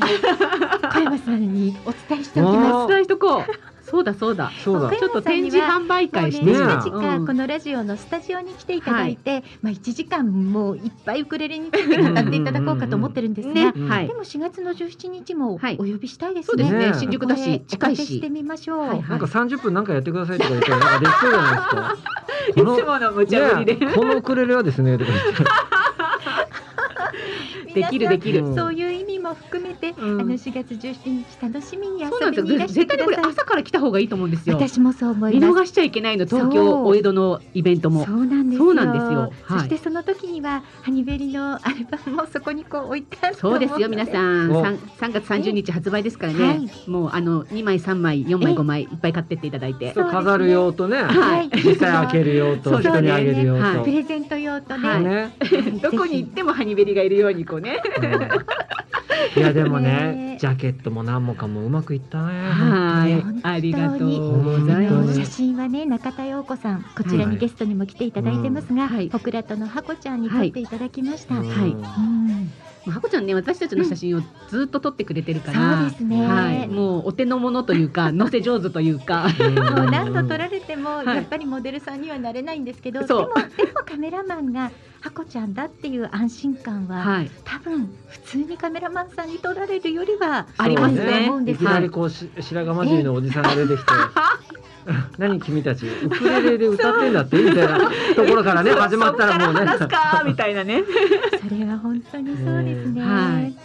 [0.93, 2.73] 小山さんにお伝えしておきます。
[2.75, 3.70] お伝えしとこう。
[3.91, 4.49] そうだそうだ。
[4.63, 13.79] そうだ小ちょっと展示販売会してねね、近々このラジオのスタジオに来ていただいて、まあ1時間もういっぱいウクレレについて語っていただこうかと思ってるんですが、ね、で。
[14.13, 16.79] も4月の17日もおはい呼びしたいですそうですね。
[16.79, 16.91] ね。
[16.91, 18.29] ね新宿だし近いしして。
[18.29, 18.79] みましょう。
[18.79, 21.95] はいなんか30分なんかやってくださいとか言ったらなんかできそうじゃないですか
[22.49, 23.85] いつもの無茶ぶりで。
[23.85, 25.80] ねこのウクレレはですねとか言って
[27.73, 28.45] できるできる。
[28.45, 28.55] うん。
[28.55, 30.21] そういう意味も含めて、うん。
[30.21, 32.91] あの4月17日楽しみにそうなん遊びにいらしてです。
[32.93, 32.97] よ。
[32.97, 33.31] 絶対にこれください。
[33.33, 34.55] 朝から来た方がいいと思うんですよ。
[34.55, 35.59] 私もそう思い見ます。
[35.61, 38.05] 逃しちゃいけないの東京お江戸のイベントも。
[38.05, 38.11] そ。
[38.13, 38.65] うなんですよ。
[38.65, 39.19] そうなんですよ。
[39.43, 39.59] はい。
[39.59, 44.07] そしてその時にはハニベリのアルバムもそこにこう置いてあるとそうですよ皆ん。
[44.07, 44.51] さん。
[44.51, 44.63] お。
[44.63, 46.89] 三三月三十日発売ですからね、はい。
[46.89, 49.93] もうあの二枚三枚四枚え五枚いっぱい買ってっていただいて。
[49.93, 50.97] 飾る用とね。
[51.03, 51.49] はい。
[51.63, 53.83] 実際開ける用と人にあげる用と、はい。
[53.83, 54.87] プレゼント用とね。
[54.87, 55.03] はい。
[55.03, 55.31] ね、
[55.81, 57.81] どこに行ってもハニベリがいるようにこうね。
[58.01, 59.39] うん。
[59.39, 62.49] いやでもねねジャケットも何もかもうまくいったね。
[62.49, 63.21] はい。
[63.21, 63.41] 本当に。
[63.43, 65.19] ありがとうございます。
[65.19, 69.09] 写真はね中田陽子さんこちらにゲストにも来ていただいてますが、はい。
[69.09, 71.39] ポクラトのハコちゃんに撮っていただきました。
[71.39, 71.47] うん。
[71.47, 71.69] はい。
[71.69, 72.51] うん
[72.85, 76.25] まあハコちゃんね私たちの写真をずっと撮ってくれてるから、そうですね。
[76.25, 79.55] はい、もうお手の物というか載せ上手というか うん。
[79.55, 83.29] もう何度撮られてもはいやっぱりモデルさんにはなれないんですけど、でそう。
[83.29, 84.71] もでもカメラマンが
[85.01, 87.31] ハコちゃんだっていう安心感は、はい。
[87.43, 91.23] 多分普通にカメラマンさんに撮られるよりはありますね。
[91.25, 91.27] す。
[91.27, 93.91] よいきなりこうし白髪混じりのおじさんが出てきて
[95.17, 97.79] 何君たちウクレレで歌ってんだってみたいな
[98.15, 99.65] ところからね 始まったらもうね。
[99.65, 100.83] 話すかみたいなね。
[101.41, 103.01] それは本当にそうですね。
[103.01, 103.55] はい。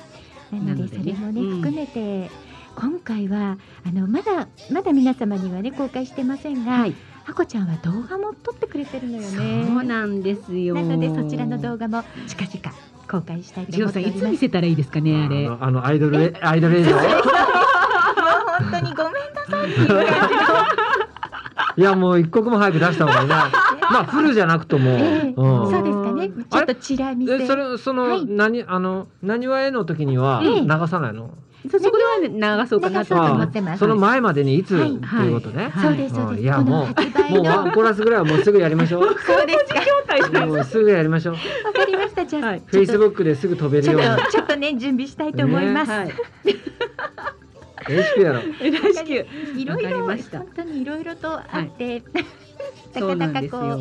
[0.52, 2.30] なのでそれもね、うん含めて
[2.76, 6.94] 今回はあのまだまだ皆様にはね公開してませんが、はい
[7.28, 9.28] あこちゃんは動画も撮ってくれてるのよね。
[9.66, 10.74] そうなんですよ。
[10.74, 12.76] なのでそちらの動画も近々
[13.08, 14.18] 公開したいと思っております。
[14.20, 15.46] つ見せたらいいですかねあれ。
[15.46, 19.70] あのあのアイドルレアイドル映像もう本当にごめんなさい。
[19.70, 20.86] っていう感じの
[21.78, 23.50] いやもう一刻も早く出した方がいいな。
[23.92, 24.94] まあフルじゃなくとも、え
[25.26, 25.34] え。
[25.36, 25.70] うん。
[25.70, 26.30] そうですかね。
[26.50, 27.38] ちょっとチラ見せ。
[27.38, 28.26] でそれその、はい。
[28.26, 30.60] 何あの何話への時にはええ。
[30.62, 33.78] 流さないの、そそこでは流そうかなと思ってます。
[33.80, 34.90] その前までにいつ、はい。
[34.90, 36.42] っていうことね、そうですそうです。
[36.42, 39.16] いやこのもう発売もうワンのコーラスぐらいはもうすぐやりましょう。
[39.18, 40.46] そうですか。
[40.46, 41.34] もうすぐやりましょう。
[41.34, 41.40] わ
[41.72, 42.24] かりました。
[42.24, 42.62] じゃあ、はい。
[42.64, 44.06] フェイスブックですぐ飛べるように。
[44.30, 46.14] ちょっとね準備したいと思います、はい。
[47.88, 48.40] レシピやろ。
[48.60, 49.18] 大至急。
[49.18, 50.38] わかりいろいろました。
[50.38, 52.02] 本当にいろいろとあって、
[52.94, 53.78] そなかうなかこうよ。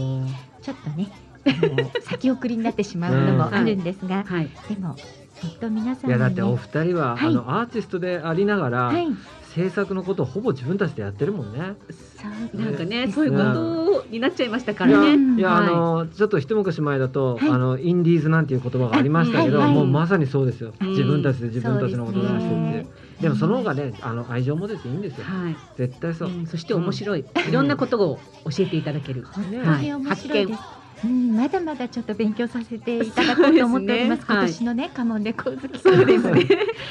[0.61, 1.11] ちょっとね
[1.47, 4.49] あの先送りになってしまうのもあるんですが、はい。
[4.67, 4.95] でも
[5.41, 9.07] 本当皆さんいやだってお二人は、はいあのアーティストでありながら、はい
[9.55, 11.75] 制作のことをほぼ自分たちでやってるもんね。
[12.21, 12.27] そ
[12.59, 15.13] うなんかね、ですそういうことになっちゃいましたからね。
[15.13, 20.73] うんいや、はいあのちょっと一昔前だと、はいあのインディーズなんていう言葉がありましたけど、もうまさにそうですよ。
[20.81, 22.87] うん自分たちで自分たちのことを出してって。
[23.21, 25.23] でもその方がね、あの愛情も出ていいんですよ。
[25.23, 25.55] はい。
[25.77, 26.29] 絶対そう。
[26.29, 27.23] うんそして面白い。
[27.47, 29.23] いろんなことを教えていただける。
[29.23, 30.59] 本当はいに面白いです。
[31.05, 34.25] うん、まだまだちょっと勉強させていただこうと思っております。
[34.25, 36.47] すね今年のね、カモンレコーズそうですね。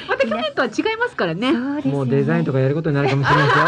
[0.07, 1.51] また去年とは違いますからね。
[1.51, 3.59] ねもうデザインとかやることになるかもしれないです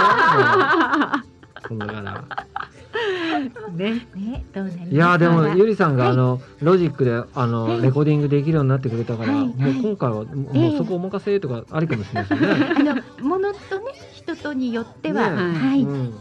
[1.72, 1.78] よ。
[1.78, 2.24] もうだから。
[3.72, 4.08] ね。
[4.16, 12.76] ね、どうなりますいやーでもゆりさんが、はいあのロジックであの、はいレコーディングできるようになってくれたから、はいもう今回はもう,、ええそこお任せとかありかもしれないですよね。
[12.76, 12.84] あ
[13.22, 16.14] のものとね、人とによっては、ねはい、うん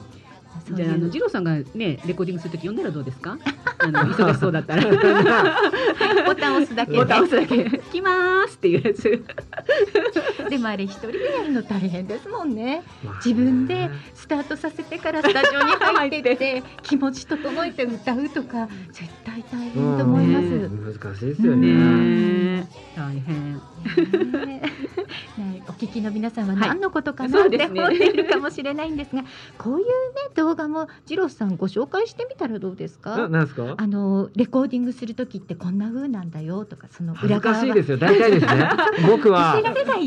[0.72, 3.38] じゃあ、あの、いうジローさんがね、レコーディングするとき呼んだらどうですか？
[3.78, 4.82] あの、 忙しそうだったら。
[6.26, 7.64] ボタン押すだけで、ボタン押すだけ。
[7.64, 9.24] 行きますっていうやつ。
[10.50, 12.82] でもあれ一人でやるの大変ですもんね。
[13.24, 20.46] 自分でスタートさせてからスタジオに入ってって 気持ち整えて歌うとか絶対大変と思います。
[20.46, 21.68] うん難しいですよね。
[22.60, 23.60] ね大変。
[24.46, 24.62] ね
[25.38, 29.22] ねお聞きの皆さんははい何のことかなってそうですね思っているかもしれないんですが、
[29.58, 29.90] こういうね
[30.34, 33.28] 動画もジローさんご紹介してみたらどうですなか？
[33.28, 33.74] なんですか？
[33.76, 37.96] あのレコーディングする時ってこんな風なんだよとかその裏側はかしいですよ。
[37.98, 38.68] 大体ですね。
[39.08, 39.56] 僕は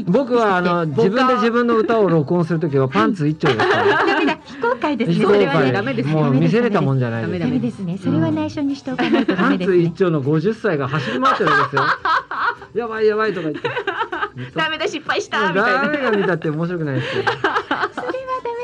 [0.08, 4.06] 僕はあの自分で自分の歌を録音するときはパンツ一丁ですから。
[4.06, 11.82] ダメだ非公開ですね非公それはね開ダメですよもう見せれたもんじゃないですダメダメですねそれは内緒にしておかないとダパンツメですね一丁の50歳が走り回ってるんですよ。
[12.76, 13.69] やばいやばいとか言って。
[14.56, 15.82] ダメだ、失敗したみたいな。
[15.84, 17.24] 誰が見たって面白くないですよ。
[17.26, 17.40] それは
[17.94, 18.02] ダ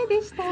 [0.09, 0.43] メでした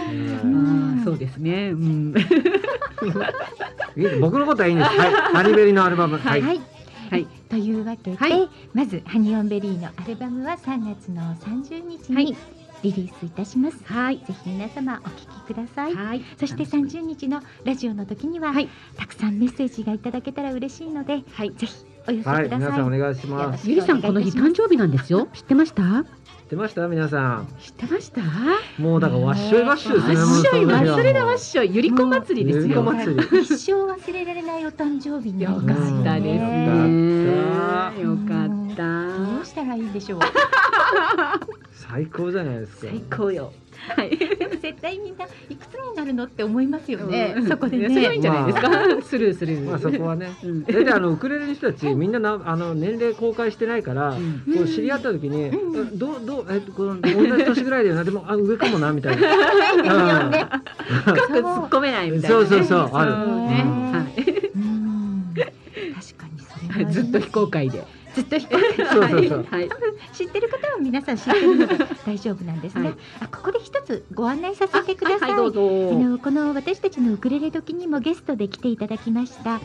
[1.03, 1.69] そうですね。
[1.71, 2.13] うん。
[3.95, 4.89] いい僕のことはいいんです。
[4.89, 5.11] はい。
[5.11, 6.17] ハニベリのアルバム。
[6.17, 6.29] は。
[6.29, 7.27] はいい、はい。
[7.49, 12.35] というわけで、はいまずハニオンベリーのアルバムは3月の30日はいに
[12.81, 14.17] リリースいたします、はい。
[14.17, 16.21] ぜひ皆様お聞きください、はい。
[16.37, 22.49] そして30日のラジオの時には、はいたくさんメッセージがいただけたら嬉しいので、はいぜひお寄せくはい。
[22.49, 23.69] ださい、皆さんお願いします。
[23.69, 25.27] ゆりさん、この日誕生日なんですよ。
[25.33, 25.83] 知ってました？
[25.83, 26.05] 知っ
[26.49, 26.87] てました？
[26.87, 27.47] 皆さん。
[27.59, 28.21] 知ってました？
[28.77, 30.15] もうだからわっしょいわっしょいですね。
[30.15, 32.83] わっしょい、忘れだわっしょい、ゆりこ祭りですよ。
[32.83, 38.01] 一生忘れられないお誕生日になよかったですねね。
[38.01, 38.83] よかった。
[39.17, 40.19] どうしたらいいんでしょう
[41.71, 42.87] 最高じゃないですか。
[42.89, 43.53] 最高よ。
[43.95, 44.17] はい。
[44.17, 48.69] でも絶対みんないくつになるのって思いますよね、うんそこでいやそれはいいねんじゃないですか。
[49.03, 49.59] スルーする。
[49.59, 50.31] まあそこはね。
[50.43, 50.63] うん。
[50.63, 54.11] 大体あのウクレレの人たちみんななあの年齢公開してないから。
[54.11, 59.27] うんこう知り合った時に、うんどうどうえっとこの同じ年ぐらいだよなでもあ上かもなみたいな。
[61.03, 62.45] 深く突っ込めないみたいなね。
[62.45, 63.11] そうそうそうある
[63.47, 63.63] ね。
[63.65, 64.21] うんはい。
[64.55, 65.47] うん確
[66.15, 66.39] かに
[66.71, 67.83] それずっと非公開で。
[68.13, 69.47] ずっと非公開そうそうそう。
[69.49, 69.69] はい。
[70.13, 75.99] 知ってる方は皆さん知ってるので大丈夫なんですね、はいあここで一つご案内させてください、はい、どうあぞ。
[75.99, 79.59] のこの私たちのウクレレ時にもゲストで来ていただきました、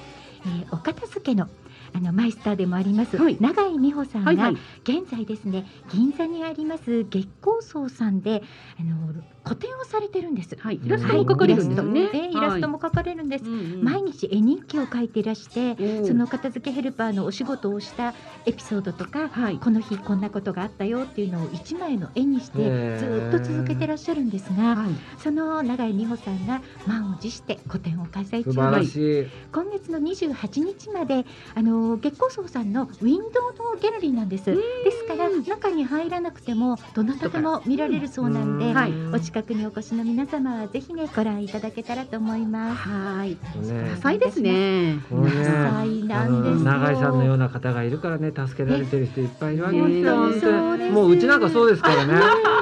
[0.44, 1.48] えー、お片付けの
[1.94, 4.50] あのマイスターでもあります、はい永井美穂さんが。
[4.82, 8.42] 現在ですね銀座にあります月光荘さんで
[8.78, 9.14] あの
[9.48, 10.56] 個展をされてるんです。
[10.58, 10.80] はい。
[10.82, 12.00] イラストも描かれるんですよね。
[12.00, 13.44] イラストえーイラストも描かれるんです。
[13.44, 18.14] うんうん毎日絵日記を書いていらして、うんその片付けヘルパーのお仕事をした
[18.44, 19.58] エピソードとか、はい。
[19.58, 24.88] この日こんなことがあったよっていうのを一枚の絵にしてずっと続けてらっしゃるんですが、はい。
[25.18, 29.26] その永井美穂さんが満を持して個展を開催素中です。
[29.52, 34.44] 今月の28日まであのの月光荘さんのウィンドウのギャラリーなんです。
[34.44, 34.56] で
[34.90, 42.88] すから中に入らなくてもどなたでも見られるそうなんで、うんはいお近くにお越しの皆様はぜひねご覧いただけたらと思います。
[42.88, 43.30] はい。
[43.30, 44.98] ね多彩ですね。
[45.10, 50.92] 多彩なんです永井さんのような方がいるからね助けられてる人いっぱいいるわけですよ。
[50.92, 52.14] もううちなんかそうですからね。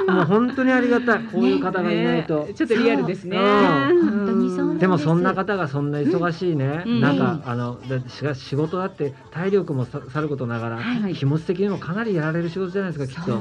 [0.11, 1.19] もう本当にありがたい。
[1.23, 2.45] こういう方がいないと。
[2.45, 2.53] ね。
[2.53, 3.37] ちょっとリアルですね。
[3.37, 4.09] うん。
[4.09, 4.81] 本当にそうなんです。
[4.81, 7.01] でもそんな方がそんな忙しいね、うん。
[7.01, 11.13] なんかあのだしか仕事だって体力もささることながら、はい。
[11.13, 13.37] 気持ち的にもかなりやられる仕事じゃないですかきっと。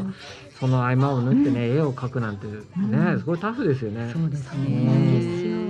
[0.59, 2.55] その合間を縫ってね、絵を描くなんてね、
[3.19, 4.11] すごいタフですよね。
[4.13, 5.66] そうですそう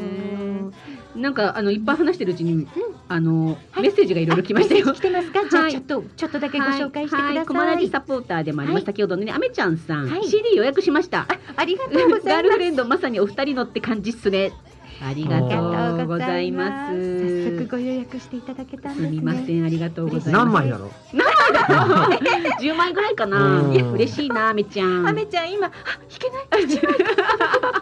[1.16, 2.66] なんかあのいっぱい話してるうちに、
[3.08, 4.92] あの、メッセージがいろいろ来ましたよ。
[4.92, 5.48] 来てますか？
[5.48, 7.34] じゃはいあちょっとちょっとだけご紹介してください。
[7.34, 11.26] ははコマラジサポーターでもあります、はい先ほどのね、あめちゃんさん、はい CD 予約しました。
[11.56, 12.58] ありがとうございますガールフ。
[12.58, 14.52] レンドまさにお二人のって感じっすね。
[15.02, 16.94] ありがとうござざいます。
[16.94, 17.50] す。
[17.50, 19.10] 早速ご予約していただけたんですすね。
[19.10, 20.44] みません、ありがとうございます。
[20.44, 20.90] 何枚だろう。
[22.60, 23.68] 十枚ぐらいかなう。
[23.68, 25.06] んいや、嬉しいな、あめちゃん。
[25.08, 26.66] あめちゃん今あ弾けない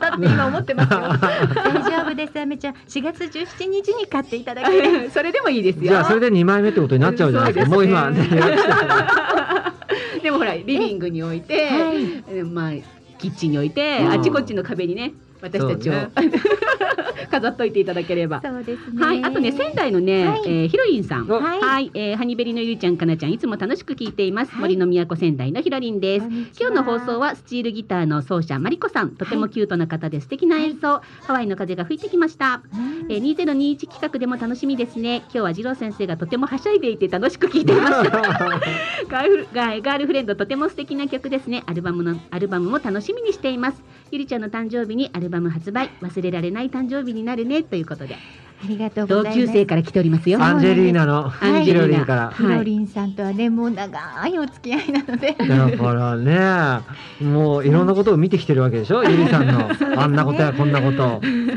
[0.01, 1.01] だって今思ってますよ。
[1.55, 2.75] 大丈夫ですあめちゃん。
[2.75, 5.11] 4月17日に買っていただける。
[5.15, 5.83] それでもいいですよ。
[5.85, 7.75] じゃあそれで2枚目ってことになっちゃうじゃないですか。
[7.75, 9.75] もう今ね予約したから。
[10.23, 12.73] でもほらリビングに置いて、はいえまあ
[13.19, 15.13] キッチンに置いて、うんあちこちの壁にね
[15.45, 16.11] 私たちを、そう
[17.31, 18.41] 飾っといていただければ。
[18.43, 19.05] そうですね。
[19.05, 20.43] はい、あとね仙台のね、はい。
[20.47, 21.31] えーヒロリンさん。
[21.31, 21.35] お。
[21.35, 21.87] は、はい。
[21.87, 24.53] いえーハニベリのゆりちゃんかなちゃんいつも楽しく聞いています。
[24.53, 24.61] はい。
[24.61, 26.27] 森の都仙台のヒロリンです。
[26.59, 29.11] 今日の放送はスチールギターの奏者マリコさん。
[29.11, 33.13] とてもキュートな方で素敵な演奏、ハワイの風が吹いてきました、うん。
[33.13, 35.17] えー、2021企画でも楽しみですね。
[35.25, 38.11] 今日は次郎先生がとてもはしゃいでいて楽しく聞いていました
[39.09, 41.63] ガールガーガールフレンドとても素敵な曲ですね。
[41.67, 43.83] アルバムのアルバムも楽しみにしています。
[44.11, 48.17] ゆりちゃんの誕生日にアルバム発売忘れられない誕生日になるねということで
[48.63, 49.47] ありがとうご同ざいます。
[49.47, 52.31] 級生から来ておりますよアンジェリーナのアンジェリーナヒロリンから。
[52.31, 55.33] ヒロリンさんとはねもう長いお付き合いなので。
[55.33, 59.69] だからね、もういろんなことを見てきてるわけでしょ、ゆりさんの、
[60.01, 61.21] あんなことやこんなこと。
[61.21, 61.55] ね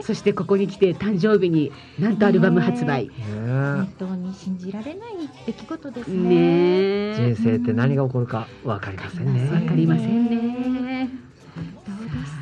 [0.00, 5.14] そしてここに来て誕生日になんとアルバム発売本当に信じられない
[5.46, 7.14] 出来事ですね。
[7.16, 9.50] 人生って何が起こるかわかりませんね。
[9.52, 11.10] わかりませんね
[11.54, 11.64] そう
[12.08, 12.35] です。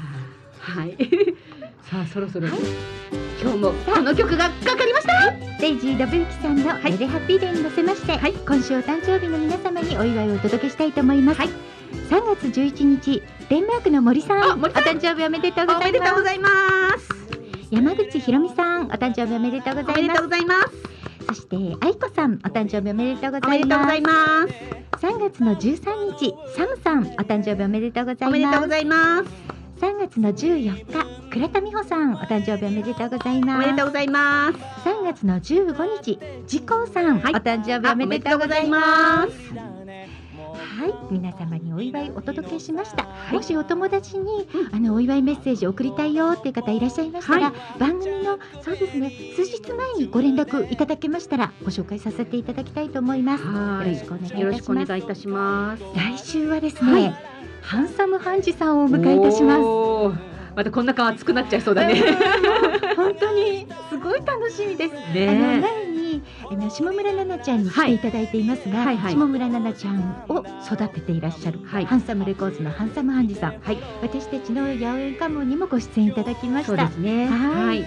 [0.64, 0.96] はい。
[1.90, 2.48] さあそろそろ。
[3.40, 5.32] 今日もこの曲がかかりました。
[5.60, 11.48] デイジー・ドブユキさんの「メデハッピーデー」に乗せまして、今週お誕生日の皆様にお祝いをお届けしたいと思います、3
[12.10, 14.82] 月11日デンマークの森さんあ森さん。
[14.82, 16.48] お誕生日おめでとうございま
[16.98, 17.08] す。
[17.70, 20.70] 山口ひろみさんお誕生日おめでとうございます。
[21.28, 23.50] そして愛子さんお誕生日おめでとうごおざいます。
[23.50, 24.84] めでとうございます。
[25.04, 33.66] 3月の13日サムさんお誕生日おめでとうございおめでとうますございます3月の14日倉田美穂さんお誕生日おめでとうございおます。
[33.66, 34.58] めでとうございます。
[34.88, 37.32] 3月の15日時光さん、はい。
[37.34, 39.54] お誕生日おめでとうございます。
[40.54, 43.08] はい、皆様にお祝いお届けしました。
[43.32, 53.44] もしお友達に、あのお祝いメッセージ送りたいよっていう方いらっしゃいましたら、番組のそうですね数日前にご連絡いただけましたらご紹介させていただきたいと思います。
[53.44, 54.40] はよろしくお願いいたします。
[54.40, 55.82] よろしくお願いいたします。
[55.96, 57.33] 来週はですね、はい
[57.64, 59.62] ハンサムハンジさんをお迎えいたします。
[60.54, 62.00] またこんな顔熱くなっちゃいそうだね。
[62.94, 64.94] 本当にすごい楽しみです。
[65.14, 65.60] ね。
[65.60, 69.14] 前にあの下村奈々ちゃんに来ていただいていますが、はいはい。
[69.14, 71.86] 下村奈々ちゃんを育てていらっしゃる、はい。
[71.86, 73.78] ハンサムレコーズのハンサムハンジさん、はい。
[74.02, 76.68] 私たちの八百屋カモンにもご出演いただきました。
[76.68, 77.26] そうですね。
[77.26, 77.66] はい。
[77.66, 77.84] はい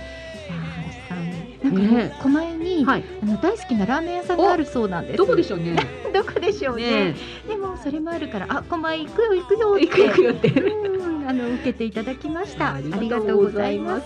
[1.63, 3.03] なんか狛江に、はい。
[3.23, 5.17] あの大好きなラーメン屋さんがあるそうなんです。
[5.17, 5.75] どこでしょうね。
[6.13, 6.83] どこでしょうね。
[7.13, 7.15] ね
[7.47, 9.79] でもそれもあるから、あ、狛江行くよ行くよ。
[9.79, 10.47] 行く行くよって。
[10.49, 12.75] うんあの受けていただきました。
[12.75, 14.05] ありがとうございます。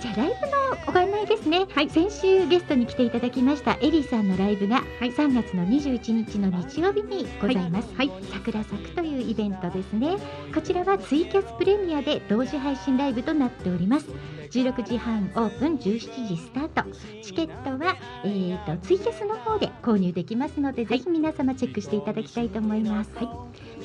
[0.00, 7.88] じゃあライブのご案内ですね、先週ゲストに来ていただきましたエリーさんのライブが3月の21日の日曜日にございます、
[8.32, 10.16] 桜咲くというイベントですね。
[10.54, 14.06] こちらはツイキャスプレミアで同時配信ライブとなっております
[14.52, 16.84] 16時半オープン17時スタート。
[17.22, 23.10] チケットは、えー、とツイキャスの方で購入できますので、ぜひ皆様チェックしていただきたいと思います、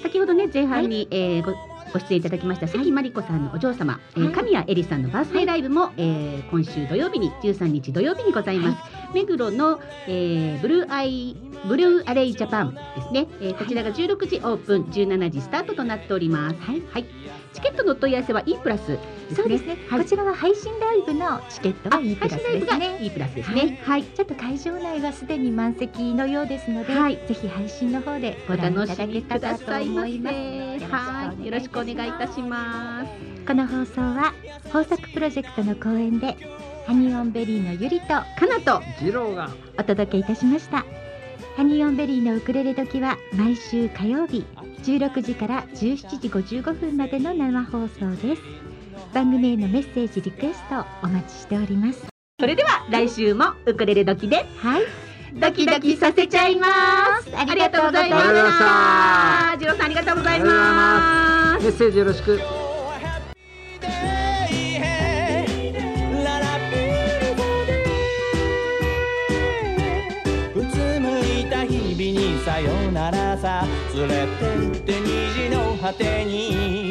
[0.04, 1.54] 先ほどね前半に、えーご
[1.94, 8.78] ご出演いただきました関真理子さんのお嬢様、えー神谷絵里さんのバースデーライブも、えー今週土曜日に13日土曜日にございます、
[9.14, 16.60] 目黒の、えーブルーアイブルーアレイジャパンですね、えーこちらが16時オープン17時スタートとなっております。
[16.60, 17.06] はい、
[17.54, 18.88] チケットのお問い合わせは E プラス。
[18.88, 19.00] です
[19.30, 19.36] ね。
[19.36, 20.00] そうですね、はい。
[20.02, 22.98] こちらは配信ライブのチケットは E プラスですね。
[23.02, 23.80] E プラスですね。
[23.84, 27.16] はい、ちょっと会場内はすでに満席のようですので、はい。
[27.28, 30.36] ぜひ配信の方でごお覧い楽しみただけたくだらと思います。
[30.92, 31.46] はい。
[31.46, 33.12] よろしくお願いいたします。
[33.48, 34.34] この放送は
[34.66, 36.36] 豊作プロジェクトの後援で
[36.86, 38.82] ハニオンベリーのゆりとかなと。
[38.98, 39.50] 次郎が。
[39.80, 40.86] お届けいたしました
[41.58, 44.46] ハニオンベリーのウクレレ時は毎週火曜日
[44.84, 48.42] 16時から17時55分までの生放送です。
[49.12, 52.06] 番組へのメッセージリクエストお待ちしております。
[52.40, 54.46] それでは来週もウクレレ時で。
[54.58, 54.84] はい。
[55.34, 56.68] ドキドキさせちゃいま
[57.24, 57.36] す。
[57.36, 59.52] ありがとうございましした。
[59.54, 62.40] た次郎さんありがとうございまメッセージよろしく
[72.98, 73.64] ならさ
[73.94, 76.87] 連れてって虹の果てに。